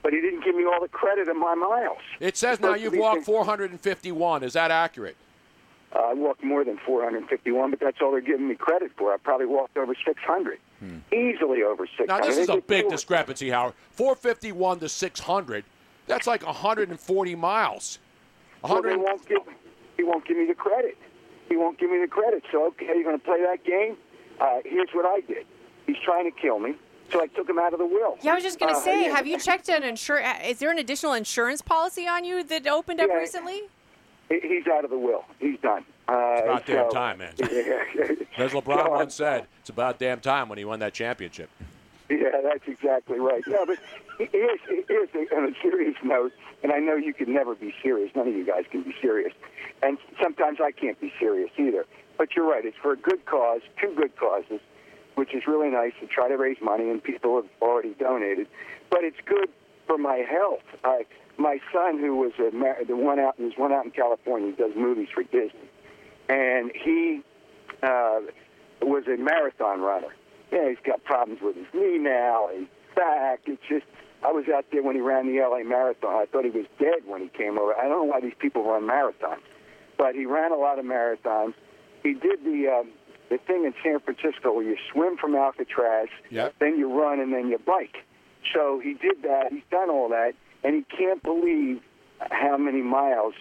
But 0.01 0.13
he 0.13 0.21
didn't 0.21 0.43
give 0.43 0.55
me 0.55 0.63
all 0.63 0.79
the 0.81 0.87
credit 0.87 1.27
of 1.27 1.35
my 1.35 1.53
miles. 1.53 1.99
It 2.21 2.37
says 2.37 2.59
now 2.61 2.73
you've 2.73 2.95
walked 2.95 3.17
six- 3.17 3.25
451. 3.27 4.43
Is 4.43 4.53
that 4.53 4.71
accurate? 4.71 5.17
Uh, 5.93 5.99
I 5.99 6.13
walked 6.13 6.41
more 6.41 6.63
than 6.63 6.77
451, 6.85 7.69
but 7.71 7.79
that's 7.81 7.97
all 8.01 8.11
they're 8.11 8.21
giving 8.21 8.47
me 8.47 8.55
credit 8.55 8.91
for. 8.97 9.13
I 9.13 9.17
probably 9.17 9.45
walked 9.45 9.75
over 9.77 9.93
600, 9.93 10.57
easily 11.11 11.63
over 11.63 11.85
600. 11.85 12.07
Now 12.07 12.25
this 12.25 12.37
is 12.37 12.47
a 12.47 12.61
big 12.61 12.87
discrepancy, 12.89 13.49
Howard. 13.49 13.73
451 13.91 14.79
to 14.79 14.87
600. 14.89 15.65
That's 16.11 16.27
like 16.27 16.45
140 16.45 17.35
miles. 17.35 17.99
Well, 18.63 18.81
they 18.81 18.97
won't 18.97 19.25
give, 19.29 19.37
he 19.95 20.03
won't 20.03 20.27
give 20.27 20.35
me 20.35 20.45
the 20.45 20.53
credit. 20.53 20.97
He 21.47 21.55
won't 21.55 21.79
give 21.79 21.89
me 21.89 21.99
the 22.01 22.07
credit. 22.07 22.43
So, 22.51 22.65
okay, 22.67 22.87
you're 22.87 23.03
going 23.03 23.17
to 23.17 23.23
play 23.23 23.41
that 23.41 23.63
game? 23.63 23.95
Uh, 24.37 24.57
here's 24.65 24.89
what 24.91 25.05
I 25.05 25.21
did. 25.21 25.45
He's 25.87 25.95
trying 26.03 26.29
to 26.29 26.37
kill 26.37 26.59
me, 26.59 26.75
so 27.13 27.21
I 27.21 27.27
took 27.27 27.47
him 27.49 27.57
out 27.59 27.71
of 27.71 27.79
the 27.79 27.85
will. 27.85 28.17
Yeah, 28.21 28.33
I 28.33 28.35
was 28.35 28.43
just 28.43 28.59
going 28.59 28.73
to 28.73 28.77
Uh, 28.77 28.81
say, 28.83 29.05
yeah. 29.05 29.15
have 29.15 29.25
you 29.25 29.39
checked 29.39 29.69
an 29.69 29.83
insur? 29.83 30.21
uh, 30.21 30.45
Is 30.45 30.59
there 30.59 30.69
an 30.69 30.79
additional 30.79 31.13
insurance 31.13 31.61
policy 31.61 32.05
on 32.09 32.25
you 32.25 32.43
that 32.43 32.67
opened 32.67 32.99
up 32.99 33.07
Yeah. 33.09 33.15
recently? 33.15 33.61
He's 34.29 34.67
out 34.67 34.83
of 34.83 34.89
the 34.91 34.97
will. 34.99 35.23
He's 35.39 35.59
done. 35.61 35.85
Uh, 36.09 36.13
It's 36.13 36.43
about 36.43 36.65
damn 36.65 36.89
time, 36.89 37.17
man. 37.19 37.33
As 38.37 38.51
LeBron 38.51 38.83
So, 38.83 38.89
once 38.91 39.15
said, 39.15 39.47
it's 39.61 39.69
about 39.69 39.97
damn 39.97 40.19
time 40.19 40.49
when 40.49 40.57
he 40.57 40.65
won 40.65 40.79
that 40.79 40.93
championship. 40.93 41.49
Yeah, 42.11 42.41
that's 42.43 42.67
exactly 42.67 43.19
right. 43.19 43.41
No, 43.47 43.65
but 43.65 43.77
here's, 44.17 44.59
here's 44.87 45.09
a, 45.15 45.35
on 45.35 45.45
a 45.45 45.53
serious 45.61 45.95
note, 46.03 46.33
and 46.61 46.73
I 46.73 46.79
know 46.79 46.95
you 46.95 47.13
can 47.13 47.33
never 47.33 47.55
be 47.55 47.73
serious. 47.81 48.11
None 48.15 48.27
of 48.27 48.35
you 48.35 48.45
guys 48.45 48.65
can 48.69 48.83
be 48.83 48.93
serious. 49.01 49.33
And 49.81 49.97
sometimes 50.21 50.59
I 50.61 50.71
can't 50.71 50.99
be 50.99 51.13
serious 51.17 51.51
either. 51.57 51.85
But 52.17 52.35
you're 52.35 52.47
right. 52.47 52.65
It's 52.65 52.77
for 52.81 52.91
a 52.91 52.97
good 52.97 53.25
cause, 53.25 53.61
two 53.79 53.93
good 53.95 54.15
causes, 54.17 54.59
which 55.15 55.33
is 55.33 55.43
really 55.47 55.69
nice 55.69 55.93
to 56.01 56.07
try 56.07 56.27
to 56.27 56.35
raise 56.35 56.57
money, 56.61 56.89
and 56.89 57.01
people 57.01 57.37
have 57.37 57.49
already 57.61 57.95
donated. 57.97 58.47
But 58.89 59.03
it's 59.03 59.17
good 59.25 59.49
for 59.87 59.97
my 59.97 60.17
health. 60.17 60.63
I, 60.83 61.05
my 61.37 61.59
son, 61.73 61.97
who 61.99 62.17
was 62.17 62.33
a 62.39 62.51
the 62.85 62.95
one 62.95 63.19
out, 63.19 63.39
was 63.39 63.53
one 63.55 63.71
out 63.71 63.85
in 63.85 63.91
California, 63.91 64.51
does 64.51 64.73
movies 64.75 65.07
for 65.13 65.23
Disney, 65.23 65.69
and 66.29 66.71
he 66.75 67.21
uh, 67.81 68.19
was 68.81 69.07
a 69.07 69.17
marathon 69.17 69.81
runner. 69.81 70.13
Yeah, 70.51 70.69
he's 70.69 70.77
got 70.85 71.03
problems 71.03 71.41
with 71.41 71.55
his 71.55 71.65
knee 71.73 71.97
now, 71.97 72.49
his 72.53 72.67
back. 72.95 73.41
It's 73.45 73.61
just, 73.69 73.85
I 74.23 74.31
was 74.31 74.45
out 74.53 74.65
there 74.71 74.83
when 74.83 74.95
he 74.95 75.01
ran 75.01 75.27
the 75.27 75.41
LA 75.41 75.63
Marathon. 75.63 76.13
I 76.13 76.25
thought 76.25 76.43
he 76.43 76.51
was 76.51 76.65
dead 76.79 77.05
when 77.05 77.21
he 77.21 77.29
came 77.29 77.57
over. 77.57 77.73
I 77.75 77.83
don't 77.87 77.91
know 77.91 78.03
why 78.03 78.19
these 78.21 78.33
people 78.37 78.63
run 78.63 78.83
marathons, 78.83 79.41
but 79.97 80.13
he 80.15 80.25
ran 80.25 80.51
a 80.51 80.57
lot 80.57 80.77
of 80.79 80.85
marathons. 80.85 81.53
He 82.03 82.13
did 82.13 82.43
the 82.43 82.67
um, 82.81 82.89
the 83.29 83.37
thing 83.37 83.63
in 83.63 83.73
San 83.81 83.99
Francisco 84.01 84.51
where 84.53 84.63
you 84.63 84.75
swim 84.91 85.15
from 85.15 85.35
Alcatraz, 85.35 86.09
Yep. 86.31 86.55
then 86.59 86.77
you 86.77 86.91
run, 86.99 87.19
and 87.21 87.31
then 87.33 87.47
you 87.47 87.57
bike. 87.59 87.95
So 88.53 88.79
he 88.83 88.93
did 88.95 89.21
that. 89.23 89.51
He's 89.53 89.63
done 89.71 89.89
all 89.89 90.09
that, 90.09 90.33
and 90.65 90.75
he 90.75 90.83
can't 90.97 91.23
believe 91.23 91.79
how 92.29 92.57
many 92.57 92.81
miles 92.81 93.33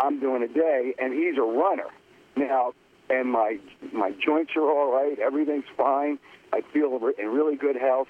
I'm 0.00 0.20
doing 0.20 0.42
a 0.42 0.48
day. 0.48 0.94
And 0.98 1.12
he's 1.12 1.36
a 1.36 1.42
runner 1.42 1.88
now, 2.34 2.72
and 3.10 3.30
my 3.30 3.58
my 3.92 4.12
joints 4.12 4.52
are 4.56 4.68
all 4.68 4.92
right. 4.92 5.18
Everything's 5.18 5.64
fine. 5.76 6.18
I 6.52 6.62
feel 6.72 6.98
in 7.18 7.28
really 7.28 7.56
good 7.56 7.76
health, 7.76 8.08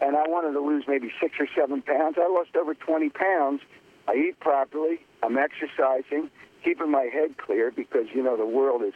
and 0.00 0.16
I 0.16 0.24
wanted 0.26 0.52
to 0.52 0.60
lose 0.60 0.84
maybe 0.88 1.10
six 1.20 1.34
or 1.38 1.46
seven 1.56 1.82
pounds. 1.82 2.16
I 2.18 2.28
lost 2.28 2.56
over 2.56 2.74
20 2.74 3.10
pounds. 3.10 3.60
I 4.08 4.14
eat 4.14 4.40
properly. 4.40 5.00
I'm 5.22 5.38
exercising, 5.38 6.30
keeping 6.62 6.90
my 6.90 7.08
head 7.12 7.36
clear 7.38 7.70
because 7.70 8.06
you 8.14 8.22
know 8.22 8.36
the 8.36 8.46
world 8.46 8.82
has 8.82 8.94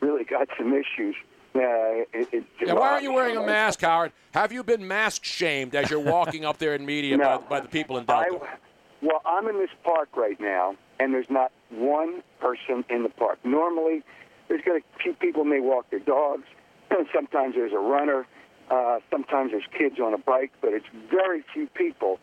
really 0.00 0.24
got 0.24 0.48
some 0.58 0.72
issues. 0.72 1.16
Uh, 1.54 2.04
it, 2.12 2.28
it, 2.32 2.44
Yeah, 2.60 2.74
why 2.74 2.90
aren't 2.90 3.02
you 3.02 3.12
wearing 3.12 3.36
a 3.38 3.46
mask, 3.46 3.80
Howard? 3.80 4.12
Have 4.34 4.52
you 4.52 4.62
been 4.62 4.86
mask 4.86 5.24
shamed 5.24 5.74
as 5.74 5.90
you're 5.90 6.00
walking 6.00 6.44
up 6.44 6.58
there 6.58 6.74
in 6.74 6.84
media 6.84 7.16
No. 7.16 7.38
by, 7.48 7.58
by 7.58 7.60
the 7.60 7.68
people 7.68 7.96
in 7.96 8.04
Delta? 8.04 8.28
I, 8.30 8.56
well, 9.00 9.22
I'm 9.24 9.48
in 9.48 9.58
this 9.58 9.70
park 9.82 10.10
right 10.16 10.38
now, 10.38 10.76
and 11.00 11.14
there's 11.14 11.30
not 11.30 11.52
one 11.70 12.22
person 12.40 12.84
in 12.90 13.02
the 13.02 13.08
park. 13.08 13.38
Normally, 13.44 14.02
there's 14.48 14.62
going 14.62 14.80
to 14.80 15.02
few 15.02 15.14
people 15.14 15.44
may 15.44 15.60
walk 15.60 15.90
their 15.90 16.00
dogs. 16.00 16.44
Sometimes 17.14 17.54
there's 17.54 17.72
a 17.72 17.78
runner. 17.78 18.26
Uh, 18.70 18.98
sometimes 19.12 19.52
there's 19.52 19.66
kids 19.78 20.00
on 20.00 20.12
a 20.12 20.18
bike, 20.18 20.50
but 20.60 20.72
it's 20.72 20.86
very 21.08 21.44
few 21.54 21.68
people. 21.68 22.18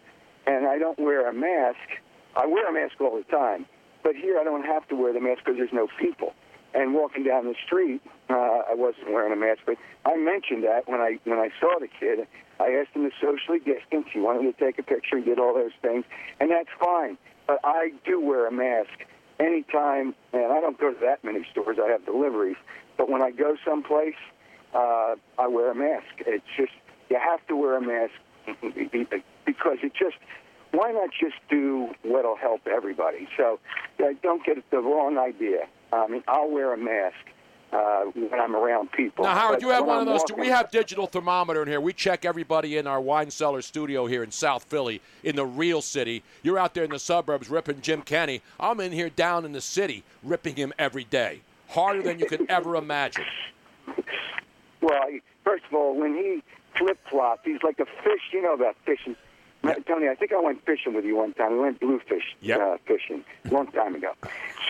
And 0.45 0.67
I 0.67 0.77
don't 0.77 0.99
wear 0.99 1.29
a 1.29 1.33
mask. 1.33 2.01
I 2.35 2.45
wear 2.45 2.67
a 2.67 2.73
mask 2.73 2.99
all 2.99 3.15
the 3.15 3.23
time, 3.23 3.65
but 4.03 4.15
here 4.15 4.37
I 4.37 4.43
don't 4.43 4.65
have 4.65 4.85
to 4.89 4.95
wear 4.95 5.13
the 5.13 5.21
mask 5.21 5.43
because 5.45 5.57
there's 5.57 5.71
no 5.71 5.87
people. 5.99 6.33
And 6.73 6.93
walking 6.93 7.23
down 7.23 7.45
the 7.45 7.55
street, 7.65 8.01
uh, 8.29 8.33
I 8.33 8.73
wasn't 8.73 9.13
wearing 9.13 9.31
a 9.31 9.37
mask, 9.37 9.61
but 9.65 9.77
I 10.05 10.17
mentioned 10.17 10.63
that 10.63 10.89
when 10.89 10.99
I 10.99 11.19
when 11.23 11.39
I 11.39 11.49
saw 11.61 11.79
the 11.79 11.87
kid. 11.87 12.27
I 12.59 12.71
asked 12.73 12.95
him 12.95 13.09
to 13.09 13.11
socially 13.21 13.59
distance. 13.59 14.07
He 14.11 14.19
wanted 14.19 14.51
to 14.51 14.65
take 14.65 14.79
a 14.79 14.83
picture. 14.83 15.17
He 15.17 15.23
did 15.23 15.39
all 15.39 15.53
those 15.53 15.71
things, 15.81 16.03
and 16.39 16.51
that's 16.51 16.69
fine. 16.79 17.17
But 17.47 17.59
I 17.63 17.91
do 18.05 18.19
wear 18.19 18.47
a 18.47 18.51
mask 18.51 19.05
anytime, 19.43 20.15
and 20.31 20.51
I 20.51 20.61
don't 20.61 20.79
go 20.79 20.93
to 20.93 20.99
that 21.01 21.23
many 21.23 21.45
stores. 21.51 21.77
I 21.83 21.89
have 21.89 22.05
deliveries, 22.05 22.57
but 22.97 23.09
when 23.09 23.21
I 23.21 23.31
go 23.31 23.55
someplace, 23.65 24.15
uh, 24.73 25.15
I 25.37 25.47
wear 25.47 25.71
a 25.71 25.75
mask. 25.75 26.07
It's 26.19 26.45
just 26.57 26.71
you 27.09 27.17
have 27.19 27.45
to 27.47 27.55
wear 27.55 27.77
a 27.77 27.81
mask 27.81 28.13
because 29.45 29.77
it 29.83 29.93
just 29.93 30.17
why 30.71 30.91
not 30.91 31.09
just 31.11 31.35
do 31.49 31.89
what'll 32.01 32.35
help 32.35 32.67
everybody? 32.67 33.27
So 33.37 33.59
uh, 33.99 34.07
don't 34.23 34.43
get 34.45 34.57
the 34.71 34.79
wrong 34.79 35.17
idea. 35.17 35.67
I 35.91 36.07
mean, 36.07 36.23
I'll 36.27 36.49
wear 36.49 36.73
a 36.73 36.77
mask 36.77 37.23
uh, 37.73 38.03
when 38.13 38.39
I'm 38.39 38.55
around 38.55 38.91
people. 38.91 39.25
Now, 39.25 39.33
Howard, 39.33 39.55
But 39.55 39.61
you 39.61 39.69
have 39.69 39.85
one 39.85 39.95
I'm 39.97 40.01
of 40.01 40.07
those. 40.07 40.19
walking- 40.21 40.39
We 40.39 40.47
have 40.49 40.69
digital 40.71 41.07
thermometer 41.07 41.61
in 41.63 41.67
here. 41.67 41.81
We 41.81 41.93
check 41.93 42.23
everybody 42.25 42.77
in 42.77 42.85
our 42.87 43.01
wine 43.01 43.31
cellar 43.31 43.61
studio 43.61 44.05
here 44.05 44.23
in 44.23 44.31
South 44.31 44.63
Philly, 44.65 45.01
in 45.23 45.35
the 45.35 45.45
real 45.45 45.81
city. 45.81 46.23
You're 46.43 46.59
out 46.59 46.73
there 46.73 46.83
in 46.83 46.91
the 46.91 46.99
suburbs 46.99 47.49
ripping 47.49 47.81
Jim 47.81 48.01
Kenney. 48.03 48.41
I'm 48.59 48.79
in 48.79 48.91
here 48.91 49.09
down 49.09 49.45
in 49.45 49.51
the 49.53 49.61
city 49.61 50.03
ripping 50.23 50.55
him 50.55 50.71
every 50.77 51.03
day, 51.05 51.41
harder 51.69 52.01
than 52.01 52.19
you 52.19 52.27
could 52.27 52.45
ever 52.49 52.75
imagine. 52.75 53.25
Well, 54.81 55.01
first 55.43 55.63
of 55.65 55.73
all, 55.73 55.95
when 55.95 56.13
he 56.15 56.43
flip 56.77 56.99
flops, 57.09 57.41
he's 57.45 57.61
like 57.63 57.79
a 57.79 57.85
fish. 57.85 58.21
You 58.31 58.41
know 58.41 58.53
about 58.53 58.75
fishing. 58.85 59.15
Tony, 59.87 60.09
I 60.09 60.15
think 60.15 60.33
I 60.33 60.39
went 60.41 60.65
fishing 60.65 60.93
with 60.93 61.05
you 61.05 61.15
one 61.15 61.33
time. 61.33 61.53
We 61.53 61.59
went 61.59 61.79
bluefish 61.79 62.35
uh, 62.53 62.77
fishing 62.85 63.23
a 63.45 63.53
long 63.53 63.67
time 63.67 63.95
ago. 63.95 64.11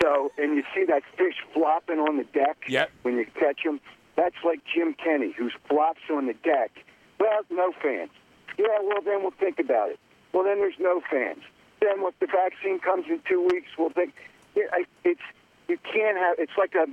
So, 0.01 0.31
and 0.37 0.55
you 0.55 0.63
see 0.75 0.85
that 0.85 1.01
fish 1.17 1.35
flopping 1.53 1.99
on 1.99 2.17
the 2.17 2.23
deck 2.25 2.57
Yep. 2.67 2.91
when 3.01 3.17
you 3.17 3.25
catch 3.39 3.61
him? 3.63 3.79
That's 4.15 4.35
like 4.45 4.59
Jim 4.73 4.93
Kenney, 4.93 5.33
who 5.35 5.49
flops 5.67 6.01
on 6.11 6.27
the 6.27 6.33
deck. 6.33 6.71
Well, 7.19 7.41
no 7.49 7.71
fans. 7.81 8.11
Yeah, 8.57 8.65
well, 8.83 9.01
then 9.03 9.21
we'll 9.23 9.31
think 9.31 9.57
about 9.59 9.89
it. 9.89 9.99
Well, 10.33 10.43
then 10.43 10.57
there's 10.59 10.79
no 10.79 11.01
fans. 11.09 11.41
Then 11.81 12.01
what 12.01 12.13
the 12.19 12.27
vaccine 12.27 12.79
comes 12.79 13.05
in 13.09 13.19
two 13.27 13.41
weeks, 13.51 13.67
we'll 13.77 13.89
think. 13.89 14.13
Yeah, 14.55 14.63
it's 15.03 15.21
you 15.67 15.77
can't 15.91 16.17
have. 16.17 16.37
It's 16.37 16.51
like 16.57 16.75
a 16.75 16.85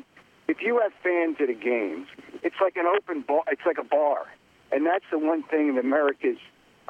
if 0.48 0.62
you 0.62 0.78
have 0.80 0.92
fans 1.02 1.36
at 1.40 1.50
a 1.50 1.54
game, 1.54 2.06
it's 2.42 2.56
like 2.60 2.76
an 2.76 2.86
open 2.86 3.20
bar. 3.20 3.42
It's 3.48 3.60
like 3.66 3.76
a 3.78 3.84
bar, 3.84 4.26
and 4.72 4.86
that's 4.86 5.04
the 5.10 5.18
one 5.18 5.42
thing 5.44 5.74
that 5.74 5.84
America's 5.84 6.38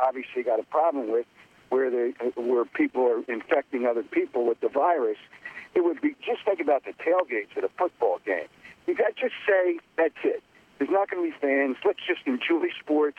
obviously 0.02 0.42
got 0.42 0.60
a 0.60 0.64
problem 0.64 1.10
with, 1.10 1.26
where 1.70 1.90
the 1.90 2.12
where 2.36 2.64
people 2.64 3.02
are 3.02 3.22
infecting 3.32 3.86
other 3.86 4.02
people 4.02 4.46
with 4.46 4.60
the 4.60 4.68
virus. 4.68 5.18
It 5.74 5.84
would 5.84 6.00
be 6.00 6.16
just 6.24 6.44
think 6.44 6.60
about 6.60 6.84
the 6.84 6.92
tailgates 6.92 7.56
at 7.56 7.64
a 7.64 7.70
football 7.78 8.18
game. 8.26 8.48
You 8.86 8.96
got 8.96 9.14
to 9.14 9.22
just 9.22 9.34
say 9.46 9.78
that's 9.96 10.14
it. 10.24 10.42
There's 10.78 10.90
not 10.90 11.10
going 11.10 11.30
to 11.30 11.30
be 11.30 11.40
fans. 11.40 11.76
Let's 11.84 12.00
just 12.06 12.26
enjoy 12.26 12.68
sports. 12.80 13.18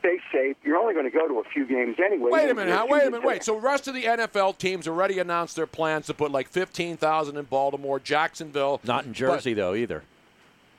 Stay 0.00 0.18
safe. 0.32 0.56
You're 0.62 0.76
only 0.76 0.94
going 0.94 1.10
to 1.10 1.16
go 1.16 1.26
to 1.26 1.40
a 1.40 1.44
few 1.44 1.66
games 1.66 1.96
anyway. 1.98 2.30
Wait 2.30 2.50
a 2.50 2.54
minute, 2.54 2.72
if 2.72 2.88
wait 2.90 3.02
a 3.02 3.10
minute, 3.10 3.24
wait. 3.24 3.42
So 3.42 3.54
the 3.54 3.60
rest 3.60 3.88
of 3.88 3.94
the 3.94 4.04
NFL 4.04 4.58
teams 4.58 4.86
already 4.86 5.18
announced 5.18 5.56
their 5.56 5.66
plans 5.66 6.06
to 6.06 6.14
put 6.14 6.30
like 6.30 6.48
15,000 6.48 7.36
in 7.36 7.44
Baltimore, 7.46 7.98
Jacksonville. 7.98 8.80
Not 8.84 9.06
in 9.06 9.12
Jersey 9.12 9.54
though 9.54 9.74
either, 9.74 10.04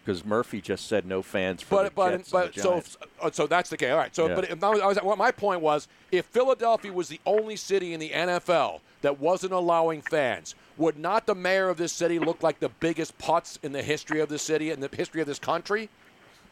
because 0.03 0.25
Murphy 0.25 0.61
just 0.61 0.87
said 0.87 1.05
no 1.05 1.21
fans 1.21 1.61
for 1.61 1.75
But 1.75 1.83
the 1.85 1.91
but 1.91 2.09
Jets 2.11 2.31
and 2.31 2.31
but 2.31 2.53
the 2.53 2.61
so 2.61 2.69
Giants. 2.71 2.97
uh, 3.21 3.31
so 3.31 3.47
that's 3.47 3.69
the 3.69 3.77
case. 3.77 3.91
All 3.91 3.97
right. 3.97 4.15
So 4.15 4.27
Yeah. 4.27 4.35
but 4.35 4.49
if, 4.49 4.63
I 4.63 4.69
was, 4.69 4.79
I 4.97 5.03
was, 5.03 5.17
my 5.17 5.31
point 5.31 5.61
was, 5.61 5.87
if 6.11 6.25
Philadelphia 6.25 6.91
was 6.91 7.09
the 7.09 7.19
only 7.25 7.55
city 7.55 7.93
in 7.93 7.99
the 7.99 8.09
NFL 8.09 8.79
that 9.01 9.19
wasn't 9.19 9.53
allowing 9.53 10.01
fans, 10.01 10.55
would 10.77 10.97
not 10.97 11.25
the 11.25 11.35
mayor 11.35 11.69
of 11.69 11.77
this 11.77 11.91
city 11.93 12.19
look 12.19 12.41
like 12.41 12.59
the 12.59 12.69
biggest 12.79 13.17
putz 13.17 13.57
in 13.63 13.71
the 13.71 13.83
history 13.83 14.19
of 14.19 14.29
the 14.29 14.39
city 14.39 14.71
and 14.71 14.81
the 14.81 14.89
history 14.95 15.21
of 15.21 15.27
this 15.27 15.39
country? 15.39 15.89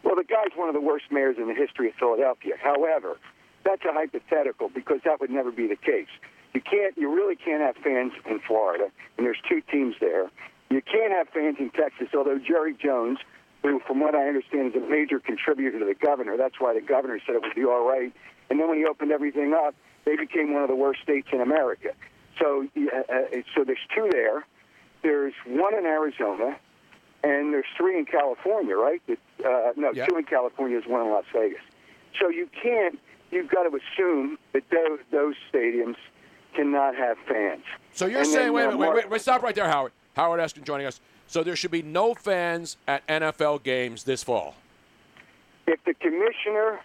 Well, 0.03 0.15
the 0.15 0.23
guy's 0.23 0.55
one 0.55 0.67
of 0.69 0.75
the 0.75 0.81
worst 0.81 1.05
mayors 1.11 1.37
in 1.37 1.47
the 1.47 1.53
history 1.55 1.89
of 1.89 1.95
Philadelphia. 1.95 2.53
However, 2.61 3.17
that's 3.63 3.83
a 3.85 3.91
hypothetical 3.93 4.69
because 4.69 4.99
that 5.05 5.19
would 5.19 5.29
never 5.31 5.51
be 5.51 5.67
the 5.67 5.75
case. 5.75 6.07
You 6.53 6.61
can't, 6.61 6.97
you 6.97 7.13
really 7.13 7.35
can't 7.35 7.61
have 7.61 7.75
fans 7.83 8.13
in 8.29 8.39
Florida, 8.39 8.89
and 9.17 9.25
there's 9.25 9.41
two 9.49 9.61
teams 9.71 9.95
there. 9.99 10.29
You 10.69 10.81
can't 10.81 11.11
have 11.11 11.29
fans 11.29 11.57
in 11.59 11.69
Texas, 11.71 12.09
although 12.15 12.37
Jerry 12.39 12.73
Jones, 12.73 13.19
who, 13.67 13.79
from 13.85 13.99
what 13.99 14.15
I 14.15 14.27
understand, 14.27 14.75
is 14.75 14.81
a 14.81 14.85
major 14.89 15.19
contributor 15.19 15.79
to 15.79 15.85
the 15.85 15.93
governor. 15.93 16.37
That's 16.37 16.59
why 16.59 16.73
the 16.73 16.81
governor 16.81 17.19
said 17.25 17.35
it 17.35 17.41
would 17.41 17.55
be 17.55 17.65
all 17.65 17.87
right. 17.87 18.13
And 18.49 18.59
then 18.59 18.67
when 18.69 18.77
he 18.77 18.85
opened 18.85 19.11
everything 19.11 19.53
up, 19.53 19.75
they 20.05 20.15
became 20.15 20.53
one 20.53 20.63
of 20.63 20.69
the 20.69 20.75
worst 20.75 21.01
states 21.01 21.27
in 21.33 21.41
America. 21.41 21.89
So, 22.39 22.67
uh, 22.77 22.97
uh, 23.11 23.21
so 23.55 23.63
there's 23.65 23.79
two 23.93 24.09
there. 24.11 24.45
There's 25.03 25.33
one 25.45 25.75
in 25.75 25.85
Arizona, 25.85 26.57
and 27.23 27.53
there's 27.53 27.65
three 27.77 27.97
in 27.99 28.05
California, 28.05 28.75
right? 28.75 29.01
Uh, 29.09 29.71
no, 29.75 29.91
Yeah. 29.93 30.05
two 30.05 30.17
in 30.17 30.23
California 30.23 30.77
is 30.77 30.85
one 30.85 31.01
in 31.05 31.09
Las 31.11 31.25
Vegas. 31.33 31.61
So 32.19 32.29
you 32.29 32.47
can't. 32.61 32.99
You've 33.31 33.49
got 33.49 33.63
to 33.63 33.75
assume 33.77 34.37
that 34.53 34.63
those, 34.69 34.99
those 35.11 35.35
stadiums 35.51 35.97
cannot 36.55 36.95
have 36.95 37.17
fans. 37.27 37.63
So 37.91 38.05
you're 38.05 38.19
And 38.19 38.27
saying, 38.27 38.45
then, 38.45 38.53
wait 38.53 38.63
a 38.63 38.67
minute, 38.67 38.79
wait, 38.79 38.93
wait, 38.95 39.09
wait, 39.09 39.21
stop 39.21 39.41
right 39.43 39.53
there, 39.53 39.67
Howard. 39.67 39.91
Howard 40.15 40.39
Eskin 40.39 40.63
joining 40.63 40.87
us. 40.87 41.01
So 41.27 41.43
there 41.43 41.55
should 41.55 41.71
be 41.71 41.81
no 41.81 42.13
fans 42.13 42.77
at 42.87 43.05
NFL 43.07 43.63
games 43.63 44.03
this 44.03 44.23
fall. 44.23 44.55
if 45.67 45.83
the 45.83 45.93
commissioner, 45.95 46.79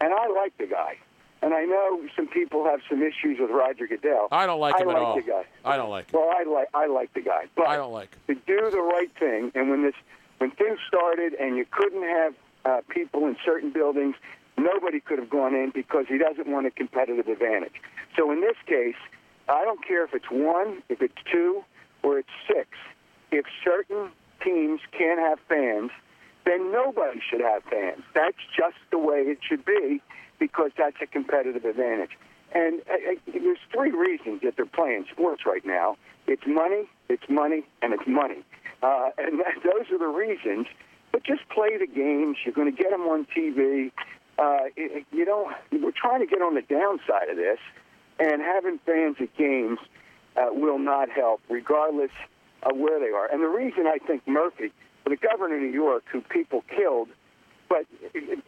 and 0.00 0.12
I 0.12 0.26
like 0.28 0.56
the 0.58 0.66
guy, 0.66 0.96
and 1.42 1.54
I 1.54 1.64
know 1.64 2.00
some 2.16 2.26
people 2.26 2.64
have 2.64 2.80
some 2.88 3.02
issues 3.02 3.38
with 3.38 3.50
Roger 3.50 3.86
Goodell. 3.86 4.28
I 4.32 4.46
don't 4.46 4.58
like 4.58 4.74
I 4.76 4.80
him 4.80 4.88
like 4.88 4.96
at 4.96 5.02
all. 5.02 5.12
I 5.12 5.14
don't 5.14 5.16
like 5.16 5.24
the 5.24 5.30
guy. 5.30 5.44
I 5.64 5.76
don't 5.76 5.90
like 5.90 6.10
him. 6.10 6.20
Well, 6.20 6.30
I 6.36 6.42
like 6.44 6.68
I 6.74 6.86
like 6.86 7.14
the 7.14 7.20
guy, 7.20 7.44
but 7.54 7.68
I 7.68 7.76
don't 7.76 7.92
like 7.92 8.12
him. 8.26 8.34
to 8.34 8.42
do 8.46 8.70
the 8.70 8.82
right 8.82 9.10
thing. 9.18 9.52
And 9.54 9.70
when 9.70 9.82
this 9.82 9.94
when 10.38 10.50
things 10.50 10.78
started, 10.88 11.34
and 11.34 11.56
you 11.56 11.64
couldn't 11.70 12.02
have 12.02 12.34
uh, 12.64 12.80
people 12.88 13.26
in 13.26 13.36
certain 13.44 13.70
buildings, 13.70 14.16
nobody 14.58 14.98
could 14.98 15.18
have 15.20 15.30
gone 15.30 15.54
in 15.54 15.70
because 15.70 16.06
he 16.08 16.18
doesn't 16.18 16.48
want 16.48 16.66
a 16.66 16.70
competitive 16.70 17.28
advantage. 17.28 17.74
So 18.16 18.32
in 18.32 18.40
this 18.40 18.56
case, 18.66 18.96
I 19.48 19.64
don't 19.64 19.86
care 19.86 20.04
if 20.04 20.14
it's 20.14 20.30
one, 20.30 20.82
if 20.88 21.00
it's 21.00 21.14
two, 21.30 21.62
or 22.02 22.18
it's 22.18 22.28
six. 22.48 22.68
If 23.30 23.46
certain 23.64 24.10
teams 24.42 24.80
can't 24.96 25.18
have 25.18 25.38
fans, 25.48 25.90
then 26.44 26.70
nobody 26.70 27.20
should 27.28 27.40
have 27.40 27.64
fans. 27.64 28.02
That's 28.14 28.36
just 28.56 28.76
the 28.90 28.98
way 28.98 29.18
it 29.18 29.38
should 29.46 29.64
be 29.64 30.00
because 30.38 30.70
that's 30.78 30.96
a 31.02 31.06
competitive 31.06 31.64
advantage. 31.64 32.10
And 32.54 32.80
uh, 32.88 32.94
uh, 32.94 33.32
there's 33.32 33.58
three 33.72 33.90
reasons 33.90 34.42
that 34.42 34.56
they're 34.56 34.66
playing 34.66 35.06
sports 35.10 35.42
right 35.44 35.64
now. 35.66 35.96
It's 36.26 36.46
money, 36.46 36.88
it's 37.08 37.28
money, 37.28 37.64
and 37.82 37.92
it's 37.92 38.06
money. 38.06 38.44
Uh, 38.82 39.10
and 39.18 39.40
that, 39.40 39.54
those 39.64 39.90
are 39.90 39.98
the 39.98 40.06
reasons. 40.06 40.66
But 41.12 41.24
just 41.24 41.48
play 41.48 41.76
the 41.78 41.86
games. 41.86 42.36
You're 42.44 42.54
going 42.54 42.74
to 42.74 42.82
get 42.82 42.90
them 42.90 43.02
on 43.02 43.26
TV. 43.36 43.90
Uh, 44.38 44.68
it, 44.76 45.06
you 45.12 45.24
know, 45.24 45.50
we're 45.72 45.90
trying 45.90 46.20
to 46.20 46.26
get 46.26 46.42
on 46.42 46.54
the 46.54 46.62
downside 46.62 47.28
of 47.30 47.36
this. 47.36 47.58
and 48.18 48.42
having 48.42 48.78
fans 48.84 49.16
at 49.20 49.34
games 49.36 49.78
uh, 50.36 50.48
will 50.52 50.78
not 50.78 51.08
help, 51.10 51.40
regardless 51.48 52.10
of 52.68 52.76
where 52.76 53.00
they 53.00 53.10
are. 53.10 53.26
And 53.32 53.42
the 53.42 53.48
reason 53.48 53.86
I 53.86 53.98
think 54.06 54.26
Murphy, 54.26 54.72
the 55.04 55.16
governor 55.16 55.56
of 55.56 55.62
New 55.62 55.68
York, 55.68 56.04
who 56.10 56.20
people 56.20 56.64
killed, 56.74 57.08
but 57.68 57.86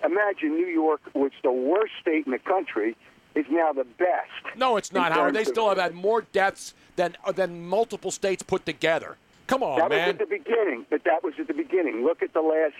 imagine 0.04 0.56
New 0.56 0.66
York, 0.66 1.00
which 1.14 1.34
the 1.42 1.52
worst 1.52 1.92
state 2.00 2.26
in 2.26 2.32
the 2.32 2.38
country, 2.38 2.96
is 3.34 3.46
now 3.50 3.72
the 3.72 3.84
best. 3.84 4.56
No, 4.56 4.76
it's 4.76 4.92
not, 4.92 5.12
Howard. 5.12 5.34
They 5.34 5.44
still 5.44 5.68
have 5.68 5.78
had 5.78 5.94
more 5.94 6.22
deaths 6.32 6.74
than 6.96 7.16
uh, 7.24 7.32
than 7.32 7.66
multiple 7.66 8.10
states 8.10 8.42
put 8.42 8.66
together. 8.66 9.16
Come 9.46 9.62
on, 9.62 9.78
that 9.78 9.90
man. 9.90 10.06
was 10.08 10.12
at 10.14 10.18
the 10.18 10.26
beginning, 10.26 10.86
but 10.90 11.04
that 11.04 11.22
was 11.22 11.34
at 11.38 11.46
the 11.46 11.54
beginning. 11.54 12.04
Look 12.04 12.22
at 12.22 12.32
the 12.32 12.40
last 12.40 12.74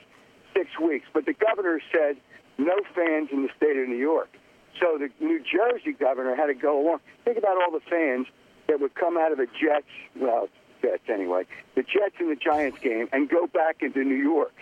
six 0.54 0.78
weeks. 0.78 1.06
But 1.12 1.26
the 1.26 1.34
governor 1.34 1.80
said 1.92 2.16
no 2.58 2.76
fans 2.94 3.30
in 3.32 3.42
the 3.42 3.48
state 3.56 3.76
of 3.76 3.88
New 3.88 3.96
York. 3.96 4.28
So 4.80 4.98
the 4.98 5.08
New 5.24 5.40
Jersey 5.40 5.92
governor 5.92 6.34
had 6.36 6.46
to 6.46 6.54
go 6.54 6.80
along. 6.80 7.00
Think 7.24 7.38
about 7.38 7.56
all 7.56 7.72
the 7.72 7.84
fans 7.88 8.26
that 8.68 8.80
would 8.80 8.94
come 8.94 9.16
out 9.16 9.32
of 9.32 9.38
the 9.38 9.46
Jets, 9.46 9.86
well, 10.16 10.48
Jets 10.82 11.02
anyway, 11.08 11.44
the 11.74 11.82
Jets 11.82 12.14
and 12.18 12.30
the 12.30 12.36
Giants 12.36 12.78
game 12.80 13.08
and 13.12 13.28
go 13.28 13.46
back 13.46 13.76
into 13.82 14.04
New 14.04 14.14
York. 14.16 14.54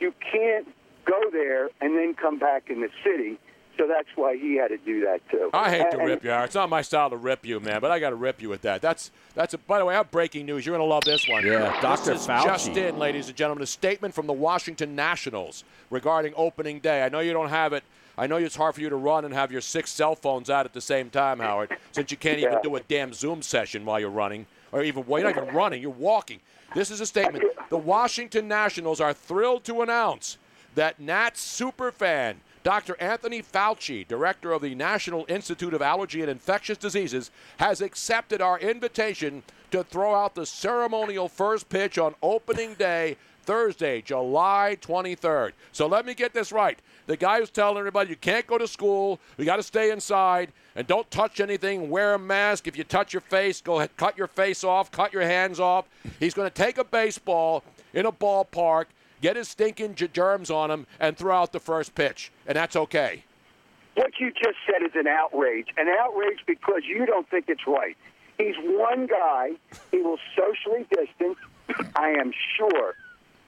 You 0.00 0.12
can't 0.32 0.68
go 1.04 1.30
there 1.32 1.70
and 1.80 1.96
then 1.96 2.14
come 2.14 2.38
back 2.38 2.68
in 2.68 2.80
the 2.80 2.90
city. 3.04 3.38
So 3.78 3.86
that's 3.86 4.08
why 4.14 4.38
he 4.38 4.56
had 4.56 4.68
to 4.68 4.78
do 4.78 5.02
that 5.04 5.20
too. 5.30 5.50
I 5.52 5.68
hate 5.70 5.90
to 5.90 5.98
And- 5.98 6.08
rip 6.08 6.24
you, 6.24 6.30
Howard. 6.30 6.46
It's 6.46 6.54
not 6.54 6.70
my 6.70 6.80
style 6.80 7.10
to 7.10 7.16
rip 7.16 7.44
you, 7.44 7.60
man, 7.60 7.80
but 7.82 7.90
I 7.90 7.98
got 7.98 8.08
to 8.10 8.16
rip 8.16 8.40
you 8.40 8.48
with 8.48 8.62
that. 8.62 8.80
That's 8.80 9.10
that's. 9.34 9.52
A, 9.52 9.58
by 9.58 9.78
the 9.78 9.84
way, 9.84 9.92
I 9.92 9.98
have 9.98 10.10
breaking 10.10 10.46
news. 10.46 10.64
You're 10.64 10.74
going 10.78 10.86
to 10.88 10.90
love 10.90 11.04
this 11.04 11.28
one. 11.28 11.44
Yeah, 11.44 11.78
Dr. 11.82 12.14
This 12.14 12.26
Fauci. 12.26 12.44
just 12.44 12.68
in, 12.68 12.98
ladies 12.98 13.28
and 13.28 13.36
gentlemen, 13.36 13.62
a 13.62 13.66
statement 13.66 14.14
from 14.14 14.26
the 14.26 14.32
Washington 14.32 14.96
Nationals 14.96 15.62
regarding 15.90 16.32
opening 16.38 16.80
day. 16.80 17.02
I 17.02 17.10
know 17.10 17.20
you 17.20 17.34
don't 17.34 17.50
have 17.50 17.74
it. 17.74 17.84
I 18.16 18.26
know 18.26 18.36
it's 18.36 18.56
hard 18.56 18.74
for 18.74 18.80
you 18.80 18.88
to 18.88 18.96
run 18.96 19.26
and 19.26 19.34
have 19.34 19.52
your 19.52 19.60
six 19.60 19.90
cell 19.90 20.14
phones 20.14 20.48
out 20.48 20.64
at 20.64 20.72
the 20.72 20.80
same 20.80 21.10
time, 21.10 21.38
Howard, 21.40 21.76
since 21.92 22.10
you 22.10 22.16
can't 22.16 22.38
even 22.38 22.56
do 22.62 22.76
a 22.76 22.80
damn 22.80 23.12
Zoom 23.12 23.42
session 23.42 23.84
while 23.84 24.00
you're 24.00 24.08
running, 24.08 24.46
or 24.76 24.84
even 24.84 25.06
well, 25.06 25.22
you're 25.22 25.32
not 25.32 25.42
even 25.42 25.54
running. 25.54 25.80
You're 25.80 25.90
walking. 25.90 26.40
This 26.74 26.90
is 26.90 27.00
a 27.00 27.06
statement. 27.06 27.44
The 27.70 27.78
Washington 27.78 28.46
Nationals 28.46 29.00
are 29.00 29.14
thrilled 29.14 29.64
to 29.64 29.80
announce 29.80 30.36
that 30.74 31.00
Nats 31.00 31.40
superfan 31.40 32.36
Dr. 32.62 32.96
Anthony 33.00 33.42
Fauci, 33.42 34.06
director 34.06 34.52
of 34.52 34.60
the 34.60 34.74
National 34.74 35.24
Institute 35.28 35.72
of 35.72 35.80
Allergy 35.80 36.20
and 36.20 36.28
Infectious 36.28 36.76
Diseases, 36.76 37.30
has 37.58 37.80
accepted 37.80 38.42
our 38.42 38.58
invitation 38.58 39.44
to 39.70 39.84
throw 39.84 40.14
out 40.14 40.34
the 40.34 40.44
ceremonial 40.44 41.28
first 41.28 41.68
pitch 41.68 41.96
on 41.96 42.16
opening 42.22 42.74
day, 42.74 43.16
Thursday, 43.44 44.02
July 44.02 44.76
23rd. 44.80 45.52
So 45.70 45.86
let 45.86 46.04
me 46.04 46.12
get 46.12 46.34
this 46.34 46.50
right. 46.50 46.78
The 47.06 47.16
guy 47.16 47.38
who's 47.38 47.50
telling 47.50 47.78
everybody 47.78 48.10
you 48.10 48.16
can't 48.16 48.46
go 48.46 48.58
to 48.58 48.66
school, 48.66 49.20
you 49.38 49.44
got 49.44 49.56
to 49.56 49.62
stay 49.62 49.92
inside, 49.92 50.52
and 50.74 50.86
don't 50.86 51.08
touch 51.10 51.40
anything, 51.40 51.88
wear 51.88 52.14
a 52.14 52.18
mask. 52.18 52.66
If 52.66 52.76
you 52.76 52.82
touch 52.82 53.12
your 53.12 53.20
face, 53.20 53.60
go 53.60 53.76
ahead, 53.76 53.96
cut 53.96 54.18
your 54.18 54.26
face 54.26 54.64
off, 54.64 54.90
cut 54.90 55.12
your 55.12 55.22
hands 55.22 55.60
off. 55.60 55.86
He's 56.18 56.34
going 56.34 56.50
to 56.50 56.54
take 56.54 56.78
a 56.78 56.84
baseball 56.84 57.62
in 57.94 58.06
a 58.06 58.12
ballpark, 58.12 58.86
get 59.22 59.36
his 59.36 59.48
stinking 59.48 59.94
germs 59.94 60.50
on 60.50 60.70
him, 60.70 60.86
and 60.98 61.16
throw 61.16 61.36
out 61.36 61.52
the 61.52 61.60
first 61.60 61.94
pitch. 61.94 62.32
And 62.46 62.56
that's 62.56 62.74
okay. 62.74 63.22
What 63.94 64.12
you 64.18 64.30
just 64.32 64.58
said 64.66 64.84
is 64.84 64.92
an 64.94 65.06
outrage. 65.06 65.68
An 65.78 65.88
outrage 65.88 66.40
because 66.46 66.82
you 66.86 67.06
don't 67.06 67.28
think 67.30 67.46
it's 67.48 67.66
right. 67.66 67.96
He's 68.36 68.56
one 68.58 69.06
guy. 69.06 69.52
He 69.90 69.98
will 70.02 70.18
socially 70.36 70.86
distance. 70.90 71.38
I 71.94 72.10
am 72.10 72.32
sure 72.56 72.94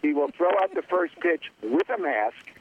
he 0.01 0.13
will 0.13 0.31
throw 0.31 0.51
out 0.63 0.75
the 0.75 0.83
first 0.83 1.19
pitch 1.21 1.51
with 1.63 1.89
a 1.91 2.01
mask. 2.01 2.53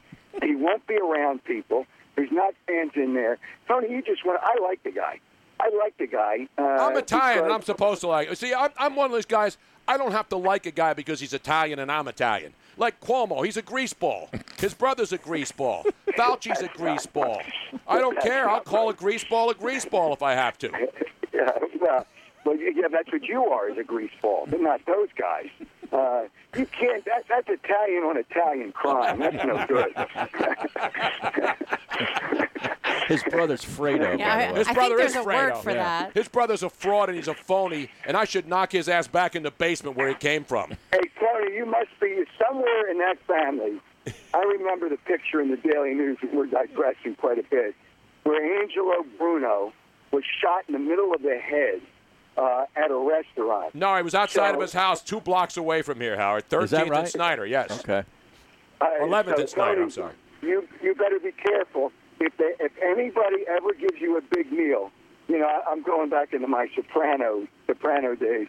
He 0.44 0.56
won't 0.56 0.86
be 0.88 0.96
around 0.98 1.44
people. 1.44 1.86
There's 2.16 2.32
not 2.32 2.54
fans 2.66 2.92
in 2.96 3.14
there. 3.14 3.38
Tony, 3.68 3.90
you 3.92 4.02
just 4.02 4.26
want. 4.26 4.40
I 4.44 4.56
like 4.62 4.82
the 4.84 4.92
guy. 4.92 5.20
I 5.60 5.70
like 5.78 5.98
the 5.98 6.08
guy. 6.08 6.48
Uh, 6.58 6.62
I'm 6.64 6.98
Italian, 6.98 7.46
and 7.46 7.54
I'm 7.54 7.62
supposed 7.64 8.02
to 8.02 8.08
like. 8.08 8.36
See, 8.36 8.54
I'm, 8.54 8.70
I'm 8.78 8.96
one 8.96 9.08
of 9.08 9.12
those 9.12 9.26
guys. 9.26 9.58
I 9.88 9.98
don't 9.98 10.12
have 10.12 10.28
to 10.30 10.38
like 10.38 10.66
a 10.66 10.72
guy 10.72 10.94
because 10.94 11.20
he's 11.20 11.34
Italian 11.34 11.80
and 11.80 11.92
I'm 11.92 12.08
Italian. 12.08 12.54
Like 12.76 13.00
Cuomo, 13.00 13.44
he's 13.46 13.56
a 13.58 13.64
greaseball. 13.64 14.28
His 14.60 14.74
brother's 14.74 15.14
a 15.14 15.18
greaseball. 15.18 15.86
Fauci's 16.18 16.62
a 16.62 16.68
greaseball. 16.68 17.42
I 17.88 18.00
don't 18.00 18.20
care. 18.20 18.50
I'll 18.50 18.60
call 18.60 18.90
a 18.90 18.94
greaseball 18.94 19.52
a 19.52 19.56
greaseball 19.56 20.14
if 20.14 20.22
I 20.22 20.34
have 20.34 20.58
to. 20.60 20.72
Yeah, 21.34 21.52
well, 21.80 22.08
well, 22.48 22.56
yeah, 22.56 22.88
that's 22.90 23.12
what 23.12 23.24
you 23.24 23.44
are, 23.44 23.70
is 23.70 23.78
a 23.78 23.84
greaseball, 23.84 24.50
but 24.50 24.62
not 24.62 24.80
those 24.86 25.10
guys. 25.18 25.48
Uh, 25.92 26.24
you 26.58 26.66
can't. 26.68 27.04
That, 27.04 27.26
that's 27.28 27.50
Italian 27.50 28.04
on 28.04 28.16
Italian 28.16 28.72
crime. 28.72 29.20
That's 29.20 29.46
no 29.46 29.66
good. 29.68 29.94
His 33.10 33.22
brother's 33.24 33.64
Fredo. 33.64 34.18
Yeah, 34.18 34.38
by 34.38 34.44
I- 34.44 34.48
the 34.48 34.54
way. 34.54 34.60
His 34.60 34.68
I 34.70 34.74
brother 34.74 34.96
think 34.96 35.08
is 35.08 35.14
there's 35.14 35.26
a 35.26 35.30
Fredo. 35.30 35.52
word 35.54 35.58
for 35.58 35.74
that. 35.74 36.14
His 36.14 36.28
brother's 36.30 36.64
a 36.64 36.70
fraud 36.70 37.10
and 37.10 37.18
he's 37.18 37.28
a 37.28 37.34
phony, 37.34 37.90
and 38.06 38.16
I 38.16 38.24
should 38.24 38.48
knock 38.48 38.72
his 38.72 38.88
ass 38.88 39.08
back 39.10 39.36
in 39.36 39.44
the 39.44 39.52
basement 39.52 39.98
where 39.98 40.08
he 40.08 40.16
came 40.16 40.46
from. 40.46 40.72
Hey, 40.92 41.02
Tony, 41.20 41.54
you 41.54 41.66
must 41.66 41.90
be 42.00 42.24
somewhere 42.48 42.90
in 42.90 42.98
that 43.00 43.18
family. 43.28 43.82
I 44.34 44.40
remember 44.40 44.88
the 44.88 44.96
picture 44.98 45.42
in 45.42 45.52
the 45.52 45.58
Daily 45.58 45.94
News. 45.94 46.18
We're 46.32 46.46
digressing 46.46 47.16
quite 47.16 47.40
a 47.40 47.44
bit, 47.44 47.76
where 48.24 48.62
Angelo 48.62 49.04
Bruno 49.18 49.74
was 50.12 50.24
shot 50.42 50.64
in 50.70 50.74
the 50.74 50.80
middle 50.80 51.14
of 51.14 51.22
the 51.22 51.38
head 51.38 51.82
uh, 52.38 52.66
at 52.76 52.92
a 52.92 52.98
restaurant. 52.98 53.74
No, 53.76 53.96
he 53.96 54.04
was 54.04 54.16
outside 54.16 54.50
So- 54.52 54.56
of 54.56 54.62
his 54.62 54.74
house, 54.74 55.02
two 55.02 55.20
blocks 55.20 55.58
away 55.58 55.82
from 55.82 56.00
here, 56.00 56.16
Howard. 56.18 56.48
13th 56.50 56.64
Is 56.64 56.72
that 56.72 56.92
and? 56.92 57.08
Snyder, 57.10 57.46
yes. 57.46 57.80
Okay. 57.80 58.04
Uh, 58.80 58.86
11th 59.02 59.26
so, 59.36 59.42
and 59.42 59.50
Snyder, 59.50 59.72
Tony, 59.74 59.84
I'm 59.84 59.90
sorry. 59.90 60.14
You 60.42 60.68
you 60.84 60.94
better 60.94 61.20
be 61.20 61.32
careful. 61.32 61.92
If 62.20 62.36
they, 62.38 62.54
if 62.60 62.72
anybody 62.82 63.44
ever 63.48 63.74
gives 63.74 64.00
you 64.00 64.18
a 64.18 64.22
big 64.22 64.52
meal, 64.52 64.92
you 65.28 65.40
know 65.40 65.48
I, 65.48 65.62
I'm 65.70 65.82
going 65.82 66.10
back 66.10 66.32
into 66.34 66.48
my 66.48 66.68
soprano 66.76 67.48
soprano 67.66 68.14
days. 68.16 68.48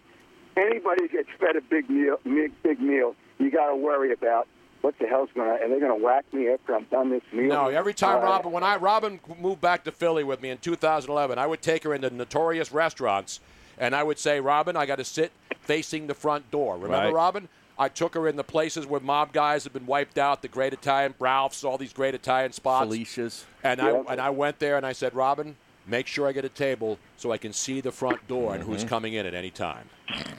Anybody 0.57 1.09
gets 1.09 1.29
fed 1.41 1.57
a 1.57 1.61
big 1.63 1.89
meal, 1.89 2.17
big, 2.25 2.53
big 2.63 2.81
meal, 2.81 3.15
you 3.39 3.51
got 3.51 3.69
to 3.69 3.77
worry 3.77 4.13
about 4.13 4.49
what 4.83 4.95
the 4.99 5.07
hell's 5.07 5.31
going 5.35 5.47
to. 5.49 5.65
Are 5.65 5.69
they 5.69 5.81
going 5.81 5.97
to 5.99 6.05
whack 6.05 6.25
me 6.33 6.49
after 6.49 6.75
I'm 6.75 6.85
done 6.85 7.11
this 7.11 7.23
meal? 7.33 7.49
No, 7.49 7.69
every 7.69 7.95
time 7.95 8.19
Uh, 8.19 8.25
Robin, 8.27 8.53
when 8.53 8.63
I 8.65 8.77
Robin 8.77 9.21
moved 9.41 9.61
back 9.61 9.85
to 9.85 9.93
Philly 9.93 10.25
with 10.25 10.43
me 10.43 10.51
in 10.51 10.59
2011, 10.59 11.39
I 11.39 11.47
would 11.47 11.63
take 11.63 11.85
her 11.85 11.95
into 11.95 12.11
notorious 12.11 12.71
restaurants, 12.73 13.41
and 13.79 13.95
I 13.95 14.03
would 14.03 14.19
say, 14.19 14.41
Robin, 14.41 14.77
I 14.77 14.87
got 14.87 14.97
to 14.97 15.05
sit 15.05 15.33
facing 15.61 16.07
the 16.07 16.15
front 16.15 16.51
door. 16.51 16.75
Remember, 16.75 16.97
Right. 17.07 17.13
Robin? 17.15 17.49
I 17.81 17.89
took 17.89 18.15
her 18.15 18.27
in 18.27 18.35
the 18.35 18.43
places 18.45 18.87
where 18.87 18.99
mob 19.01 19.33
guys 19.33 19.63
have 19.65 19.73
been 19.73 19.87
wiped 19.87 20.19
out, 20.19 20.43
the 20.43 20.49
Great 20.49 20.73
Italian, 20.73 21.15
Ralph's, 21.21 21.63
all 21.63 21.79
these 21.79 21.93
great 21.93 22.13
Italian 22.15 22.53
spots. 22.53 22.85
Felicia's. 22.87 23.45
And 23.63 23.79
Yeah. 23.81 24.03
I 24.09 24.13
and 24.13 24.21
I 24.21 24.31
went 24.31 24.59
there 24.59 24.77
and 24.77 24.85
I 24.85 24.93
said, 24.93 25.15
Robin, 25.15 25.57
make 25.87 26.09
sure 26.09 26.27
I 26.27 26.33
get 26.33 26.45
a 26.45 26.49
table 26.49 26.99
so 27.17 27.31
I 27.31 27.39
can 27.39 27.53
see 27.53 27.81
the 27.81 27.93
front 27.93 28.27
door 28.27 28.55
and 28.55 28.65
who's 28.65 28.85
Mhm. 28.85 28.89
coming 28.89 29.15
in 29.15 29.27
at 29.27 29.35
any 29.35 29.51
time. 29.51 29.89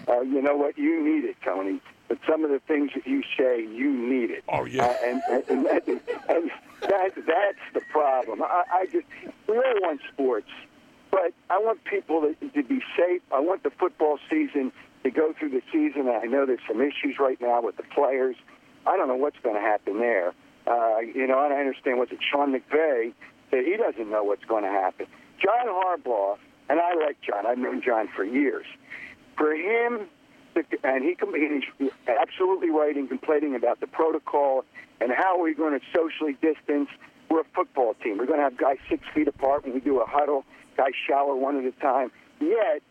Uh, 0.08 0.20
you 0.22 0.42
know 0.42 0.58
what? 0.58 0.78
You 0.78 1.02
need 1.02 1.24
it, 1.30 1.38
Tony. 1.44 1.80
But 2.10 2.18
some 2.28 2.44
of 2.44 2.50
the 2.50 2.60
things 2.68 2.92
that 2.96 3.06
you 3.08 3.22
say, 3.38 3.62
you 3.62 3.90
need 3.92 4.32
it. 4.32 4.44
Oh 4.50 4.66
yeah. 4.66 4.84
Uh, 4.86 4.96
and 5.06 5.22
and, 5.30 5.44
and, 5.50 5.66
that, 5.66 5.88
and 5.88 6.52
that, 6.82 7.14
that's 7.16 7.64
the 7.74 7.82
problem. 7.92 8.42
I, 8.44 8.64
I 8.74 8.86
just 8.88 9.06
we 9.48 9.56
all 9.56 9.82
want 9.82 10.02
sports, 10.12 10.50
but 11.12 11.34
I 11.50 11.58
want 11.58 11.84
people 11.86 12.22
to, 12.22 12.64
be 12.64 12.82
safe. 12.98 13.22
I 13.32 13.40
want 13.40 13.64
the 13.64 13.72
football 13.72 14.20
season 14.30 14.72
to 15.04 15.12
go 15.12 15.34
through 15.38 15.50
the 15.50 15.62
season. 15.72 16.10
I 16.10 16.26
know 16.26 16.46
there's 16.46 16.60
some 16.68 16.82
issues 16.82 17.18
right 17.20 17.40
now 17.42 17.62
with 17.62 17.78
the 17.78 17.84
players. 17.84 18.36
I 18.86 18.98
don't 18.98 19.08
know 19.08 19.16
what's 19.16 19.40
going 19.44 19.56
to 19.56 19.62
happen 19.62 20.00
there. 20.00 20.34
Uh, 20.68 21.00
you 21.00 21.26
know, 21.26 21.44
and 21.44 21.54
I 21.54 21.60
understand 21.60 21.98
what's 21.98 22.12
it. 22.12 22.20
Sean 22.22 22.54
McVay 22.54 23.14
said 23.50 23.66
he 23.66 23.78
doesn't 23.78 24.10
know 24.10 24.24
what's 24.24 24.46
going 24.46 24.64
to 24.64 24.70
happen. 24.70 25.08
John 25.42 25.68
Harbaugh, 25.68 26.38
and 26.70 26.80
I 26.80 26.94
like 26.96 27.18
John. 27.22 27.46
I've 27.46 27.58
known 27.58 27.82
John 27.82 28.10
for 28.16 28.24
years. 28.24 28.66
For 29.38 29.54
him, 29.54 30.08
and 30.84 31.04
he 31.04 31.16
he's 31.78 31.90
absolutely 32.08 32.70
right 32.70 32.96
in 32.96 33.08
complaining 33.08 33.56
about 33.56 33.80
the 33.80 33.88
protocol 33.88 34.66
and 35.00 35.12
how 35.12 35.40
we're 35.40 35.54
going 35.54 35.80
to 35.80 35.86
socially 35.96 36.38
distance. 36.42 36.90
We're 37.30 37.42
a 37.42 37.46
football 37.56 37.96
team. 38.04 38.18
We're 38.18 38.26
going 38.26 38.40
to 38.40 38.44
have 38.44 38.58
guys 38.58 38.78
six 38.90 39.04
feet 39.14 39.28
apart 39.28 39.64
when 39.64 39.74
we 39.74 39.80
do 39.80 40.00
a 40.00 40.06
huddle. 40.06 40.44
Guys 40.80 40.94
shower 41.10 41.36
one 41.36 41.58
at 41.58 41.66
a 41.66 41.78
time. 41.82 42.10
Yet 42.40 42.82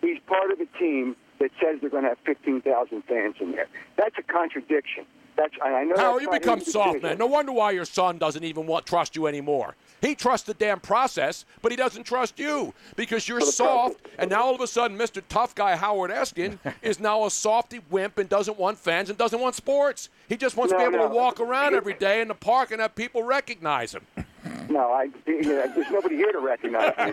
he's 0.00 0.18
part 0.26 0.50
of 0.50 0.58
a 0.58 0.66
team 0.78 1.14
that 1.38 1.52
says 1.62 1.78
they're 1.80 1.90
going 1.90 2.02
to 2.02 2.08
have 2.08 2.18
15,000 2.26 3.02
fans 3.04 3.36
in 3.40 3.52
there. 3.52 3.68
That's 3.96 4.16
a 4.18 4.22
contradiction. 4.22 5.06
That's 5.36 5.54
and 5.64 5.76
I 5.76 5.84
know. 5.84 5.94
How 5.96 6.18
you 6.18 6.28
become 6.28 6.60
soft, 6.60 6.94
decision. 6.94 7.02
man? 7.10 7.18
No 7.18 7.26
wonder 7.26 7.52
why 7.52 7.70
your 7.70 7.84
son 7.84 8.18
doesn't 8.18 8.42
even 8.42 8.66
want 8.66 8.84
trust 8.84 9.14
you 9.14 9.28
anymore. 9.28 9.76
He 10.00 10.16
trusts 10.16 10.46
the 10.46 10.54
damn 10.54 10.80
process, 10.80 11.44
but 11.62 11.70
he 11.70 11.76
doesn't 11.76 12.04
trust 12.04 12.38
you 12.38 12.74
because 12.96 13.28
you're 13.28 13.40
soft. 13.40 14.00
And 14.18 14.30
now 14.30 14.42
all 14.44 14.54
of 14.54 14.60
a 14.60 14.66
sudden, 14.66 14.98
Mr. 14.98 15.22
Tough 15.28 15.54
Guy 15.54 15.76
Howard 15.76 16.10
Eskin 16.10 16.58
is 16.82 16.98
now 16.98 17.26
a 17.26 17.30
softy 17.30 17.80
wimp 17.90 18.18
and 18.18 18.28
doesn't 18.28 18.58
want 18.58 18.78
fans 18.78 19.08
and 19.08 19.18
doesn't 19.18 19.40
want 19.40 19.54
sports. 19.54 20.08
He 20.28 20.36
just 20.36 20.56
wants 20.56 20.72
to 20.72 20.78
be 20.78 20.84
able 20.84 21.06
to 21.06 21.14
walk 21.14 21.38
around 21.38 21.74
every 21.74 21.94
day 21.94 22.20
in 22.22 22.28
the 22.28 22.34
park 22.34 22.72
and 22.72 22.80
have 22.80 22.94
people 22.94 23.22
recognize 23.22 23.94
him. 23.94 24.06
No, 24.68 24.92
I, 24.92 25.04
yeah, 25.26 25.66
there's 25.74 25.90
nobody 25.90 26.16
here 26.16 26.32
to 26.32 26.38
recognize 26.40 26.92
me. 26.98 27.12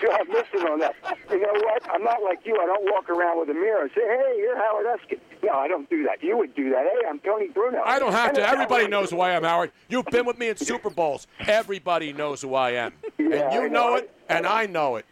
so 0.00 0.12
I'm 0.12 0.28
missing 0.28 0.66
on 0.68 0.78
that. 0.80 0.94
You 1.30 1.40
know 1.40 1.52
what? 1.52 1.82
I'm 1.90 2.02
not 2.02 2.22
like 2.22 2.40
you. 2.44 2.56
I 2.60 2.66
don't 2.66 2.84
walk 2.92 3.08
around 3.08 3.38
with 3.40 3.48
a 3.50 3.54
mirror 3.54 3.82
and 3.82 3.90
say, 3.94 4.00
hey, 4.02 4.34
you're 4.38 4.56
Howard 4.56 4.86
Eskin. 4.86 5.18
No, 5.42 5.52
I 5.52 5.68
don't 5.68 5.88
do 5.88 6.02
that. 6.04 6.22
You 6.22 6.36
would 6.36 6.54
do 6.54 6.70
that. 6.70 6.84
Hey, 6.84 7.06
I'm 7.08 7.18
Tony 7.20 7.48
Bruno. 7.48 7.80
I 7.84 7.98
don't 7.98 8.12
have 8.12 8.28
And 8.30 8.36
to. 8.38 8.48
Everybody 8.48 8.84
how- 8.84 8.90
knows 8.90 9.10
who 9.10 9.20
I 9.20 9.30
am, 9.30 9.44
Howard. 9.44 9.70
You've 9.88 10.06
been 10.06 10.26
with 10.26 10.38
me 10.38 10.48
in 10.48 10.56
Super 10.56 10.90
Bowls. 10.90 11.26
Everybody 11.46 12.12
knows 12.12 12.42
who 12.42 12.54
I 12.54 12.72
am. 12.72 12.92
Yeah, 13.18 13.50
and 13.50 13.52
you 13.52 13.68
know 13.68 13.90
know. 13.90 13.94
it, 13.96 14.10
and 14.28 14.46
I 14.46 14.66
know 14.66 14.96
it. 14.96 15.04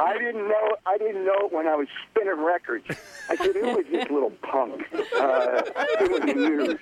I 0.00 0.18
didn't 0.18 0.48
know. 0.48 0.76
I 0.86 0.98
didn't 0.98 1.24
know 1.24 1.46
it 1.46 1.52
when 1.52 1.66
I 1.68 1.76
was 1.76 1.86
spinning 2.10 2.40
records. 2.44 2.84
I 3.28 3.36
said, 3.36 3.54
"Who 3.54 3.78
is 3.78 3.86
this 3.90 4.10
little 4.10 4.30
punk 4.42 4.82
uh, 5.18 5.62
doing 6.00 6.26
the 6.26 6.34
news?" 6.34 6.78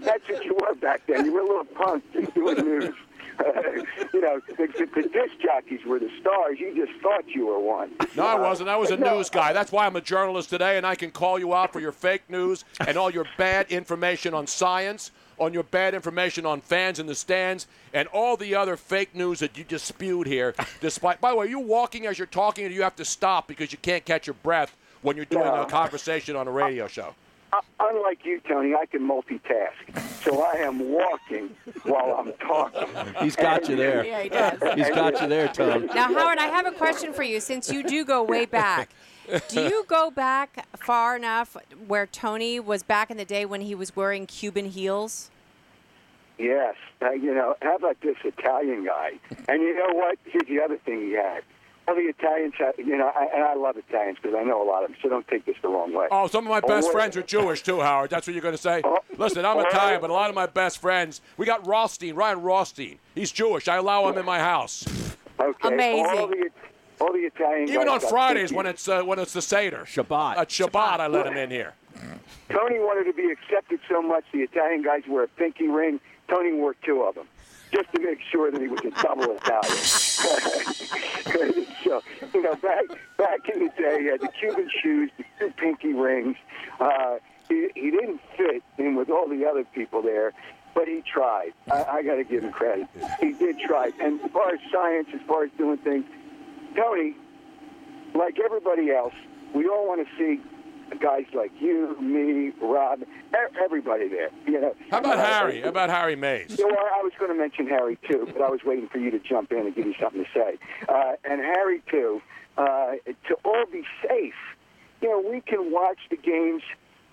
That's 0.00 0.28
what 0.28 0.44
you 0.44 0.56
were 0.60 0.74
back 0.76 1.02
then. 1.06 1.24
You 1.26 1.32
were 1.32 1.40
a 1.40 1.46
little 1.46 1.64
punk 1.64 2.04
just 2.12 2.34
doing 2.34 2.56
news. 2.64 2.94
you 4.12 4.20
know, 4.20 4.38
the, 4.48 4.66
the, 4.66 4.86
the 4.94 5.08
disc 5.08 5.32
jockeys 5.42 5.80
were 5.86 5.98
the 5.98 6.10
stars. 6.20 6.58
You 6.60 6.74
just 6.74 6.98
thought 7.00 7.26
you 7.28 7.46
were 7.46 7.58
one. 7.58 7.90
No, 8.14 8.24
I 8.26 8.34
wasn't. 8.38 8.68
I 8.68 8.76
was 8.76 8.90
a 8.90 8.96
No. 8.98 9.16
news 9.16 9.30
guy. 9.30 9.52
That's 9.54 9.72
why 9.72 9.86
I'm 9.86 9.96
a 9.96 10.00
journalist 10.02 10.50
today, 10.50 10.76
and 10.76 10.86
I 10.86 10.94
can 10.94 11.10
call 11.10 11.38
you 11.38 11.54
out 11.54 11.72
for 11.72 11.80
your 11.80 11.92
fake 11.92 12.28
news 12.28 12.64
and 12.86 12.98
all 12.98 13.10
your 13.10 13.24
bad 13.38 13.70
information 13.70 14.34
on 14.34 14.46
science, 14.46 15.10
on 15.40 15.54
your 15.54 15.62
bad 15.64 15.94
information 15.94 16.44
on 16.46 16.60
fans 16.60 16.98
in 17.00 17.06
the 17.06 17.14
stands, 17.14 17.66
and 17.94 18.06
all 18.08 18.36
the 18.36 18.54
other 18.54 18.76
fake 18.76 19.14
news 19.14 19.40
that 19.40 19.56
you 19.58 19.64
just 19.64 19.86
spewed 19.86 20.26
here. 20.26 20.54
Despite, 20.80 21.20
by 21.20 21.30
the 21.30 21.36
way, 21.36 21.46
are 21.46 21.48
you 21.48 21.58
walking 21.58 22.06
as 22.06 22.18
you're 22.18 22.26
talking, 22.26 22.66
or 22.66 22.68
do 22.68 22.74
you 22.74 22.82
have 22.82 22.96
to 22.96 23.04
stop 23.04 23.48
because 23.48 23.72
you 23.72 23.78
can't 23.78 24.04
catch 24.04 24.26
your 24.26 24.34
breath 24.34 24.76
when 25.02 25.16
you're 25.16 25.24
doing 25.24 25.44
No. 25.46 25.62
a 25.62 25.66
conversation 25.66 26.36
on 26.36 26.46
a 26.46 26.50
radio 26.50 26.86
show? 26.86 27.14
Uh, 27.52 27.60
unlike 27.80 28.24
you, 28.24 28.40
Tony, 28.46 28.74
I 28.76 28.86
can 28.86 29.00
multitask. 29.00 29.72
So 30.22 30.40
I 30.42 30.58
am 30.58 30.78
walking 30.92 31.50
while 31.82 32.14
I'm 32.16 32.32
talking. 32.34 32.86
He's 33.20 33.34
got 33.34 33.68
you 33.68 33.74
there. 33.74 34.04
Yeah, 34.04 34.22
he 34.22 34.28
does. 34.28 34.74
He's 34.76 34.90
got 34.90 35.20
you 35.20 35.26
there, 35.26 35.48
Tom. 35.48 35.86
Now, 35.86 36.14
Howard, 36.14 36.38
I 36.38 36.46
have 36.46 36.66
a 36.66 36.70
question 36.70 37.12
for 37.12 37.24
you. 37.24 37.40
Since 37.40 37.72
you 37.72 37.82
do 37.82 38.04
go 38.04 38.22
way 38.22 38.44
back, 38.44 38.90
do 39.48 39.62
you 39.62 39.84
go 39.88 40.10
back 40.10 40.66
far 40.76 41.16
enough 41.16 41.56
where 41.86 42.06
Tony 42.06 42.60
was 42.60 42.82
back 42.82 43.10
in 43.10 43.16
the 43.16 43.24
day 43.24 43.44
when 43.44 43.60
he 43.60 43.74
was 43.74 43.94
wearing 43.96 44.26
Cuban 44.26 44.66
heels? 44.66 45.30
Yes. 46.38 46.74
Uh, 47.02 47.10
you 47.12 47.34
know, 47.34 47.54
how 47.62 47.76
about 47.76 48.00
this 48.00 48.16
Italian 48.24 48.86
guy? 48.86 49.12
And 49.48 49.62
you 49.62 49.74
know 49.74 49.94
what? 49.94 50.18
Here's 50.24 50.48
the 50.48 50.60
other 50.60 50.78
thing 50.78 51.00
he 51.02 51.12
had. 51.12 51.42
All 51.88 51.94
the 51.94 52.02
Italians, 52.02 52.54
have, 52.58 52.74
you 52.78 52.96
know, 52.96 53.10
I, 53.14 53.26
and 53.34 53.42
I 53.42 53.54
love 53.54 53.76
Italians 53.76 54.18
because 54.22 54.36
I 54.38 54.44
know 54.44 54.62
a 54.62 54.68
lot 54.68 54.84
of 54.84 54.90
them, 54.90 54.96
so 55.02 55.08
don't 55.08 55.26
take 55.28 55.44
this 55.44 55.56
the 55.60 55.68
wrong 55.68 55.92
way. 55.92 56.06
Oh, 56.10 56.28
some 56.28 56.46
of 56.46 56.50
my 56.50 56.60
Oh, 56.62 56.68
best 56.68 56.88
wait. 56.88 56.92
friends 56.92 57.16
are 57.16 57.22
Jewish 57.22 57.62
too, 57.62 57.80
Howard. 57.80 58.10
That's 58.10 58.26
what 58.26 58.34
you're 58.34 58.42
going 58.42 58.54
to 58.54 58.62
say? 58.62 58.82
Listen, 59.18 59.44
I'm 59.44 59.56
oh, 59.56 59.60
Italian, 59.60 60.00
but 60.00 60.08
a 60.10 60.12
lot 60.12 60.28
of 60.28 60.36
my 60.36 60.46
best 60.46 60.78
friends. 60.78 61.20
We 61.36 61.46
got 61.46 61.66
Rothstein, 61.66 62.14
Ryan 62.14 62.42
Rothstein. 62.42 62.98
He's 63.14 63.32
Jewish. 63.32 63.66
I 63.66 63.76
allow 63.76 64.08
him 64.08 64.18
in 64.18 64.24
my 64.24 64.38
house. 64.38 64.86
Okay. 65.40 66.00
All 66.02 66.26
the, 66.28 66.50
all 67.00 67.12
the 67.12 67.20
Italian 67.20 67.68
Even 67.68 67.86
guys 67.86 68.04
on 68.04 68.10
Fridays 68.10 68.52
when 68.52 68.66
it's 68.66 68.88
uh, 68.88 69.02
when 69.02 69.18
it's 69.18 69.32
the 69.32 69.42
Seder. 69.42 69.84
Shabbat. 69.86 70.36
At 70.36 70.48
Shabbat, 70.48 71.00
I 71.00 71.06
let 71.06 71.26
him 71.26 71.36
in 71.36 71.50
here. 71.50 71.74
Tony 72.50 72.78
wanted 72.78 73.04
to 73.04 73.12
be 73.12 73.30
accepted 73.30 73.80
so 73.88 74.02
much, 74.02 74.24
the 74.32 74.40
Italian 74.40 74.82
guys 74.82 75.02
wear 75.08 75.24
a 75.24 75.28
pinky 75.28 75.68
ring. 75.68 76.00
Tony 76.28 76.52
wore 76.52 76.74
two 76.84 77.02
of 77.02 77.14
them 77.14 77.26
just 77.72 77.92
to 77.92 78.00
make 78.00 78.18
sure 78.30 78.50
that 78.50 78.60
he 78.60 78.68
was 78.68 78.80
a 78.80 78.90
double 79.02 79.36
Italian. 79.36 79.76
so, 81.84 82.02
you 82.34 82.42
know, 82.42 82.54
back 82.56 82.84
back 83.16 83.48
in 83.52 83.60
the 83.64 83.70
day, 83.78 84.00
he 84.00 84.06
had 84.06 84.20
the 84.20 84.28
Cuban 84.38 84.68
shoes, 84.82 85.10
the 85.16 85.24
two 85.38 85.50
pinky 85.56 85.92
rings. 85.92 86.36
Uh, 86.80 87.18
he, 87.48 87.68
he 87.74 87.90
didn't 87.90 88.20
fit 88.36 88.62
in 88.78 88.94
with 88.96 89.10
all 89.10 89.28
the 89.28 89.46
other 89.46 89.64
people 89.64 90.02
there, 90.02 90.32
but 90.74 90.88
he 90.88 91.02
tried. 91.02 91.52
I, 91.70 91.84
I 91.84 92.02
got 92.02 92.16
to 92.16 92.24
give 92.24 92.42
him 92.44 92.52
credit. 92.52 92.86
He 93.20 93.32
did 93.32 93.58
try. 93.60 93.90
And 94.00 94.20
as 94.20 94.30
far 94.30 94.50
as 94.50 94.60
science, 94.72 95.08
as 95.14 95.20
far 95.26 95.44
as 95.44 95.50
doing 95.58 95.78
things, 95.78 96.04
Tony, 96.76 97.14
like 98.14 98.38
everybody 98.44 98.90
else, 98.90 99.14
we 99.54 99.66
all 99.66 99.86
want 99.86 100.06
to 100.06 100.16
see 100.16 100.40
guys 101.00 101.24
like 101.34 101.52
you, 101.60 101.96
me, 102.00 102.52
Rob, 102.60 103.00
everybody 103.62 104.08
there. 104.08 104.30
You 104.46 104.60
know. 104.60 104.74
How 104.90 104.98
about 104.98 105.18
Harry? 105.18 105.60
How 105.60 105.68
about 105.68 105.90
Harry 105.90 106.16
Mayes? 106.16 106.58
you 106.58 106.66
know, 106.66 106.76
I 106.76 107.02
was 107.02 107.12
going 107.18 107.30
to 107.30 107.36
mention 107.38 107.66
Harry 107.68 107.98
too, 108.08 108.28
but 108.32 108.42
I 108.42 108.50
was 108.50 108.60
waiting 108.64 108.88
for 108.88 108.98
you 108.98 109.10
to 109.10 109.18
jump 109.18 109.52
in 109.52 109.58
and 109.58 109.74
give 109.74 109.86
you 109.86 109.94
something 110.00 110.24
to 110.24 110.30
say. 110.34 110.58
Uh, 110.88 111.12
and 111.24 111.40
Harry 111.40 111.82
too, 111.90 112.20
uh, 112.58 112.92
to 113.28 113.34
all 113.44 113.64
be 113.72 113.84
safe. 114.06 114.34
You 115.00 115.08
know, 115.08 115.30
we 115.30 115.40
can 115.40 115.72
watch 115.72 115.98
the 116.10 116.16
games, 116.16 116.62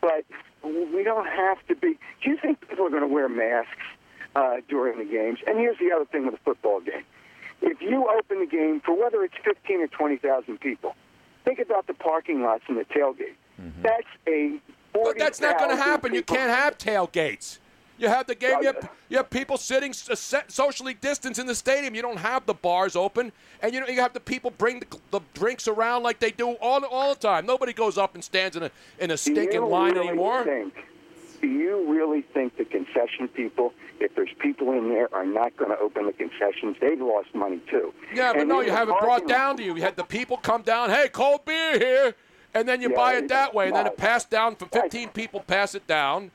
but 0.01 0.26
we 0.64 1.03
don't 1.03 1.28
have 1.28 1.58
to 1.68 1.76
be. 1.76 1.97
Do 2.24 2.30
you 2.32 2.38
think 2.41 2.68
people 2.68 2.86
are 2.86 2.89
going 2.89 3.01
to 3.01 3.08
wear 3.08 3.30
masks 3.30 3.72
uh, 4.36 4.58
during 4.68 4.97
the 4.97 5.05
games? 5.05 5.39
And 5.47 5.58
here's 5.58 5.78
the 5.78 5.91
other 5.95 6.05
thing 6.05 6.26
with 6.26 6.36
a 6.36 6.43
football 6.43 6.82
game: 6.82 7.03
if 7.62 7.82
you 7.82 8.08
open 8.18 8.39
the 8.39 8.45
game 8.45 8.82
for 8.82 8.97
whether 8.97 9.24
it's 9.24 9.36
fifteen 9.43 9.82
or 9.82 9.88
twenty 9.88 10.18
thousand 10.18 10.60
people, 10.60 10.95
think 11.45 11.60
about 11.60 11.88
the 11.88 11.93
parking 11.93 12.41
lots 12.41 12.64
and 12.68 12.78
the 12.78 12.86
tailgate. 12.86 13.36
Mm-hmm. 13.62 13.82
That's 13.82 14.08
a. 14.28 14.60
But 14.93 15.18
that's 15.20 15.39
not 15.39 15.60
going 15.60 15.70
to 15.70 15.76
40,000 15.76 15.78
happen. 15.78 16.14
You 16.16 16.24
can't 16.24 16.49
have 16.49 16.78
tailgates. 16.78 17.60
You 17.99 18.10
have 18.10 18.28
the 18.28 18.36
game. 18.36 18.58
You 18.62 18.68
have, 18.68 18.89
you 19.10 19.18
have 19.18 19.30
people 19.30 19.58
sitting 19.58 19.91
uh, 20.10 20.16
socially 20.47 20.93
distanced 20.95 21.39
in 21.39 21.47
the 21.47 21.55
stadium. 21.55 21.95
You 21.95 22.01
don't 22.01 22.18
have 22.18 22.45
the 22.45 22.53
bars 22.53 22.95
open, 22.95 23.32
and 23.62 23.74
you 23.74 23.80
know 23.80 23.88
you 23.88 24.01
have 24.01 24.14
the 24.14 24.20
people 24.20 24.51
bring 24.51 24.80
the, 24.80 24.86
the 25.12 25.22
drinks 25.34 25.68
around 25.68 26.03
like 26.03 26.20
they 26.20 26.32
do 26.32 26.51
all 26.53 26.84
all 26.86 27.14
the 27.14 27.20
time. 27.20 27.45
Nobody 27.45 27.74
goes 27.74 27.97
up 27.97 28.14
and 28.14 28.24
stands 28.24 28.55
in 28.55 28.64
a 28.64 28.72
in 28.99 29.12
a 29.12 29.18
stinking 29.18 29.64
line 29.64 29.93
really 29.93 30.10
anymore. 30.10 30.43
Think, 30.43 30.74
do 31.42 31.48
you 31.48 31.92
really 31.92 32.22
think 32.22 32.58
the 32.58 32.66
concession 32.66 33.28
people, 33.28 33.74
if 34.00 34.16
there's 34.16 34.34
people 34.40 34.72
in 34.72 34.90
there, 34.90 35.14
are 35.14 35.26
not 35.26 35.56
going 35.58 35.72
to 35.72 35.78
open 35.80 36.06
the 36.06 36.14
concessions? 36.14 36.78
They've 36.80 37.00
lost 37.00 37.34
money 37.34 37.62
too. 37.70 37.94
Yeah, 38.14 38.34
but 38.34 38.42
And 38.42 38.50
no, 38.50 38.62
you 38.62 38.72
have 38.72 38.90
it 38.90 38.96
brought 39.00 39.28
down 39.28 39.58
to 39.58 39.64
you. 39.64 39.76
You 39.76 39.82
had 39.82 39.96
the 39.96 40.04
people 40.04 40.38
come 40.38 40.62
down. 40.62 40.90
Hey, 40.90 41.10
cold 41.10 41.46
beer 41.46 41.78
here, 41.78 42.16
and 42.54 42.68
then 42.68 42.82
you 42.82 42.90
Yeah, 42.90 42.96
buy 42.96 43.14
it 43.16 43.28
that 43.30 43.54
way, 43.54 43.68
and 43.68 43.76
then 43.76 43.88
it 43.88 43.98
passed 43.98 44.30
down 44.30 44.56
from 44.56 44.70
15 44.70 45.10
people. 45.10 45.42
Pass 45.42 45.76
it 45.76 45.86
down, 45.88 46.32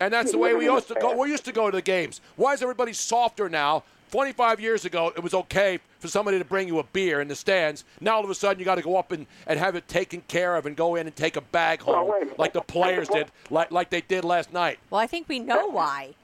and 0.00 0.12
that's 0.12 0.32
the 0.32 0.38
way 0.38 0.54
we 0.54 0.64
used 0.64 0.88
to 0.88 0.94
go. 0.94 1.16
We 1.16 1.30
used 1.30 1.44
to 1.46 1.52
go 1.52 1.70
to 1.70 1.76
the 1.76 1.82
games. 1.82 2.20
Why 2.36 2.54
is 2.54 2.62
everybody 2.62 2.92
softer 2.92 3.48
now? 3.48 3.84
25 4.10 4.60
years 4.60 4.84
ago, 4.84 5.12
it 5.16 5.22
was 5.22 5.34
okay 5.34 5.78
for 5.98 6.08
somebody 6.08 6.38
to 6.38 6.44
bring 6.44 6.68
you 6.68 6.78
a 6.78 6.84
beer 6.84 7.20
in 7.20 7.28
the 7.28 7.34
stands. 7.34 7.84
Now 8.00 8.16
all 8.16 8.24
of 8.24 8.30
a 8.30 8.34
sudden, 8.34 8.58
you 8.58 8.64
got 8.64 8.76
to 8.76 8.82
go 8.82 8.96
up 8.96 9.12
and, 9.12 9.26
and 9.46 9.58
have 9.58 9.74
it 9.76 9.88
taken 9.88 10.22
care 10.22 10.56
of 10.56 10.66
and 10.66 10.76
go 10.76 10.94
in 10.94 11.06
and 11.06 11.16
take 11.16 11.36
a 11.36 11.40
bag 11.40 11.80
home 11.80 12.08
wait 12.08 12.38
like 12.38 12.52
the 12.52 12.60
players 12.60 13.08
did, 13.08 13.30
like 13.50 13.70
like 13.70 13.90
they 13.90 14.00
did 14.00 14.24
last 14.24 14.52
night. 14.52 14.78
Well, 14.90 15.00
I 15.00 15.06
think 15.06 15.28
we 15.28 15.38
know 15.38 15.68
why. 15.68 16.14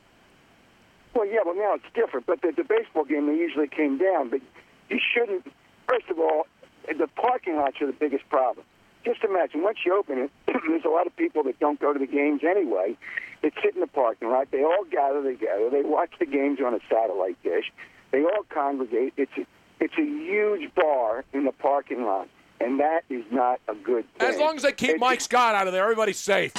Well, 1.14 1.26
yeah, 1.26 1.40
well 1.44 1.54
now 1.54 1.74
it's 1.74 1.92
different. 1.94 2.26
But 2.26 2.42
the, 2.42 2.52
the 2.56 2.64
baseball 2.64 3.04
game, 3.04 3.26
they 3.26 3.36
usually 3.36 3.68
came 3.68 3.98
down. 3.98 4.30
But 4.30 4.40
you 4.88 4.98
shouldn't. 5.14 5.46
First 5.88 6.08
of 6.08 6.18
all, 6.18 6.46
the 6.86 7.08
parking 7.16 7.56
lots 7.56 7.80
are 7.80 7.86
the 7.86 7.92
biggest 7.92 8.28
problem. 8.28 8.64
Just 9.04 9.24
imagine 9.24 9.62
once 9.62 9.78
you 9.84 9.96
open 9.96 10.18
it, 10.18 10.30
there's 10.46 10.84
a 10.84 10.88
lot 10.88 11.06
of 11.06 11.16
people 11.16 11.42
that 11.44 11.58
don't 11.58 11.80
go 11.80 11.92
to 11.92 11.98
the 11.98 12.06
games 12.06 12.42
anyway. 12.44 12.96
They 13.42 13.50
sit 13.62 13.74
in 13.74 13.80
the 13.80 13.86
parking 13.88 14.30
lot. 14.30 14.50
They 14.50 14.62
all 14.62 14.84
gather 14.90 15.22
together. 15.22 15.68
They 15.70 15.82
watch 15.82 16.10
the 16.18 16.26
games 16.26 16.60
on 16.64 16.74
a 16.74 16.78
satellite 16.88 17.36
dish. 17.42 17.70
They 18.12 18.22
all 18.22 18.44
congregate. 18.48 19.14
It's 19.16 19.32
a, 19.36 19.44
it's 19.80 19.94
a 19.98 20.02
huge 20.04 20.72
bar 20.74 21.24
in 21.32 21.44
the 21.44 21.52
parking 21.52 22.04
lot, 22.04 22.28
and 22.60 22.78
that 22.80 23.02
is 23.10 23.24
not 23.32 23.60
a 23.68 23.74
good 23.74 24.04
thing. 24.18 24.28
As 24.28 24.38
long 24.38 24.56
as 24.56 24.62
they 24.62 24.72
keep 24.72 24.90
It's- 24.90 25.00
Mike 25.00 25.20
Scott 25.20 25.54
out 25.56 25.66
of 25.66 25.72
there, 25.72 25.82
everybody's 25.82 26.18
safe. 26.18 26.52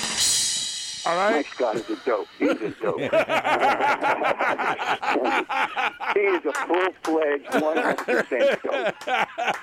All 1.06 1.16
right. 1.18 1.36
Mike 1.36 1.48
Scott 1.48 1.76
is 1.76 1.90
a 1.90 1.96
dope. 2.06 2.28
He's 2.40 2.52
a 2.52 2.70
dope. 2.82 3.00
he 6.14 6.20
is 6.20 6.46
a 6.46 6.54
full-fledged, 6.54 7.46
100% 7.52 8.62
dope. 8.64 9.00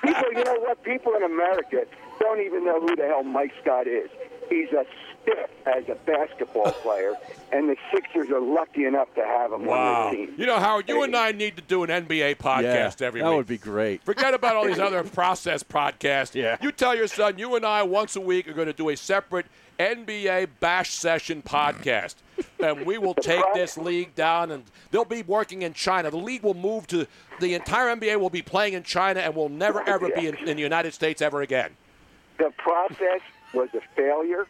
People, 0.02 0.32
you 0.32 0.44
know 0.44 0.58
what? 0.60 0.82
People 0.84 1.14
in 1.14 1.22
America 1.22 1.86
don't 2.20 2.40
even 2.42 2.62
know 2.64 2.78
who 2.80 2.94
the 2.94 3.06
hell 3.06 3.22
Mike 3.22 3.52
Scott 3.62 3.86
is. 3.86 4.10
He's 4.50 4.68
a 4.72 4.84
stiff 5.22 5.48
as 5.66 5.88
a 5.88 5.94
basketball 6.06 6.72
player, 6.82 7.14
and 7.52 7.68
the 7.68 7.76
Sixers 7.94 8.28
are 8.30 8.40
lucky 8.40 8.84
enough 8.84 9.14
to 9.14 9.24
have 9.24 9.52
him 9.52 9.62
on 9.62 9.66
Wow. 9.66 10.10
their 10.10 10.26
team. 10.26 10.34
You 10.36 10.46
know, 10.46 10.58
Howard, 10.58 10.88
you 10.88 11.02
and 11.02 11.14
I 11.14 11.32
need 11.32 11.56
to 11.56 11.62
do 11.62 11.84
an 11.84 11.90
NBA 11.90 12.36
podcast 12.36 13.00
yeah, 13.00 13.06
every 13.06 13.20
that 13.20 13.26
week. 13.26 13.32
That 13.32 13.36
would 13.36 13.46
be 13.46 13.58
great. 13.58 14.02
Forget 14.04 14.34
about 14.34 14.56
all 14.56 14.66
these 14.66 14.78
other 14.80 15.02
process 15.04 15.62
podcasts. 15.62 16.34
Yeah. 16.34 16.56
You 16.60 16.72
tell 16.72 16.94
your 16.96 17.06
son, 17.06 17.38
you 17.38 17.54
and 17.56 17.64
I 17.64 17.82
once 17.84 18.16
a 18.16 18.20
week 18.20 18.48
are 18.48 18.52
going 18.52 18.66
to 18.66 18.72
do 18.72 18.88
a 18.88 18.96
separate 18.96 19.46
NBA 19.78 20.48
bash 20.58 20.90
session 20.90 21.42
podcast. 21.42 22.16
and 22.58 22.84
we 22.86 22.98
will 22.98 23.14
take 23.14 23.44
this 23.54 23.76
league 23.78 24.14
down, 24.14 24.50
and 24.50 24.64
they'll 24.90 25.04
be 25.04 25.22
working 25.22 25.62
in 25.62 25.74
China. 25.74 26.10
The 26.10 26.16
league 26.16 26.42
will 26.42 26.54
move 26.54 26.86
to 26.88 27.06
the 27.38 27.54
entire 27.54 27.94
NBA 27.94 28.18
will 28.18 28.30
be 28.30 28.42
playing 28.42 28.72
in 28.74 28.82
China 28.82 29.20
and 29.20 29.34
will 29.34 29.48
never 29.48 29.86
ever 29.88 30.08
be 30.10 30.26
in, 30.26 30.36
in 30.48 30.56
the 30.56 30.62
United 30.62 30.92
States 30.94 31.22
ever 31.22 31.42
again. 31.42 31.72
The 32.38 32.50
process 32.56 33.20
was 33.52 33.68
a 33.74 33.80
failure. 33.96 34.46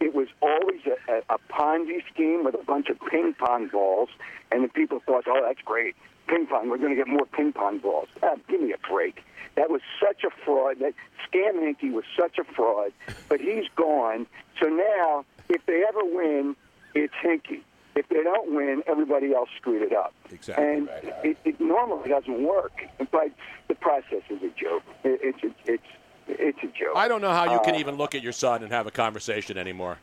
It 0.00 0.14
was 0.14 0.28
always 0.40 0.80
a, 0.86 1.22
a, 1.32 1.38
Ponzi 1.50 2.02
scheme 2.12 2.44
with 2.44 2.54
a 2.54 2.64
bunch 2.64 2.88
of 2.88 2.98
ping 3.10 3.34
pong 3.34 3.68
balls, 3.68 4.10
and 4.52 4.62
the 4.62 4.68
people 4.68 5.00
thought, 5.04 5.24
"Oh, 5.26 5.42
that's 5.44 5.60
great, 5.64 5.96
ping 6.28 6.46
pong. 6.46 6.70
We're 6.70 6.78
going 6.78 6.90
to 6.90 6.96
get 6.96 7.08
more 7.08 7.26
ping 7.26 7.52
pong 7.52 7.78
balls." 7.78 8.08
Ah, 8.22 8.36
give 8.48 8.60
me 8.60 8.72
a 8.72 8.88
break. 8.88 9.24
That 9.56 9.70
was 9.70 9.80
such 10.00 10.22
a 10.22 10.30
fraud. 10.44 10.76
That 10.78 10.94
Scam 11.26 11.54
Hinkie 11.54 11.92
was 11.92 12.04
such 12.16 12.38
a 12.38 12.44
fraud, 12.44 12.92
but 13.28 13.40
he's 13.40 13.64
gone. 13.74 14.26
So 14.62 14.68
now, 14.68 15.24
if 15.48 15.66
they 15.66 15.84
ever 15.88 16.04
win, 16.04 16.54
it's 16.94 17.14
Hinkie. 17.14 17.62
If 17.96 18.08
they 18.08 18.22
don't 18.22 18.54
win, 18.54 18.84
everybody 18.86 19.34
else 19.34 19.48
screwed 19.56 19.82
it 19.82 19.92
up. 19.92 20.14
Exactly 20.30 20.64
And 20.64 20.88
it, 21.24 21.36
it 21.44 21.60
normally 21.60 22.08
doesn't 22.08 22.44
work, 22.44 22.84
but 23.10 23.30
the 23.66 23.74
process 23.74 24.22
is 24.30 24.40
a 24.42 24.50
joke. 24.50 24.84
It, 25.02 25.18
it's 25.42 25.54
it's 25.66 25.82
it's 26.28 26.58
a 26.62 26.66
joke. 26.66 26.94
I 26.96 27.08
don't 27.08 27.20
know 27.20 27.32
how 27.32 27.52
you 27.52 27.60
can 27.64 27.74
Uh, 27.74 27.78
even 27.78 27.96
look 27.96 28.14
at 28.14 28.22
your 28.22 28.32
son 28.32 28.62
and 28.62 28.72
have 28.72 28.86
a 28.86 28.90
conversation 28.90 29.58
anymore. 29.58 29.98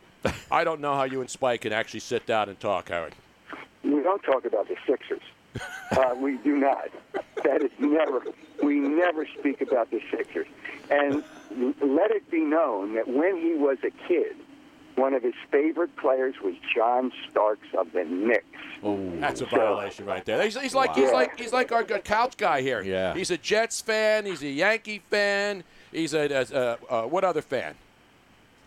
I 0.52 0.64
don't 0.64 0.82
know 0.82 0.96
how 0.96 1.04
you 1.04 1.22
and 1.22 1.30
Spike 1.30 1.62
can 1.62 1.72
actually 1.74 2.00
sit 2.00 2.26
down 2.26 2.50
and 2.50 2.60
talk, 2.60 2.90
Howard. 2.90 3.14
We 3.84 4.02
don't 4.02 4.22
talk 4.24 4.46
about 4.46 4.68
the 4.68 4.76
Sixers. 4.88 5.22
Uh, 5.92 6.16
we 6.18 6.38
do 6.38 6.58
not. 6.58 6.90
That 7.44 7.62
is 7.64 7.72
never. 7.80 8.24
We 8.64 8.80
never 8.80 9.26
speak 9.40 9.62
about 9.62 9.92
the 9.92 10.02
Sixers. 10.12 10.48
And 10.90 11.24
let 11.82 12.12
it 12.12 12.30
be 12.32 12.40
known 12.42 12.96
that 12.96 13.08
when 13.08 13.38
he 13.38 13.54
was 13.54 13.78
a 13.84 13.92
kid, 14.08 14.36
one 14.96 15.14
of 15.14 15.22
his 15.24 15.36
favorite 15.52 15.96
players 15.98 16.36
was 16.44 16.56
John 16.74 17.12
Starks 17.30 17.68
of 17.78 17.92
the 17.94 18.04
Knicks. 18.04 18.46
That's 19.22 19.42
a 19.42 19.46
violation 19.46 20.06
right 20.06 20.26
there. 20.26 20.42
He's, 20.44 20.58
he's 20.60 20.74
like 20.76 20.96
he's 20.96 21.12
like 21.12 21.38
he's 21.40 21.54
like 21.54 21.72
our 21.72 21.84
good 21.84 22.04
couch 22.04 22.36
guy 22.38 22.62
here. 22.62 22.82
Yeah. 22.82 23.14
He's 23.14 23.30
a 23.32 23.38
Jets 23.38 23.80
fan. 23.82 24.26
He's 24.26 24.42
a 24.42 24.48
Yankee 24.50 25.02
fan. 25.10 25.64
He's 25.92 26.14
a, 26.14 26.28
a, 26.28 26.58
a, 26.92 26.96
a 27.04 27.08
what 27.08 27.24
other 27.24 27.42
fan? 27.42 27.76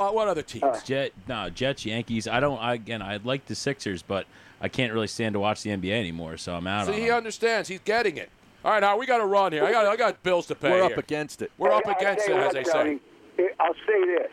Uh, 0.01 0.11
what 0.11 0.29
other 0.29 0.43
teams? 0.43 0.83
Jet, 0.85 1.13
no, 1.27 1.51
Jets, 1.51 1.85
Yankees. 1.85 2.29
I 2.29 2.39
don't. 2.41 2.59
I, 2.59 2.75
again, 2.75 3.03
I 3.03 3.17
like 3.25 3.47
the 3.47 3.55
Sixers, 3.57 4.01
but 4.03 4.27
I 4.61 4.69
can't 4.69 4.93
really 4.93 5.09
stand 5.09 5.33
to 5.33 5.41
watch 5.41 5.63
the 5.63 5.71
NBA 5.71 5.91
anymore, 5.93 6.37
so 6.37 6.55
I'm 6.55 6.67
out 6.69 6.87
See, 6.87 6.93
on 6.93 6.99
he 7.01 7.07
them. 7.09 7.17
understands. 7.17 7.69
He's 7.69 7.81
getting 7.81 8.17
it. 8.17 8.31
All 8.65 8.73
right, 8.73 8.81
now 8.81 8.97
we 8.97 9.07
got 9.07 9.19
to 9.19 9.27
run 9.27 9.53
here. 9.53 9.65
I 9.65 9.73
got 9.73 9.87
I 9.87 9.97
got 9.97 10.23
bills 10.23 10.47
to 10.47 10.55
pay. 10.55 10.71
We're 10.71 10.83
up 10.85 10.91
here. 10.93 10.99
against 11.01 11.43
it. 11.43 11.51
We're 11.59 11.73
up 11.73 11.83
I'll 11.87 11.97
against 11.97 12.27
tell 12.27 12.37
it, 12.37 12.41
you 12.41 12.47
as 12.47 12.53
they 12.55 12.63
Tony, 12.65 12.99
say. 13.37 13.45
I- 13.45 13.65
I'll 13.65 13.75
say 13.75 14.05
this: 14.07 14.33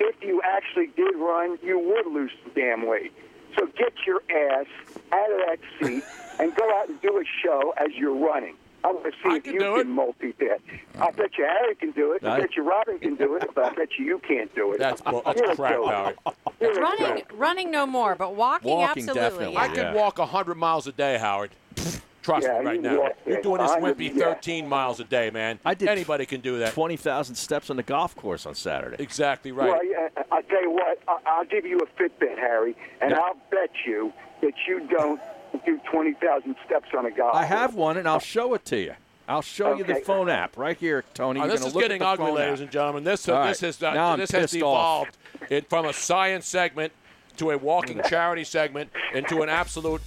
if 0.00 0.16
you 0.22 0.42
actually 0.44 0.88
did 0.88 1.16
run, 1.16 1.58
you 1.62 1.78
would 1.78 2.12
lose 2.12 2.30
some 2.42 2.52
damn 2.54 2.86
weight. 2.86 3.12
So 3.58 3.66
get 3.78 3.92
your 4.06 4.20
ass 4.30 4.66
out 5.10 5.30
of 5.32 5.38
that 5.46 5.58
seat 5.80 6.04
and 6.38 6.54
go 6.54 6.70
out 6.78 6.88
and 6.90 7.00
do 7.00 7.16
a 7.18 7.24
show 7.42 7.72
as 7.78 7.88
you're 7.94 8.14
running. 8.14 8.54
Oh, 8.84 8.88
I 8.90 8.92
want 8.92 9.04
to 9.04 9.10
see 9.22 9.36
if 9.36 9.46
you 9.46 9.58
can 9.60 9.96
multitask. 9.96 10.60
I 11.00 11.10
bet 11.10 11.36
you 11.36 11.44
Harry 11.44 11.74
can 11.74 11.90
do 11.92 12.12
it. 12.12 12.24
I 12.24 12.36
I- 12.36 12.40
bet 12.40 12.56
you 12.56 12.62
Robin 12.62 12.98
can 12.98 13.16
do 13.16 13.36
it, 13.36 13.48
but 13.54 13.64
I 13.64 13.74
bet 13.74 13.88
you 13.98 14.04
you 14.04 14.18
can't 14.20 14.54
do 14.54 14.72
it. 14.72 14.78
That's 14.78 15.00
bull- 15.00 15.22
that's 15.26 15.40
You're 15.40 15.50
a 15.52 15.56
crap, 15.56 15.72
joke. 15.72 15.86
Howard. 15.90 16.16
You're 16.60 16.78
a 16.78 16.80
Running, 16.80 17.22
running 17.34 17.70
no 17.70 17.86
more, 17.86 18.14
but 18.14 18.34
walking, 18.34 18.82
absolutely. 18.82 19.56
I 19.56 19.68
could 19.68 19.94
walk 19.94 20.18
100 20.18 20.54
miles 20.56 20.86
a 20.86 20.92
day, 20.92 21.18
Howard. 21.18 21.50
Trust 22.22 22.46
Yeah, 22.46 22.58
me 22.60 22.66
right 22.66 22.76
you 22.76 22.82
now. 22.82 23.00
walk 23.00 23.12
You're 23.26 23.40
doing 23.42 23.62
this 23.62 23.70
I 23.70 23.78
would- 23.80 23.96
wimpy 23.96 24.14
yeah. 24.14 24.34
13 24.34 24.68
miles 24.68 25.00
a 25.00 25.04
day, 25.04 25.30
man. 25.30 25.58
I 25.64 25.72
did 25.74 25.88
Anybody 25.88 26.26
can 26.26 26.40
do 26.42 26.58
that. 26.58 26.74
Twenty 26.74 26.96
thousand 26.96 27.36
steps 27.36 27.70
on 27.70 27.76
the 27.76 27.82
golf 27.82 28.14
course 28.16 28.44
on 28.44 28.54
Saturday. 28.54 29.02
Exactly 29.02 29.50
right. 29.50 29.70
Well, 29.70 29.84
yeah, 29.86 30.08
I'll 30.30 30.42
tell 30.42 30.62
you 30.62 30.70
what. 30.70 30.98
I- 31.08 31.18
I'll 31.26 31.44
give 31.46 31.64
you 31.64 31.78
a 31.78 31.86
Fitbit, 32.00 32.36
Harry, 32.38 32.76
and 33.00 33.12
Yeah. 33.12 33.18
I'll 33.20 33.36
bet 33.50 33.70
you 33.86 34.12
that 34.42 34.52
you 34.66 34.80
don't 34.88 35.20
do 35.64 35.80
20,000 35.90 36.56
steps 36.64 36.88
on 36.96 37.06
a 37.06 37.10
golf 37.10 37.34
I 37.34 37.44
have 37.44 37.74
one, 37.74 37.96
and 37.96 38.08
I'll 38.08 38.18
show 38.18 38.54
it 38.54 38.64
to 38.66 38.78
you. 38.78 38.94
I'll 39.28 39.42
show 39.42 39.76
you 39.76 39.84
the 39.84 39.96
phone 39.96 40.30
app 40.30 40.56
right 40.56 40.76
here, 40.76 41.04
Tony. 41.12 41.40
Oh, 41.40 41.46
this 41.46 41.64
is 41.64 41.74
getting 41.74 42.00
ugly, 42.00 42.26
phone 42.26 42.34
ladies 42.36 42.60
app. 42.60 42.60
and 42.60 42.70
gentlemen. 42.70 43.04
This 43.04 43.28
All 43.28 43.46
this 43.46 43.62
right. 43.62 43.74
has 43.74 43.82
uh, 43.82 44.16
this 44.16 44.30
has 44.30 44.54
evolved 44.54 45.18
it, 45.50 45.68
from 45.68 45.84
a 45.84 45.92
science 45.92 46.46
segment 46.46 46.92
to 47.36 47.50
a 47.50 47.58
walking 47.58 48.00
charity 48.08 48.44
segment 48.44 48.90
into 49.14 49.42
an 49.42 49.48
absolute. 49.50 50.00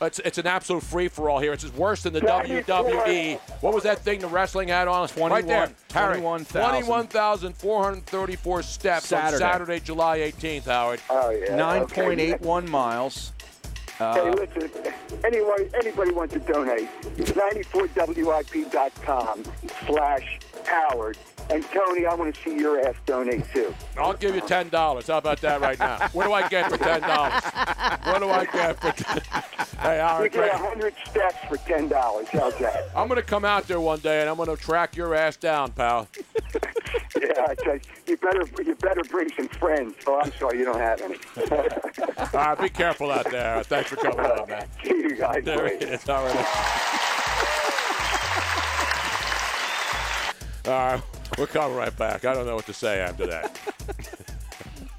It's, 0.00 0.18
it's 0.18 0.38
an 0.38 0.46
absolute 0.46 0.82
free 0.82 1.08
for 1.08 1.30
all 1.30 1.38
here. 1.38 1.52
It's 1.52 1.64
worse 1.74 2.02
than 2.02 2.12
the 2.12 2.20
WWE. 2.20 3.38
What 3.62 3.72
was 3.72 3.84
that 3.84 4.00
thing 4.00 4.20
the 4.20 4.26
wrestling 4.26 4.68
had 4.68 4.88
on 4.88 5.04
us? 5.04 5.16
right 5.16 5.46
there, 5.46 5.70
Harry. 5.92 6.20
21,000. 6.20 6.84
21,434 6.84 8.62
steps 8.62 9.06
Saturday. 9.06 9.34
on 9.34 9.38
Saturday, 9.38 9.80
July 9.80 10.18
18th, 10.18 10.64
Howard. 10.64 11.00
Oh 11.08 11.30
yeah. 11.30 11.56
Nine 11.56 11.86
point 11.86 12.20
okay. 12.20 12.32
eight 12.32 12.40
one. 13.98 14.14
Hey, 14.14 14.20
Uh, 14.20 14.34
listen, 14.34 14.70
anybody, 15.24 15.68
anybody 15.74 16.12
wants 16.12 16.34
to 16.34 16.40
donate, 16.40 16.88
94WIP.com 17.16 19.42
slash 19.86 20.38
Howard. 20.64 21.16
And 21.48 21.64
Tony, 21.70 22.06
I 22.06 22.14
want 22.14 22.34
to 22.34 22.42
see 22.42 22.58
your 22.58 22.80
ass 22.86 22.94
donate 23.06 23.44
too. 23.52 23.72
I'll 23.96 24.14
give 24.14 24.34
you 24.34 24.40
ten 24.40 24.68
dollars. 24.68 25.06
How 25.06 25.18
about 25.18 25.40
that 25.42 25.60
right 25.60 25.78
now? 25.78 26.08
What 26.12 26.24
do 26.24 26.32
I 26.32 26.48
get 26.48 26.70
for 26.70 26.76
ten 26.76 27.00
dollars? 27.02 27.42
What 28.04 28.18
do 28.20 28.28
I 28.28 28.44
get 28.46 28.80
for? 28.80 28.90
hey, 29.80 29.96
You 29.96 30.02
Howard, 30.02 30.32
get 30.32 30.52
100 30.60 30.94
steps 31.08 31.36
for 31.48 31.56
$10. 31.58 32.28
How's 32.28 32.58
that? 32.58 32.90
I'm 32.96 33.08
gonna 33.08 33.22
come 33.22 33.44
out 33.44 33.68
there 33.68 33.80
one 33.80 34.00
day 34.00 34.20
and 34.22 34.28
I'm 34.30 34.36
gonna 34.36 34.56
track 34.56 34.96
your 34.96 35.14
ass 35.14 35.36
down, 35.36 35.72
pal. 35.72 36.08
Yeah, 37.18 37.46
I 37.48 37.54
tell 37.54 37.78
you, 38.06 38.16
better, 38.18 38.42
you 38.62 38.74
better 38.74 39.02
bring 39.04 39.30
some 39.32 39.48
friends. 39.48 39.94
Oh, 40.06 40.20
I'm 40.22 40.30
sorry, 40.38 40.58
you 40.58 40.66
don't 40.66 40.78
have 40.78 41.00
any. 41.00 41.16
All 41.50 42.28
right, 42.32 42.60
be 42.60 42.68
careful 42.68 43.10
out 43.10 43.30
there. 43.30 43.62
Thanks 43.64 43.88
for 43.88 43.96
coming 43.96 44.20
on, 44.20 44.46
man. 44.48 44.66
See 44.84 44.90
you 44.90 45.16
guys 45.16 45.42
There 45.42 45.66
it 45.66 45.82
is. 45.82 46.06
All 46.10 46.22
right. 46.24 46.36
All 50.66 50.72
right, 50.72 51.02
we're 51.38 51.46
coming 51.46 51.76
right 51.76 51.96
back. 51.96 52.24
I 52.24 52.34
don't 52.34 52.46
know 52.46 52.54
what 52.54 52.66
to 52.66 52.72
say 52.72 53.00
after 53.00 53.26
that. 53.26 53.60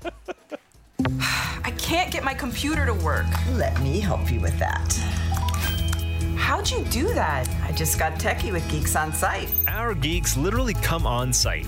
I 1.64 1.72
can't 1.78 2.12
get 2.12 2.24
my 2.24 2.34
computer 2.34 2.86
to 2.86 2.94
work. 2.94 3.26
Let 3.54 3.80
me 3.82 4.00
help 4.00 4.32
you 4.32 4.40
with 4.40 4.58
that. 4.60 4.94
How'd 6.38 6.70
you 6.70 6.84
do 6.86 7.14
that? 7.14 7.48
I 7.64 7.72
just 7.74 8.00
got 8.00 8.14
techie 8.14 8.52
with 8.52 8.70
Geeks 8.70 8.96
on 8.96 9.12
Site. 9.12 9.50
Our 9.68 9.94
geeks 9.94 10.38
literally 10.38 10.74
come 10.76 11.06
on 11.06 11.34
site. 11.34 11.68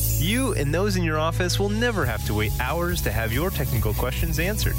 You 0.21 0.53
and 0.53 0.71
those 0.71 0.97
in 0.97 1.03
your 1.03 1.17
office 1.17 1.59
will 1.59 1.69
never 1.69 2.05
have 2.05 2.23
to 2.27 2.35
wait 2.35 2.51
hours 2.59 3.01
to 3.01 3.11
have 3.11 3.33
your 3.33 3.49
technical 3.49 3.91
questions 3.91 4.37
answered. 4.37 4.75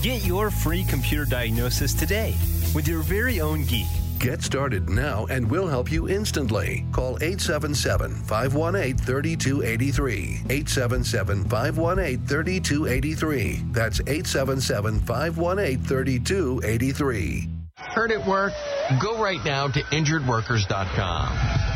Get 0.00 0.24
your 0.24 0.50
free 0.50 0.84
computer 0.84 1.26
diagnosis 1.26 1.92
today 1.92 2.34
with 2.74 2.88
your 2.88 3.02
very 3.02 3.42
own 3.42 3.66
geek. 3.66 3.88
Get 4.18 4.40
started 4.42 4.88
now 4.88 5.26
and 5.26 5.50
we'll 5.50 5.68
help 5.68 5.92
you 5.92 6.08
instantly. 6.08 6.86
Call 6.92 7.18
877 7.20 8.14
518 8.24 8.96
3283. 8.96 10.24
877 10.48 11.44
518 11.44 12.26
3283. 12.26 13.62
That's 13.72 14.00
877 14.00 15.00
518 15.00 15.84
3283. 15.84 17.48
Hurt 17.76 18.10
at 18.12 18.26
work? 18.26 18.54
Go 19.02 19.22
right 19.22 19.44
now 19.44 19.68
to 19.68 19.80
injuredworkers.com. 19.82 21.75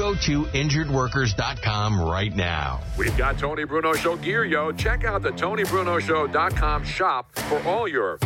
Go 0.00 0.14
to 0.14 0.44
injuredworkers.com 0.44 2.00
right 2.00 2.34
now. 2.34 2.80
We've 2.96 3.14
got 3.18 3.38
Tony 3.38 3.64
Bruno 3.64 3.92
Show 3.92 4.16
gear, 4.16 4.46
yo. 4.46 4.72
Check 4.72 5.04
out 5.04 5.20
the 5.20 5.28
TonyBrunoShow.com 5.28 6.84
shop 6.86 7.38
for 7.40 7.62
all 7.68 7.86
your 7.86 8.16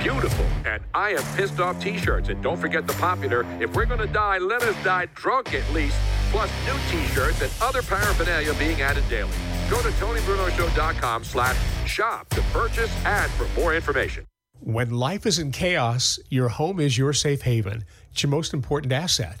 beautiful 0.00 0.46
and 0.64 0.80
I 0.94 1.14
am 1.14 1.24
pissed 1.34 1.58
off 1.58 1.82
t-shirts. 1.82 2.28
And 2.28 2.40
don't 2.40 2.56
forget 2.56 2.86
the 2.86 2.92
popular 2.92 3.44
If 3.60 3.74
We're 3.74 3.86
Gonna 3.86 4.06
Die, 4.06 4.38
Let 4.38 4.62
Us 4.62 4.76
Die 4.84 5.06
Drunk 5.16 5.54
at 5.54 5.68
least, 5.72 5.98
plus 6.30 6.48
new 6.66 6.78
t-shirts 6.88 7.42
and 7.42 7.50
other 7.60 7.82
paraphernalia 7.82 8.54
being 8.60 8.80
added 8.80 9.02
daily. 9.08 9.32
Go 9.68 9.82
to 9.82 9.88
TonyBrunoShow.com 9.88 11.24
slash 11.24 11.56
shop 11.84 12.28
to 12.28 12.42
purchase 12.52 12.96
and 13.04 13.28
for 13.32 13.60
more 13.60 13.74
information. 13.74 14.24
When 14.60 14.90
life 14.90 15.26
is 15.26 15.40
in 15.40 15.50
chaos, 15.50 16.20
your 16.30 16.48
home 16.48 16.78
is 16.78 16.96
your 16.96 17.12
safe 17.12 17.42
haven. 17.42 17.84
It's 18.12 18.22
your 18.22 18.30
most 18.30 18.54
important 18.54 18.92
asset. 18.92 19.40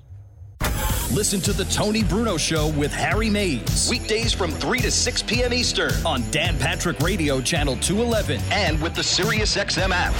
Listen 1.13 1.41
to 1.41 1.51
the 1.51 1.65
Tony 1.65 2.03
Bruno 2.05 2.37
Show 2.37 2.69
with 2.69 2.93
Harry 2.93 3.29
Mayes. 3.29 3.89
Weekdays 3.89 4.31
from 4.31 4.49
3 4.49 4.79
to 4.79 4.89
6 4.89 5.23
p.m. 5.23 5.51
Eastern 5.51 5.91
on 6.05 6.23
Dan 6.31 6.57
Patrick 6.57 6.97
Radio 6.99 7.41
Channel 7.41 7.75
211 7.81 8.39
and 8.49 8.81
with 8.81 8.95
the 8.95 9.01
SiriusXM 9.01 9.89
app. 9.91 10.13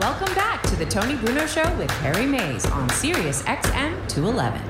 Welcome 0.00 0.34
back 0.34 0.64
to 0.64 0.74
the 0.74 0.86
Tony 0.86 1.14
Bruno 1.14 1.46
Show 1.46 1.72
with 1.76 1.92
Harry 2.00 2.26
Mayes 2.26 2.66
on 2.66 2.90
Sirius 2.90 3.44
XM 3.44 4.08
211. 4.08 4.60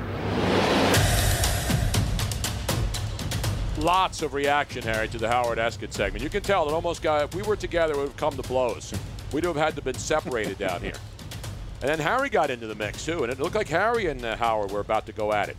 Lots 3.82 4.20
of 4.20 4.34
reaction, 4.34 4.82
Harry, 4.82 5.08
to 5.08 5.16
the 5.16 5.28
Howard 5.28 5.56
Eskin 5.56 5.90
segment. 5.90 6.22
You 6.22 6.28
can 6.28 6.42
tell 6.42 6.66
that 6.66 6.74
almost 6.74 7.00
got, 7.00 7.24
if 7.24 7.34
we 7.34 7.40
were 7.40 7.56
together, 7.56 7.94
it 7.94 7.96
would 7.96 8.08
have 8.08 8.16
come 8.18 8.36
to 8.36 8.42
blows. 8.42 8.92
We'd 9.32 9.44
have 9.44 9.56
had 9.56 9.76
to 9.76 9.82
been 9.82 9.94
separated 9.94 10.58
down 10.58 10.80
here. 10.80 10.94
And 11.80 11.88
then 11.88 11.98
Harry 12.00 12.28
got 12.28 12.50
into 12.50 12.66
the 12.66 12.74
mix, 12.74 13.04
too, 13.04 13.22
and 13.22 13.32
it 13.32 13.38
looked 13.38 13.54
like 13.54 13.68
Harry 13.68 14.06
and 14.06 14.24
uh, 14.24 14.36
Howard 14.36 14.72
were 14.72 14.80
about 14.80 15.06
to 15.06 15.12
go 15.12 15.32
at 15.32 15.48
it. 15.48 15.56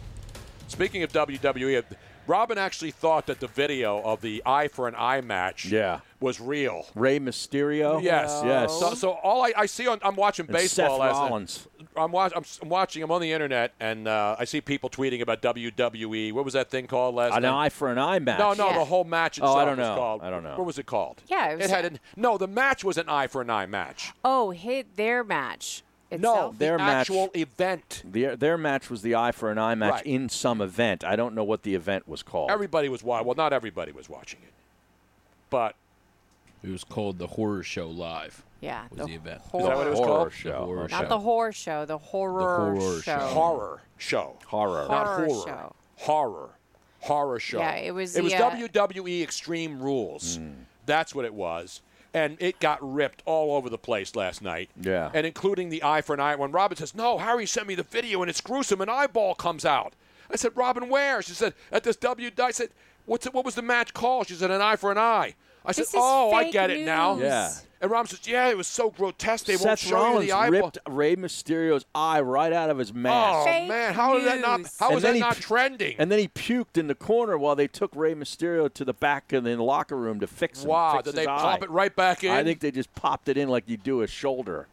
Speaking 0.67 1.03
of 1.03 1.11
WWE, 1.11 1.84
Robin 2.28 2.57
actually 2.57 2.91
thought 2.91 3.26
that 3.28 3.39
the 3.39 3.47
video 3.47 4.01
of 4.01 4.22
the 4.22 4.43
eye 4.45 4.67
for 4.67 4.88
an 4.88 4.95
eye 4.97 5.22
match 5.22 5.65
Yeah. 5.65 5.99
Was 6.22 6.41
real. 6.41 6.86
Rey 6.95 7.17
Mysterio. 7.20 8.01
Yes, 8.03 8.41
Yes. 8.43 8.78
So, 8.78 8.93
so 8.93 9.11
all 9.11 9.41
I, 9.43 9.53
I 9.55 9.65
see 9.67 9.88
on, 9.88 9.99
I'm 10.03 10.15
watching 10.15 10.47
And 10.47 10.53
baseball. 10.53 10.89
Seth 10.89 10.99
last 10.99 11.15
night. 11.15 11.22
Rollins. 11.30 11.67
I'm, 11.95 12.11
watch, 12.11 12.34
I'm, 12.36 12.41
s- 12.43 12.59
I'm 12.61 12.67
watching. 12.67 13.01
I'm 13.03 13.11
on 13.11 13.22
the 13.22 13.32
internet, 13.32 13.74
and 13.80 14.05
uh, 14.05 14.36
I 14.38 14.43
see 14.43 14.59
people 14.59 14.89
tweeting 14.89 15.22
about 15.22 15.41
WWE. 15.41 16.34
What 16.34 16.43
was 16.43 16.53
that 16.55 16.70
thing 16.70 16.88
called 16.88 17.15
last 17.15 17.36
An 17.38 17.43
night? 17.43 17.65
eye 17.65 17.70
for 17.70 17.89
an 17.89 17.97
eye 17.97 18.20
match. 18.20 18.38
No, 18.39 18.53
no, 18.53 18.74
the 18.78 18.84
whole 18.86 19.05
match 19.05 19.39
Oh, 19.41 19.55
I 19.55 19.63
don't 19.63 19.78
was 19.78 19.88
know. 19.88 19.95
called. 19.95 20.22
I 20.22 20.30
don't 20.30 20.43
know. 20.43 20.57
What 20.57 20.65
was 20.65 20.78
it 20.78 20.86
called? 20.86 21.22
Yeah, 21.28 21.51
it 21.51 21.57
was- 21.59 21.70
had 21.72 21.86
an, 21.86 21.99
no. 22.17 22.38
The 22.38 22.47
match 22.47 22.84
was 22.84 22.97
an 22.97 23.07
eye 23.07 23.28
for 23.28 23.41
an 23.41 23.49
eye 23.49 23.65
match. 23.65 24.11
Oh, 24.26 24.51
hit 24.51 24.97
their 24.97 25.24
match. 25.24 25.84
No, 26.11 26.17
Itself? 26.17 26.53
the 26.53 26.59
Their 26.59 26.78
match- 26.80 26.89
actual 27.09 27.30
event. 27.34 28.01
Their, 28.03 28.36
their 28.36 28.57
match 28.57 28.89
was 28.89 29.03
the 29.03 29.15
eye 29.15 29.32
for 29.32 29.51
an 29.51 29.57
eye 29.57 29.76
match 29.76 29.91
Right. 29.93 30.05
in 30.05 30.28
some 30.28 30.59
event. 30.59 31.03
I 31.05 31.15
don't 31.15 31.34
know 31.34 31.43
what 31.45 31.63
the 31.63 31.76
event 31.76 32.07
was 32.09 32.24
called. 32.24 32.51
Everybody 32.51 32.89
was 32.89 33.03
watching. 33.03 33.28
Well, 33.28 33.36
not 33.36 33.53
everybody 33.53 33.91
was 33.93 34.09
watching 34.09 34.39
it, 34.43 34.51
but 35.49 35.76
It 36.64 36.70
was 36.70 36.84
called 36.84 37.18
the 37.20 37.28
Horror 37.28 37.64
Show 37.64 37.88
Live. 37.89 38.43
Yeah, 38.62 38.84
was 38.89 38.99
the 38.99 39.05
the 39.05 39.14
event. 39.16 39.41
Is 39.45 39.51
that 39.51 39.78
what 39.78 39.88
it 39.88 39.91
was 39.91 39.99
Horror 39.99 40.07
called? 40.07 40.34
show. 40.34 40.49
The 40.49 40.66
horror 40.66 40.88
Not 40.89 41.01
show. 41.03 41.07
the 41.07 41.20
horror 41.20 41.51
show, 41.53 41.86
the 41.86 41.97
horror, 41.97 42.41
horror 42.41 43.01
show. 43.01 43.01
show. 43.01 43.18
horror 43.28 43.82
show. 43.97 44.36
Horror. 44.47 44.88
Not 44.89 45.07
Horror 45.07 45.26
horror. 45.28 45.45
show. 45.47 45.76
Horror. 45.97 46.49
Horror 47.01 47.39
show. 47.39 47.60
Yeah, 47.60 47.76
it 47.76 47.91
was 47.91 48.16
It 48.18 48.24
was 48.24 48.34
uh, 48.34 48.51
WWE 48.51 49.24
Extreme 49.24 49.80
Rules. 49.82 50.36
Hmm. 50.38 50.49
That's 50.86 51.16
what 51.16 51.24
it 51.24 51.34
was. 51.34 51.82
And 52.14 52.36
it 52.41 52.60
got 52.60 52.80
ripped 52.82 53.22
all 53.26 53.55
over 53.55 53.70
the 53.70 53.78
place 53.78 54.16
last 54.16 54.41
night. 54.41 54.70
Yeah. 54.82 55.12
And 55.14 55.26
including 55.28 55.70
the 55.70 55.84
eye 55.84 56.01
for 56.01 56.14
an 56.16 56.20
eye. 56.20 56.36
When 56.36 56.51
Robin 56.51 56.76
says, 56.76 56.93
No, 56.95 57.20
Harry 57.20 57.45
sent 57.45 57.68
me 57.68 57.76
the 57.76 57.84
video 57.84 58.22
and 58.22 58.30
it's 58.30 58.41
gruesome, 58.41 58.82
an 58.82 58.89
eyeball 58.89 59.36
comes 59.36 59.64
out. 59.64 59.93
I 60.32 60.36
said, 60.36 60.51
Robin, 60.55 60.89
where? 60.89 61.22
She 61.22 61.34
said, 61.34 61.53
At 61.72 61.84
this 61.84 61.95
W. 61.97 62.32
I 62.41 62.51
said, 62.51 62.70
What's 63.05 63.26
it, 63.28 63.34
What 63.34 63.45
was 63.45 63.55
the 63.55 63.62
match 63.62 63.93
called? 63.93 64.28
She 64.28 64.34
said, 64.34 64.51
An 64.51 64.60
eye 64.62 64.76
for 64.76 64.91
an 64.91 64.97
eye. 64.97 65.36
I 65.66 65.72
said, 65.72 65.84
This 65.84 65.89
is 65.89 65.99
Oh, 66.01 66.34
I 66.34 66.43
fake 66.45 66.53
get 66.53 66.70
it 66.72 66.86
now. 66.86 67.16
news. 67.16 67.24
Yeah. 67.24 67.51
And 67.82 67.89
Robin 67.91 68.07
says, 68.10 68.28
Yeah, 68.28 68.49
it 68.49 68.57
was 68.57 68.68
so 68.68 68.89
grotesque. 68.89 69.45
They 69.45 69.53
won't 69.55 69.62
Seth 69.64 69.80
show 69.80 69.95
Rollins 69.95 70.26
you 70.26 70.32
the 70.32 70.38
eyeball. 70.38 70.62
ripped 70.64 70.78
Rey 70.89 71.16
Mysterio's 71.16 71.86
eye 71.95 72.20
right 72.22 72.51
out 72.51 72.70
of 72.70 72.78
his 72.78 72.93
mask. 72.93 73.38
Oh 73.39 73.45
Fake 73.45 73.68
man, 73.70 73.93
how 73.93 74.18
is 74.18 74.26
that 74.26 74.41
not? 74.41 74.60
news. 74.62 74.76
How 74.80 74.88
And 74.89 74.97
is 74.97 75.03
then 75.03 75.12
that 75.14 75.16
he 75.16 75.22
not 75.22 75.36
pu- 75.36 75.41
trending? 75.41 75.95
And 75.97 76.12
then 76.12 76.20
he 76.20 76.28
puked 76.28 76.78
in 76.78 76.88
the 76.88 76.95
corner 76.95 77.38
while 77.38 77.55
they 77.55 77.68
took 77.68 77.95
Ray 77.95 78.14
Mysterio 78.16 78.74
to 78.74 78.84
the 78.84 78.93
back 78.93 79.32
of 79.34 79.43
the 79.45 79.55
locker 79.57 79.95
room 79.95 80.20
to 80.20 80.28
fix 80.28 80.64
him. 80.64 80.70
wow, 80.72 80.93
fix 80.93 81.03
did 81.05 81.16
his 81.16 81.26
they 81.26 81.32
eye. 81.32 81.38
pop 81.38 81.64
it 81.64 81.70
right 81.70 81.95
back 81.95 82.24
in? 82.24 82.32
I 82.32 82.43
think 82.43 82.60
they 82.60 82.72
just 82.72 82.93
popped 82.95 83.30
it 83.30 83.38
in 83.38 83.47
like 83.49 83.64
you 83.68 83.78
do 83.78 84.01
a 84.01 84.07
shoulder, 84.07 84.68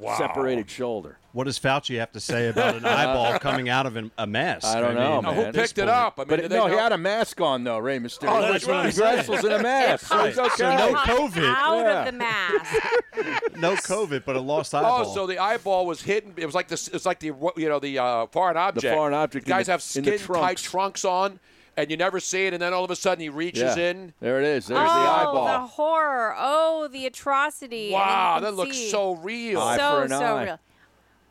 wow. 0.00 0.16
separated 0.18 0.68
shoulder. 0.70 1.16
What 1.32 1.44
does 1.44 1.60
Fauci 1.60 1.96
have 2.00 2.10
to 2.12 2.18
say 2.20 2.48
about 2.48 2.74
an 2.74 2.84
eyeball 2.84 3.38
coming 3.38 3.68
out 3.68 3.86
of 3.86 3.94
an, 3.94 4.10
a 4.18 4.26
mask? 4.26 4.66
I 4.66 4.80
don't 4.80 4.96
know, 4.96 5.14
mean, 5.16 5.22
Now, 5.22 5.32
who 5.32 5.42
man. 5.42 5.52
picked 5.52 5.78
it 5.78 5.88
up? 5.88 6.14
I 6.16 6.22
mean, 6.22 6.28
But 6.28 6.40
did 6.40 6.50
they 6.50 6.56
no, 6.56 6.66
he 6.66 6.74
had 6.74 6.90
a 6.90 6.98
mask 6.98 7.40
on 7.40 7.62
though, 7.62 7.78
Rey 7.78 8.00
Mysterio. 8.00 8.30
Oh, 8.30 8.52
that's 8.52 8.64
right. 8.66 8.92
He 8.92 9.00
wrestles 9.00 9.44
in 9.44 9.52
a 9.52 9.62
mask, 9.62 10.06
so 10.06 10.24
he's 10.24 10.38
okay. 10.38 10.48
So 10.56 10.70
no 10.76 10.94
COVID. 10.94 11.44
Out 11.56 11.76
Yeah. 11.84 11.98
of 12.00 12.06
the 12.06 12.12
mask. 12.12 12.74
No 13.56 13.74
COVID, 13.74 14.24
but 14.24 14.36
a 14.36 14.40
lost 14.40 14.74
eyeball. 14.74 15.04
Oh, 15.06 15.14
so 15.14 15.26
the 15.26 15.38
eyeball 15.38 15.84
was 15.84 16.00
hidden. 16.00 16.32
It 16.38 16.46
was 16.46 16.54
like 16.54 16.68
this. 16.68 16.88
It's 16.88 17.04
like 17.04 17.20
the 17.20 17.26
you 17.56 17.68
know 17.68 17.78
the 17.78 17.98
uh, 17.98 18.26
foreign 18.28 18.56
object. 18.56 18.82
The 18.82 18.92
foreign 18.94 19.12
object 19.14 19.46
in 19.46 19.50
Guys 19.50 19.66
the- 19.66 19.72
have 19.72 19.84
in 19.94 20.04
the 20.04 20.16
skin 20.18 20.34
tight 20.34 20.56
trunks. 20.56 20.62
trunks 20.62 21.04
on, 21.04 21.38
and 21.82 21.90
you 21.90 21.96
never 21.96 22.20
see 22.20 22.46
it, 22.46 22.52
and 22.52 22.62
then 22.62 22.72
all 22.72 22.84
of 22.84 22.90
a 22.90 22.96
sudden 22.96 23.20
he 23.22 23.28
reaches 23.28 23.76
Yeah. 23.76 23.90
in. 23.90 24.14
There 24.20 24.40
it 24.40 24.46
is. 24.46 24.66
There's 24.66 24.80
oh, 24.80 24.82
the 24.82 24.88
eyeball. 24.88 25.48
Oh, 25.48 25.52
the 25.52 25.66
horror. 25.66 26.34
Oh, 26.38 26.88
the 26.88 27.06
atrocity. 27.06 27.86
And 27.86 27.94
Wow, 27.94 28.40
that 28.40 28.54
looks 28.54 28.76
see. 28.76 28.90
so 28.90 29.12
real. 29.16 29.60
Eye 29.60 29.76
so 29.76 29.96
for 29.96 30.02
an 30.04 30.08
so 30.10 30.16
eye. 30.36 30.44
real. 30.44 30.60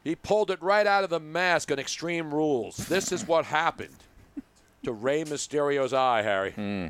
He 0.04 0.16
pulled 0.16 0.50
it 0.52 0.62
right 0.62 0.88
out 0.88 1.04
of 1.04 1.10
the 1.10 1.20
mask 1.20 1.72
on 1.72 1.80
Extreme 1.80 2.34
Rules. 2.34 2.78
This 2.78 3.12
is 3.12 3.28
what 3.28 3.46
happened 3.46 3.96
to 4.84 4.92
Rey 4.94 5.24
Mysterio's 5.24 5.94
eye, 5.94 6.22
Harry. 6.22 6.52
Hmm. 6.52 6.88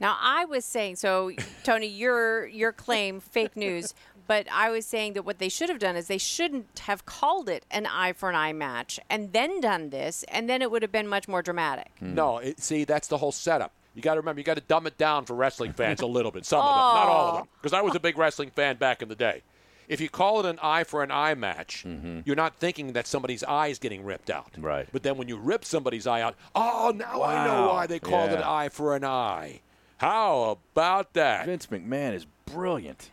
Now 0.00 0.16
I 0.20 0.44
was 0.44 0.64
saying, 0.64 0.96
so 0.96 1.32
Tony, 1.64 1.86
your 1.86 2.46
your 2.46 2.72
claim 2.72 3.20
fake 3.20 3.56
news, 3.56 3.94
but 4.28 4.46
I 4.52 4.70
was 4.70 4.86
saying 4.86 5.14
that 5.14 5.24
what 5.24 5.38
they 5.38 5.48
should 5.48 5.70
have 5.70 5.80
done 5.80 5.96
is 5.96 6.06
they 6.06 6.18
shouldn't 6.18 6.78
have 6.80 7.06
called 7.06 7.48
it 7.48 7.64
an 7.70 7.86
eye 7.86 8.12
for 8.12 8.28
an 8.28 8.36
eye 8.36 8.52
match 8.52 9.00
and 9.10 9.32
then 9.32 9.60
done 9.60 9.90
this, 9.90 10.24
and 10.28 10.48
then 10.48 10.62
it 10.62 10.70
would 10.70 10.82
have 10.82 10.92
been 10.92 11.08
much 11.08 11.26
more 11.26 11.42
dramatic. 11.42 11.90
Hmm. 11.98 12.14
No, 12.14 12.38
it, 12.38 12.60
see, 12.60 12.84
that's 12.84 13.08
the 13.08 13.16
whole 13.16 13.32
setup. 13.32 13.72
You 13.94 14.02
got 14.02 14.14
to 14.14 14.20
remember, 14.20 14.38
you 14.38 14.44
got 14.44 14.54
to 14.54 14.62
dumb 14.62 14.86
it 14.86 14.96
down 14.96 15.24
for 15.24 15.34
wrestling 15.34 15.72
fans 15.72 16.02
a 16.02 16.06
little 16.06 16.30
bit. 16.30 16.46
Some 16.46 16.60
of 16.60 16.66
them, 16.66 16.76
not 16.76 17.08
all 17.08 17.28
of 17.28 17.34
them, 17.36 17.48
oh. 17.50 17.56
because 17.60 17.72
I 17.72 17.80
was 17.80 17.96
a 17.96 18.00
big 18.00 18.16
wrestling 18.16 18.50
fan 18.50 18.76
back 18.76 19.02
in 19.02 19.08
the 19.08 19.16
day. 19.16 19.42
If 19.88 20.02
you 20.02 20.10
call 20.10 20.40
it 20.40 20.46
an 20.46 20.58
eye 20.62 20.84
for 20.84 21.02
an 21.02 21.10
eye 21.10 21.34
match, 21.34 21.84
mm-hmm. 21.88 22.20
you're 22.26 22.36
not 22.36 22.56
thinking 22.56 22.92
that 22.92 23.06
somebody's 23.06 23.42
eye 23.42 23.68
is 23.68 23.78
getting 23.78 24.04
ripped 24.04 24.28
out. 24.28 24.50
Right. 24.58 24.86
But 24.92 25.02
then 25.02 25.16
when 25.16 25.26
you 25.26 25.38
rip 25.38 25.64
somebody's 25.64 26.06
eye 26.06 26.20
out, 26.20 26.36
oh, 26.54 26.92
now 26.94 27.22
I 27.22 27.46
know 27.46 27.68
why 27.68 27.86
they 27.86 27.98
called 27.98 28.30
it 28.30 28.36
an 28.36 28.42
eye 28.42 28.68
for 28.68 28.94
an 28.94 29.04
eye. 29.04 29.62
How 29.96 30.58
about 30.74 31.14
that? 31.14 31.46
Vince 31.46 31.66
McMahon 31.66 32.12
is 32.12 32.26
brilliant. 32.44 33.10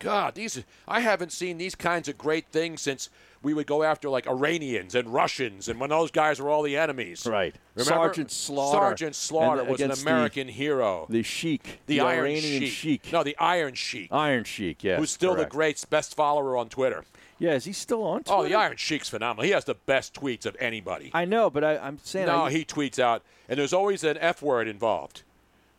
God, 0.00 0.34
these 0.34 0.64
I 0.88 1.00
haven't 1.00 1.30
seen 1.30 1.58
these 1.58 1.74
kinds 1.74 2.08
of 2.08 2.18
great 2.18 2.46
things 2.46 2.80
since 2.80 3.10
we 3.42 3.54
would 3.54 3.66
go 3.66 3.82
after 3.82 4.08
like 4.08 4.26
Iranians 4.26 4.94
and 4.94 5.12
Russians, 5.12 5.68
and 5.68 5.78
when 5.78 5.90
those 5.90 6.10
guys 6.10 6.40
were 6.40 6.48
all 6.48 6.62
the 6.62 6.76
enemies. 6.76 7.26
Right. 7.26 7.54
Remember? 7.74 7.94
Sergeant 7.94 8.30
Slaughter. 8.30 8.78
Sergeant 8.78 9.14
Slaughter 9.14 9.64
was 9.64 9.80
an 9.80 9.86
against 9.86 10.04
the- 10.04 10.10
American 10.10 10.48
hero. 10.48 11.06
The 11.08 11.22
Sheik. 11.22 11.80
The, 11.86 12.00
Iron 12.00 12.18
Iranian 12.18 12.62
Sheik. 12.62 12.72
Sheik. 12.72 13.12
No, 13.12 13.22
the 13.22 13.36
Iron 13.38 13.74
Sheik. 13.74 14.08
Iron 14.10 14.44
Sheik, 14.44 14.82
yes. 14.82 14.98
who's 14.98 15.10
still 15.10 15.34
correct. 15.34 15.50
the 15.50 15.56
great 15.56 15.84
best 15.90 16.14
follower 16.14 16.56
on 16.56 16.68
Twitter. 16.68 17.04
Yeah, 17.38 17.52
is 17.52 17.64
he 17.64 17.72
still 17.72 18.02
on 18.02 18.20
oh, 18.26 18.36
Twitter? 18.36 18.40
Oh, 18.40 18.48
the 18.48 18.54
Iron 18.54 18.76
Sheik's 18.76 19.08
phenomenal. 19.08 19.44
He 19.44 19.52
has 19.52 19.64
the 19.64 19.74
best 19.74 20.14
tweets 20.14 20.44
of 20.44 20.56
anybody. 20.58 21.10
I 21.14 21.24
know, 21.24 21.48
but 21.50 21.62
I, 21.62 21.78
I'm 21.78 21.98
saying. 22.02 22.26
no, 22.26 22.44
I, 22.44 22.50
he 22.50 22.64
tweets 22.64 22.98
out, 22.98 23.22
and 23.48 23.58
there's 23.58 23.72
always 23.72 24.04
an 24.04 24.18
F 24.18 24.42
word 24.42 24.66
involved. 24.66 25.22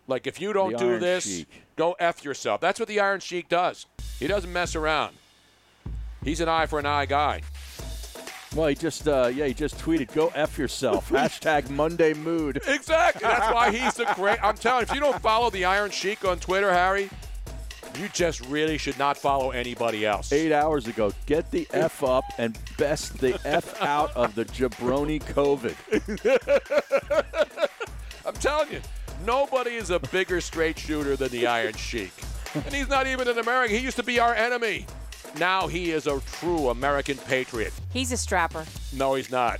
Like 0.08 0.26
if 0.26 0.42
you 0.42 0.52
don't 0.52 0.78
do 0.78 0.98
this, 0.98 1.26
Sheik. 1.26 1.48
go 1.76 1.96
F 2.00 2.26
yourself. 2.26 2.60
That's 2.60 2.80
what 2.80 2.90
the 2.90 3.00
Iron 3.00 3.20
Sheik 3.20 3.48
does. 3.48 3.86
He 4.22 4.28
doesn't 4.28 4.54
mess 4.54 4.76
around. 4.76 5.16
He's 6.24 6.42
an 6.42 6.48
eye 6.48 6.68
for 6.68 6.78
an 6.78 6.86
eye 6.86 7.08
guy. 7.08 7.42
Well, 8.56 8.68
he 8.68 8.76
just, 8.76 9.08
uh, 9.08 9.32
yeah, 9.34 9.48
he 9.48 9.56
just 9.56 9.80
tweeted, 9.80 10.14
"Go 10.14 10.32
f 10.36 10.60
yourself." 10.60 11.10
Hashtag 11.10 11.72
Monday 11.72 12.14
Mood. 12.14 12.62
Exactly. 12.68 13.28
That's 13.28 13.52
why 13.52 13.72
he's 13.76 13.96
the 13.96 14.06
great. 14.16 14.38
I'm 14.44 14.56
telling 14.56 14.82
you, 14.82 14.90
if 14.90 14.94
you 14.94 15.00
don't 15.00 15.20
follow 15.24 15.50
the 15.50 15.66
Iron 15.66 15.90
Sheik 15.90 16.24
on 16.24 16.38
Twitter, 16.38 16.72
Harry, 16.72 17.10
you 17.98 18.10
just 18.10 18.42
really 18.46 18.78
should 18.78 19.00
not 19.00 19.18
follow 19.18 19.50
anybody 19.50 20.06
else. 20.06 20.32
Eight 20.32 20.52
hours 20.52 20.88
ago, 20.88 21.12
get 21.26 21.50
the 21.50 21.68
f 21.74 22.04
up 22.04 22.26
and 22.38 22.56
best 22.78 23.18
the 23.18 23.40
f 23.44 23.82
out 23.82 24.16
of 24.16 24.36
the 24.36 24.46
jabroni 24.46 25.20
COVID. 25.20 25.76
I'm 28.28 28.36
telling 28.36 28.72
you, 28.72 28.82
nobody 29.26 29.72
is 29.72 29.90
a 29.90 29.98
bigger 29.98 30.42
straight 30.42 30.78
shooter 30.78 31.16
than 31.16 31.30
the 31.30 31.48
Iron 31.48 31.74
Sheik. 31.74 32.14
And 32.54 32.74
he's 32.74 32.90
not 32.90 33.08
even 33.08 33.28
an 33.28 33.38
American. 33.40 33.76
He 33.78 33.82
used 33.84 33.98
to 33.98 34.04
be 34.04 34.20
our 34.20 34.34
enemy. 34.36 34.86
Now 35.40 35.68
he 35.68 35.92
is 35.92 36.08
a 36.08 36.20
true 36.20 36.70
American 36.70 37.18
patriot. 37.18 37.74
He's 37.92 38.12
a 38.12 38.18
strapper. 38.18 38.66
No, 38.94 39.16
he's 39.16 39.32
not. 39.32 39.60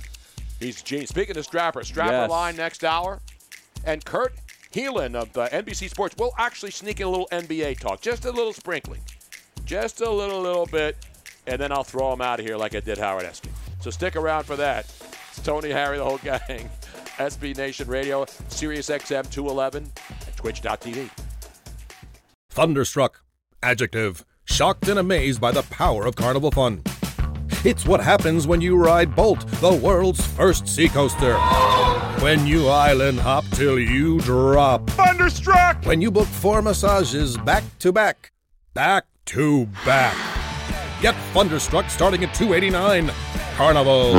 He's 0.60 0.82
genius. 0.82 1.08
Speaking 1.10 1.36
of 1.36 1.44
Strapper, 1.46 1.80
Strapper 1.84 2.10
Yes. 2.12 2.30
line 2.30 2.56
next 2.56 2.84
hour. 2.84 3.20
And 3.84 4.04
Kurt 4.04 4.34
Helin 4.72 5.14
of 5.14 5.36
uh, 5.36 5.48
NBC 5.48 5.88
Sports 5.90 6.14
will 6.18 6.32
actually 6.38 6.70
sneak 6.70 7.00
in 7.00 7.06
a 7.06 7.10
little 7.10 7.28
NBA 7.32 7.80
talk. 7.80 8.00
Just 8.00 8.24
a 8.26 8.30
little 8.30 8.52
sprinkling. 8.52 9.00
Just 9.64 10.00
a 10.02 10.10
little, 10.10 10.40
little 10.40 10.66
bit. 10.66 10.96
And 11.46 11.60
then 11.60 11.72
I'll 11.72 11.82
throw 11.84 12.12
him 12.12 12.20
out 12.20 12.38
of 12.38 12.46
here 12.46 12.56
like 12.56 12.74
I 12.76 12.80
did 12.80 12.98
Howard 12.98 13.24
Eskin. 13.24 13.50
So 13.80 13.90
stick 13.90 14.14
around 14.14 14.44
for 14.44 14.54
that. 14.56 14.84
It's 15.30 15.40
Tony, 15.42 15.70
Harry, 15.70 15.98
the 15.98 16.04
whole 16.04 16.18
gang. 16.18 16.70
SB 17.18 17.56
Nation 17.56 17.88
Radio, 17.88 18.24
Sirius 18.48 18.88
XM 18.88 19.28
211, 19.30 19.82
and 19.84 20.36
Twitch.tv. 20.36 21.10
Thunderstruck. 22.52 23.22
Adjective. 23.62 24.26
shocked 24.44 24.86
and 24.88 24.98
amazed 24.98 25.40
by 25.40 25.52
the 25.52 25.62
power 25.62 26.04
of 26.04 26.16
Carnival 26.16 26.50
Fun. 26.50 26.82
It's 27.64 27.86
what 27.86 28.02
happens 28.02 28.46
when 28.46 28.60
you 28.60 28.76
ride 28.76 29.16
Bolt, 29.16 29.46
the 29.62 29.72
world's 29.72 30.26
first 30.26 30.68
seacoaster. 30.68 31.34
When 32.20 32.46
you 32.46 32.68
island 32.68 33.20
hop 33.20 33.46
till 33.52 33.78
you 33.78 34.20
drop. 34.20 34.86
Thunderstruck! 34.90 35.82
When 35.86 36.02
you 36.02 36.10
book 36.10 36.28
four 36.28 36.60
massages 36.60 37.38
back 37.38 37.64
to 37.78 37.90
back. 37.90 38.32
Back 38.74 39.06
to 39.26 39.66
back. 39.86 40.31
Get 41.02 41.16
Thunderstruck 41.34 41.90
starting 41.90 42.22
at 42.22 42.32
289 42.32 43.12
Carnival. 43.56 44.12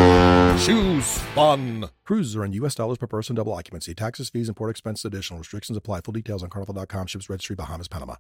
Choose 0.60 1.18
fun. 1.34 1.90
Cruises 2.04 2.36
are 2.36 2.44
in 2.44 2.52
U.S. 2.54 2.76
dollars 2.76 2.98
per 2.98 3.08
person, 3.08 3.38
double 3.38 3.54
occupancy. 3.54 3.96
Taxes, 3.96 4.30
fees, 4.30 4.50
and 4.50 4.56
port 4.58 4.70
expenses 4.70 5.06
additional. 5.06 5.40
Restrictions 5.40 5.78
apply. 5.78 6.02
Full 6.02 6.12
details 6.12 6.44
on 6.44 6.50
carnival.com. 6.50 7.08
Ships 7.08 7.30
registry, 7.30 7.56
Bahamas, 7.56 7.88
Panama. 7.88 8.16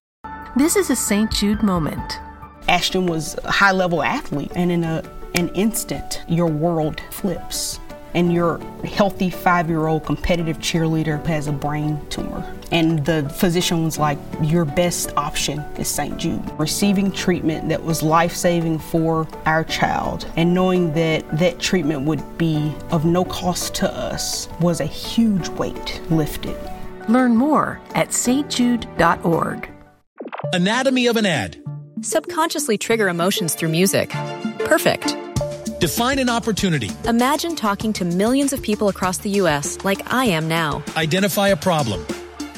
This 0.55 0.77
is 0.77 0.89
a 0.89 0.95
St. 0.95 1.29
Jude 1.29 1.61
moment. 1.61 2.19
Ashton 2.69 3.05
was 3.05 3.37
a 3.43 3.51
high 3.51 3.73
level 3.73 4.01
athlete, 4.01 4.53
and 4.55 4.71
in 4.71 4.85
a, 4.85 5.03
an 5.35 5.49
instant, 5.49 6.21
your 6.29 6.47
world 6.47 7.01
flips. 7.11 7.81
And 8.13 8.31
your 8.31 8.59
healthy 8.85 9.29
five 9.29 9.67
year 9.69 9.87
old 9.87 10.05
competitive 10.05 10.59
cheerleader 10.59 11.23
has 11.25 11.47
a 11.47 11.51
brain 11.51 11.99
tumor. 12.09 12.49
And 12.73 13.05
the 13.05 13.29
physician 13.29 13.85
was 13.85 13.99
like, 13.99 14.17
Your 14.41 14.65
best 14.65 15.13
option 15.15 15.59
is 15.77 15.87
St. 15.87 16.17
Jude. 16.17 16.41
Receiving 16.59 17.11
treatment 17.11 17.69
that 17.69 17.83
was 17.83 18.01
life 18.01 18.35
saving 18.35 18.79
for 18.79 19.27
our 19.45 19.63
child 19.63 20.25
and 20.35 20.55
knowing 20.55 20.91
that 20.93 21.37
that 21.37 21.59
treatment 21.59 22.01
would 22.01 22.37
be 22.37 22.73
of 22.89 23.05
no 23.05 23.25
cost 23.25 23.75
to 23.75 23.93
us 23.93 24.49
was 24.59 24.81
a 24.81 24.85
huge 24.85 25.49
weight 25.49 26.01
lifted. 26.09 26.57
Learn 27.07 27.35
more 27.35 27.79
at 27.93 28.09
stjude.org. 28.09 29.69
Anatomy 30.51 31.07
of 31.07 31.15
an 31.15 31.25
ad. 31.27 31.63
Subconsciously 32.01 32.79
trigger 32.79 33.07
emotions 33.07 33.53
through 33.53 33.69
music. 33.69 34.09
Perfect. 34.59 35.15
Define 35.79 36.17
an 36.17 36.29
opportunity. 36.29 36.89
Imagine 37.05 37.55
talking 37.55 37.93
to 37.93 38.05
millions 38.05 38.51
of 38.51 38.61
people 38.61 38.87
across 38.87 39.19
the 39.19 39.29
U.S. 39.31 39.77
like 39.83 40.11
I 40.11 40.25
am 40.25 40.47
now. 40.47 40.83
Identify 40.95 41.49
a 41.49 41.57
problem. 41.57 42.05